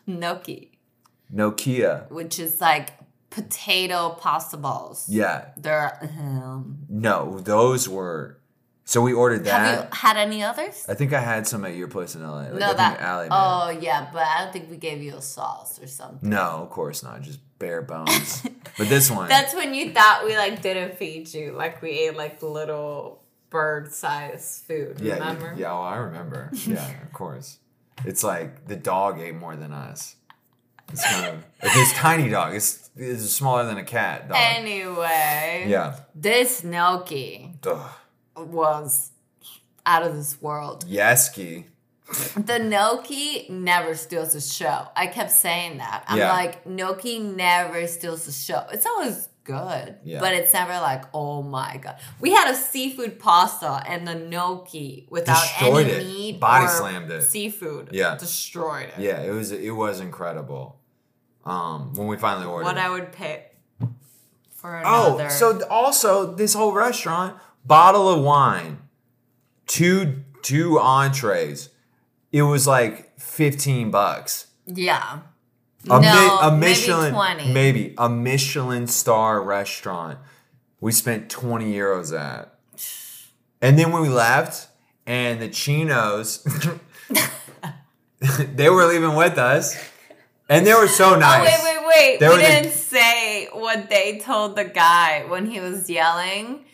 Gnocchi, 0.07 0.73
Nokia. 1.33 2.11
which 2.11 2.39
is 2.39 2.61
like 2.61 2.91
potato 3.31 4.11
pasta 4.21 4.57
balls. 4.57 5.07
Yeah, 5.09 5.47
They're. 5.57 5.99
Um, 6.03 6.79
no, 6.89 7.39
those 7.41 7.89
were. 7.89 8.39
So 8.85 9.01
we 9.01 9.13
ordered 9.13 9.47
have 9.47 9.79
that. 9.79 9.85
you 9.85 9.89
had 9.93 10.17
any 10.17 10.43
others? 10.43 10.85
I 10.89 10.95
think 10.95 11.13
I 11.13 11.21
had 11.21 11.47
some 11.47 11.65
at 11.65 11.77
your 11.77 11.87
place 11.87 12.17
in 12.17 12.23
LA. 12.23 12.39
Like, 12.39 12.47
I 12.55 12.59
no, 12.59 12.67
think 12.67 12.77
that. 12.79 13.01
Allie. 13.01 13.29
Oh 13.31 13.71
yeah, 13.81 14.09
but 14.13 14.27
I 14.27 14.43
don't 14.43 14.53
think 14.53 14.69
we 14.71 14.77
gave 14.77 15.01
you 15.01 15.15
a 15.15 15.23
sauce 15.23 15.81
or 15.81 15.87
something. 15.87 16.29
No, 16.29 16.59
of 16.63 16.71
course 16.71 17.03
not. 17.05 17.23
Just 17.23 17.39
bare 17.63 17.81
bones. 17.95 18.43
but 18.77 18.89
this 18.89 19.11
one. 19.11 19.29
That's 19.29 19.55
when 19.55 19.73
you 19.73 19.93
thought 19.93 20.25
we 20.27 20.37
like 20.37 20.61
didn't 20.61 20.99
feed 20.99 21.33
you, 21.33 21.53
like 21.53 21.81
we 21.81 21.91
ate 21.91 22.17
like 22.17 22.43
little 22.43 23.23
bird-sized 23.51 24.65
food. 24.67 25.01
Yeah, 25.01 25.15
remember? 25.15 25.55
you- 25.57 25.63
yeah, 25.63 25.73
oh, 25.73 25.81
I 25.81 25.97
remember. 25.97 26.51
Yeah, 26.67 26.91
of 27.03 27.13
course. 27.13 27.59
It's 28.05 28.25
like 28.25 28.67
the 28.67 28.77
dog 28.77 29.21
ate 29.21 29.35
more 29.37 29.57
than 29.57 29.73
us. 29.73 30.17
It's 30.93 31.05
kind 31.09 31.27
of 31.27 31.45
like 31.63 31.73
this 31.73 31.93
tiny 31.95 32.29
dog. 32.29 32.55
It's 32.55 32.91
it's 32.97 33.31
smaller 33.31 33.65
than 33.65 33.79
a 33.79 33.85
cat 33.85 34.29
dog. 34.29 34.37
Anyway, 34.41 35.67
yeah. 35.69 36.01
this 36.15 36.63
Ugh. 36.65 37.91
was 38.37 39.11
out 39.87 40.03
of 40.03 40.15
this 40.17 40.41
world. 40.43 40.85
Yeski. 40.87 41.65
The 42.37 42.59
gnocchi 42.59 43.47
never 43.49 43.95
steals 43.95 44.35
the 44.35 44.41
show. 44.41 44.89
I 44.97 45.07
kept 45.07 45.31
saying 45.31 45.79
that. 45.79 46.05
I'm 46.07 46.19
Yeah. 46.19 46.33
like, 46.33 46.67
gnocchi 46.67 47.19
never 47.19 47.87
steals 47.87 48.27
the 48.27 48.33
show. 48.33 48.65
It's 48.73 48.87
always 48.87 49.29
good, 49.45 49.97
Yeah. 50.05 50.21
but 50.21 50.33
it's 50.35 50.53
never 50.53 50.73
like, 50.75 51.05
oh 51.15 51.43
my 51.43 51.79
god. 51.83 51.97
We 52.21 52.31
had 52.33 52.51
a 52.51 52.55
seafood 52.57 53.19
pasta 53.19 53.83
and 53.87 54.07
the 54.07 54.15
gnocchi 54.15 55.07
without 55.11 55.41
Destroyed 55.43 55.87
any 55.89 55.93
it. 55.97 56.07
meat, 56.07 56.41
Body 56.41 56.69
slammed 56.69 57.11
it. 57.11 57.23
seafood. 57.23 57.89
Yeah. 57.93 58.17
destroyed 58.17 58.91
it. 58.97 59.01
Yeah, 59.01 59.21
it 59.23 59.31
was 59.33 59.51
it 59.53 59.71
was 59.75 60.01
incredible. 60.01 60.79
Um, 61.45 61.93
when 61.95 62.07
we 62.07 62.17
finally 62.17 62.47
ordered. 62.47 62.67
What 62.67 62.79
I 62.79 62.89
would 62.89 63.11
pay 63.11 63.47
for 64.55 64.81
oh, 64.85 65.15
another. 65.17 65.29
so 65.31 65.67
also 65.69 66.35
this 66.37 66.55
whole 66.55 66.73
restaurant, 66.73 67.37
bottle 67.65 68.09
of 68.09 68.23
wine, 68.23 68.79
two 69.67 70.23
two 70.43 70.79
entrees. 70.79 71.69
It 72.33 72.43
was 72.43 72.67
like 72.67 73.19
fifteen 73.21 73.91
bucks. 73.91 74.47
yeah, 74.67 75.21
A, 75.91 76.01
mi- 76.01 76.39
a 76.41 76.51
Michelin, 76.57 77.13
maybe 77.13 77.53
maybe 77.53 77.95
a 77.99 78.09
Michelin 78.09 78.87
star 78.87 79.43
restaurant. 79.43 80.19
We 80.81 80.93
spent 80.93 81.29
twenty 81.31 81.73
euros 81.75 82.13
at, 82.19 82.55
and 83.61 83.79
then 83.79 83.93
when 83.93 84.03
we 84.03 84.09
left, 84.09 84.69
and 85.07 85.41
the 85.41 85.49
chinos, 85.49 86.43
they 88.55 88.69
were 88.71 88.87
leaving 88.87 89.15
with 89.15 89.39
us, 89.39 89.77
and 90.49 90.67
they 90.67 90.75
were 90.75 90.89
so 90.89 91.17
nice. 91.19 91.41
Oh 91.41 91.65
wait, 91.65 91.77
wait, 91.77 91.87
wait! 91.95 92.21
They 92.21 92.29
we 92.29 92.37
didn't 92.37 92.73
say 92.73 93.49
what 93.53 93.91
they 93.91 94.19
told 94.19 94.57
the 94.57 94.65
guy 94.65 95.25
when 95.29 95.47
he 95.47 95.61
was 95.61 95.89
yelling. 95.91 96.65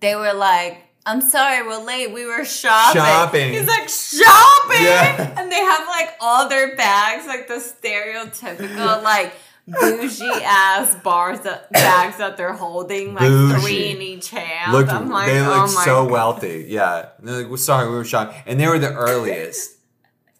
They 0.00 0.14
were 0.14 0.32
like, 0.34 0.84
"I'm 1.08 1.20
sorry, 1.22 1.66
we're 1.66 1.82
late. 1.84 2.12
We 2.12 2.24
were 2.26 2.44
shopping." 2.44 3.00
Shopping. 3.02 3.52
He's 3.52 3.66
like, 3.66 3.88
"Shopping," 3.88 4.84
Yeah. 4.84 5.34
and 5.38 5.50
they 5.50 5.62
have 5.72 5.86
like 5.88 6.10
all 6.20 6.48
their 6.48 6.76
bags, 6.76 7.26
like 7.26 7.48
the 7.48 7.54
stereotypical 7.54 9.02
like 9.12 9.32
bougie 9.66 10.24
ass 10.44 10.94
bars 11.04 11.40
that, 11.40 11.70
bags 11.72 12.16
that 12.18 12.36
they're 12.38 12.54
holding, 12.54 13.12
like 13.14 13.28
Bougie. 13.28 13.60
three 13.60 13.90
in 13.90 14.00
each 14.00 14.30
hand. 14.30 14.72
Look, 14.72 14.88
I'm 14.88 15.10
like, 15.10 15.26
they 15.26 15.40
oh 15.40 15.44
look 15.66 15.74
my 15.74 15.84
so 15.84 16.02
God. 16.04 16.10
wealthy. 16.10 16.66
Yeah, 16.68 17.10
They're 17.20 17.38
like, 17.42 17.48
"Well, 17.48 17.56
sorry, 17.58 17.88
we 17.88 17.94
were 17.96 18.04
shopping, 18.04 18.34
and 18.46 18.58
they 18.60 18.66
were 18.68 18.78
the 18.78 18.92
earliest. 18.94 19.76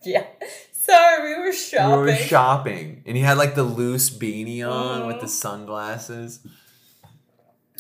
Yeah, 0.05 0.25
sorry, 0.73 1.35
we 1.35 1.43
were 1.45 1.53
shopping. 1.53 1.91
we 1.91 2.07
were 2.13 2.17
shopping, 2.17 3.03
and 3.05 3.17
he 3.17 3.23
had 3.23 3.37
like 3.37 3.55
the 3.57 3.65
loose 3.65 4.09
beanie 4.11 4.63
on 4.67 5.07
with 5.09 5.17
Mhm. 5.17 5.21
the 5.23 5.29
sunglasses. 5.29 6.39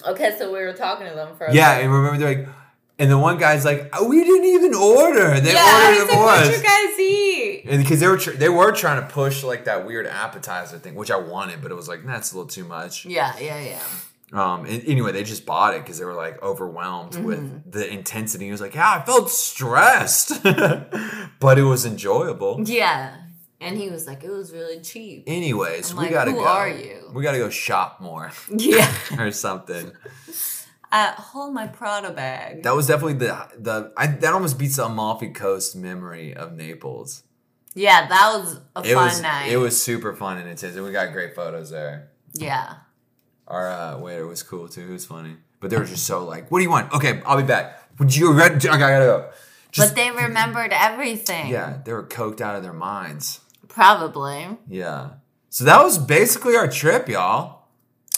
okay, 0.06 0.34
so 0.38 0.52
we 0.52 0.58
were 0.60 0.72
talking 0.74 1.06
to 1.08 1.14
them 1.14 1.36
for 1.36 1.48
Yeah, 1.50 1.78
and 1.78 1.92
remember 1.92 2.18
they're 2.18 2.44
like, 2.44 2.48
and 2.98 3.10
the 3.10 3.18
one 3.18 3.38
guy's 3.38 3.64
like, 3.64 3.88
oh, 3.92 4.06
"We 4.08 4.24
didn't 4.24 4.46
even 4.46 4.74
order. 4.74 5.38
They 5.40 5.52
yeah. 5.52 5.86
ordered 5.88 6.02
it 6.02 6.08
like, 6.08 6.18
what 6.18 6.42
us." 6.46 6.56
you 6.56 6.62
guys 6.62 6.98
eat? 6.98 7.64
And 7.68 7.82
because 7.82 8.00
they 8.00 8.08
were 8.08 8.16
tr- 8.18 8.32
they 8.32 8.48
were 8.48 8.72
trying 8.72 9.00
to 9.00 9.08
push 9.08 9.42
like 9.44 9.64
that 9.64 9.86
weird 9.86 10.06
appetizer 10.06 10.78
thing, 10.78 10.94
which 10.94 11.10
I 11.10 11.16
wanted, 11.16 11.62
but 11.62 11.70
it 11.70 11.74
was 11.74 11.88
like 11.88 12.04
that's 12.04 12.32
a 12.32 12.36
little 12.36 12.48
too 12.48 12.64
much. 12.64 13.04
Yeah, 13.04 13.34
yeah, 13.40 13.60
yeah. 13.60 13.82
Um, 14.30 14.66
and 14.66 14.84
anyway, 14.86 15.12
they 15.12 15.24
just 15.24 15.46
bought 15.46 15.74
it 15.74 15.82
because 15.82 15.98
they 15.98 16.04
were 16.04 16.12
like 16.14 16.42
overwhelmed 16.42 17.12
Mm-hmm. 17.12 17.24
with 17.24 17.72
the 17.72 17.90
intensity. 17.90 18.44
He 18.46 18.50
was 18.50 18.60
like, 18.60 18.74
"Yeah, 18.74 19.00
I 19.00 19.04
felt 19.06 19.30
stressed, 19.30 20.42
but 21.40 21.58
it 21.58 21.62
was 21.64 21.86
enjoyable." 21.86 22.60
Yeah. 22.64 23.14
And 23.60 23.76
he 23.76 23.90
was 23.90 24.06
like, 24.06 24.22
it 24.22 24.30
was 24.30 24.52
really 24.52 24.78
cheap. 24.80 25.24
Anyways, 25.26 25.90
I'm 25.90 25.96
we 25.96 26.02
like, 26.04 26.12
gotta 26.12 26.30
who 26.30 26.36
go. 26.36 26.44
are 26.46 26.68
you? 26.68 27.10
We 27.12 27.24
gotta 27.24 27.38
go 27.38 27.50
shop 27.50 28.00
more 28.00 28.30
Yeah. 28.54 28.88
or 29.18 29.32
something. 29.32 29.90
Uh, 30.90 31.12
hold 31.12 31.52
my 31.52 31.66
Prada 31.66 32.10
bag. 32.12 32.62
That 32.62 32.74
was 32.74 32.86
definitely 32.86 33.14
the 33.14 33.46
the 33.58 33.92
I, 33.96 34.06
that 34.06 34.32
almost 34.32 34.58
beats 34.58 34.76
the 34.76 34.86
Amalfi 34.86 35.28
Coast 35.30 35.76
memory 35.76 36.34
of 36.34 36.52
Naples. 36.54 37.24
yeah, 37.74 38.08
that 38.08 38.38
was 38.38 38.60
a 38.74 38.80
It 38.80 38.94
fun 38.94 39.04
was 39.04 39.20
night. 39.22 39.50
it 39.52 39.58
was 39.58 39.80
super 39.80 40.14
fun 40.14 40.38
and 40.38 40.48
intense, 40.48 40.76
and 40.76 40.84
we 40.84 40.92
got 40.92 41.12
great 41.12 41.34
photos 41.34 41.70
there. 41.70 42.10
Yeah. 42.32 42.74
Our 43.46 43.70
uh, 43.70 43.98
waiter 43.98 44.26
was 44.26 44.42
cool 44.42 44.68
too. 44.68 44.86
He 44.86 44.92
was 44.92 45.04
funny, 45.06 45.36
but 45.60 45.70
they 45.70 45.76
were 45.78 45.84
just 45.84 46.06
so 46.06 46.24
like, 46.24 46.50
"What 46.50 46.58
do 46.58 46.64
you 46.64 46.70
want?" 46.70 46.92
Okay, 46.94 47.20
I'll 47.26 47.36
be 47.36 47.42
back. 47.46 47.82
Would 47.98 48.14
you? 48.16 48.32
Okay, 48.32 48.68
I 48.68 48.78
gotta 48.78 49.04
go. 49.04 49.30
Just 49.70 49.94
but 49.94 49.96
they 49.96 50.10
remembered 50.10 50.72
everything. 50.72 51.48
yeah, 51.48 51.78
they 51.84 51.92
were 51.92 52.04
coked 52.04 52.40
out 52.40 52.56
of 52.56 52.62
their 52.62 52.72
minds. 52.72 53.40
Probably. 53.68 54.56
Yeah. 54.68 55.10
So 55.50 55.64
that 55.64 55.82
was 55.82 55.98
basically 55.98 56.56
our 56.56 56.68
trip, 56.68 57.08
y'all. 57.08 57.64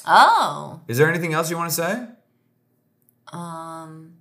Oh. 0.07 0.81
Is 0.89 0.99
there 0.99 1.09
anything 1.09 1.33
else 1.35 1.51
you 1.51 1.57
want 1.57 1.71
to 1.71 1.75
say? 1.77 2.07
Um, 3.31 4.15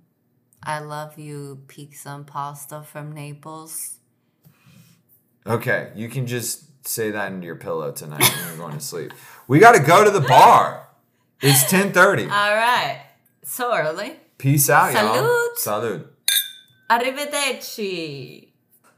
I 0.62 0.80
love 0.80 1.18
you, 1.18 1.62
pizza 1.68 2.10
and 2.10 2.26
pasta 2.26 2.82
from 2.82 3.12
Naples. 3.12 3.98
Okay, 5.46 5.90
you 5.94 6.08
can 6.08 6.26
just 6.26 6.86
say 6.86 7.10
that 7.10 7.32
into 7.32 7.46
your 7.46 7.56
pillow 7.56 7.92
tonight 7.92 8.20
when 8.20 8.46
you're 8.48 8.56
going 8.56 8.78
to 8.78 8.84
sleep. 8.84 9.12
We 9.48 9.58
got 9.58 9.72
to 9.72 9.80
go 9.82 10.04
to 10.04 10.10
the 10.10 10.20
bar. 10.20 10.88
It's 11.40 11.64
10:30. 11.64 12.30
All 12.30 12.54
right. 12.54 13.00
So 13.42 13.74
early. 13.74 14.16
Peace 14.38 14.68
out, 14.68 14.92
y'all. 14.92 15.48
Salud. 15.58 15.58
Salud. 15.58 16.06
Arrivederci. 16.90 18.49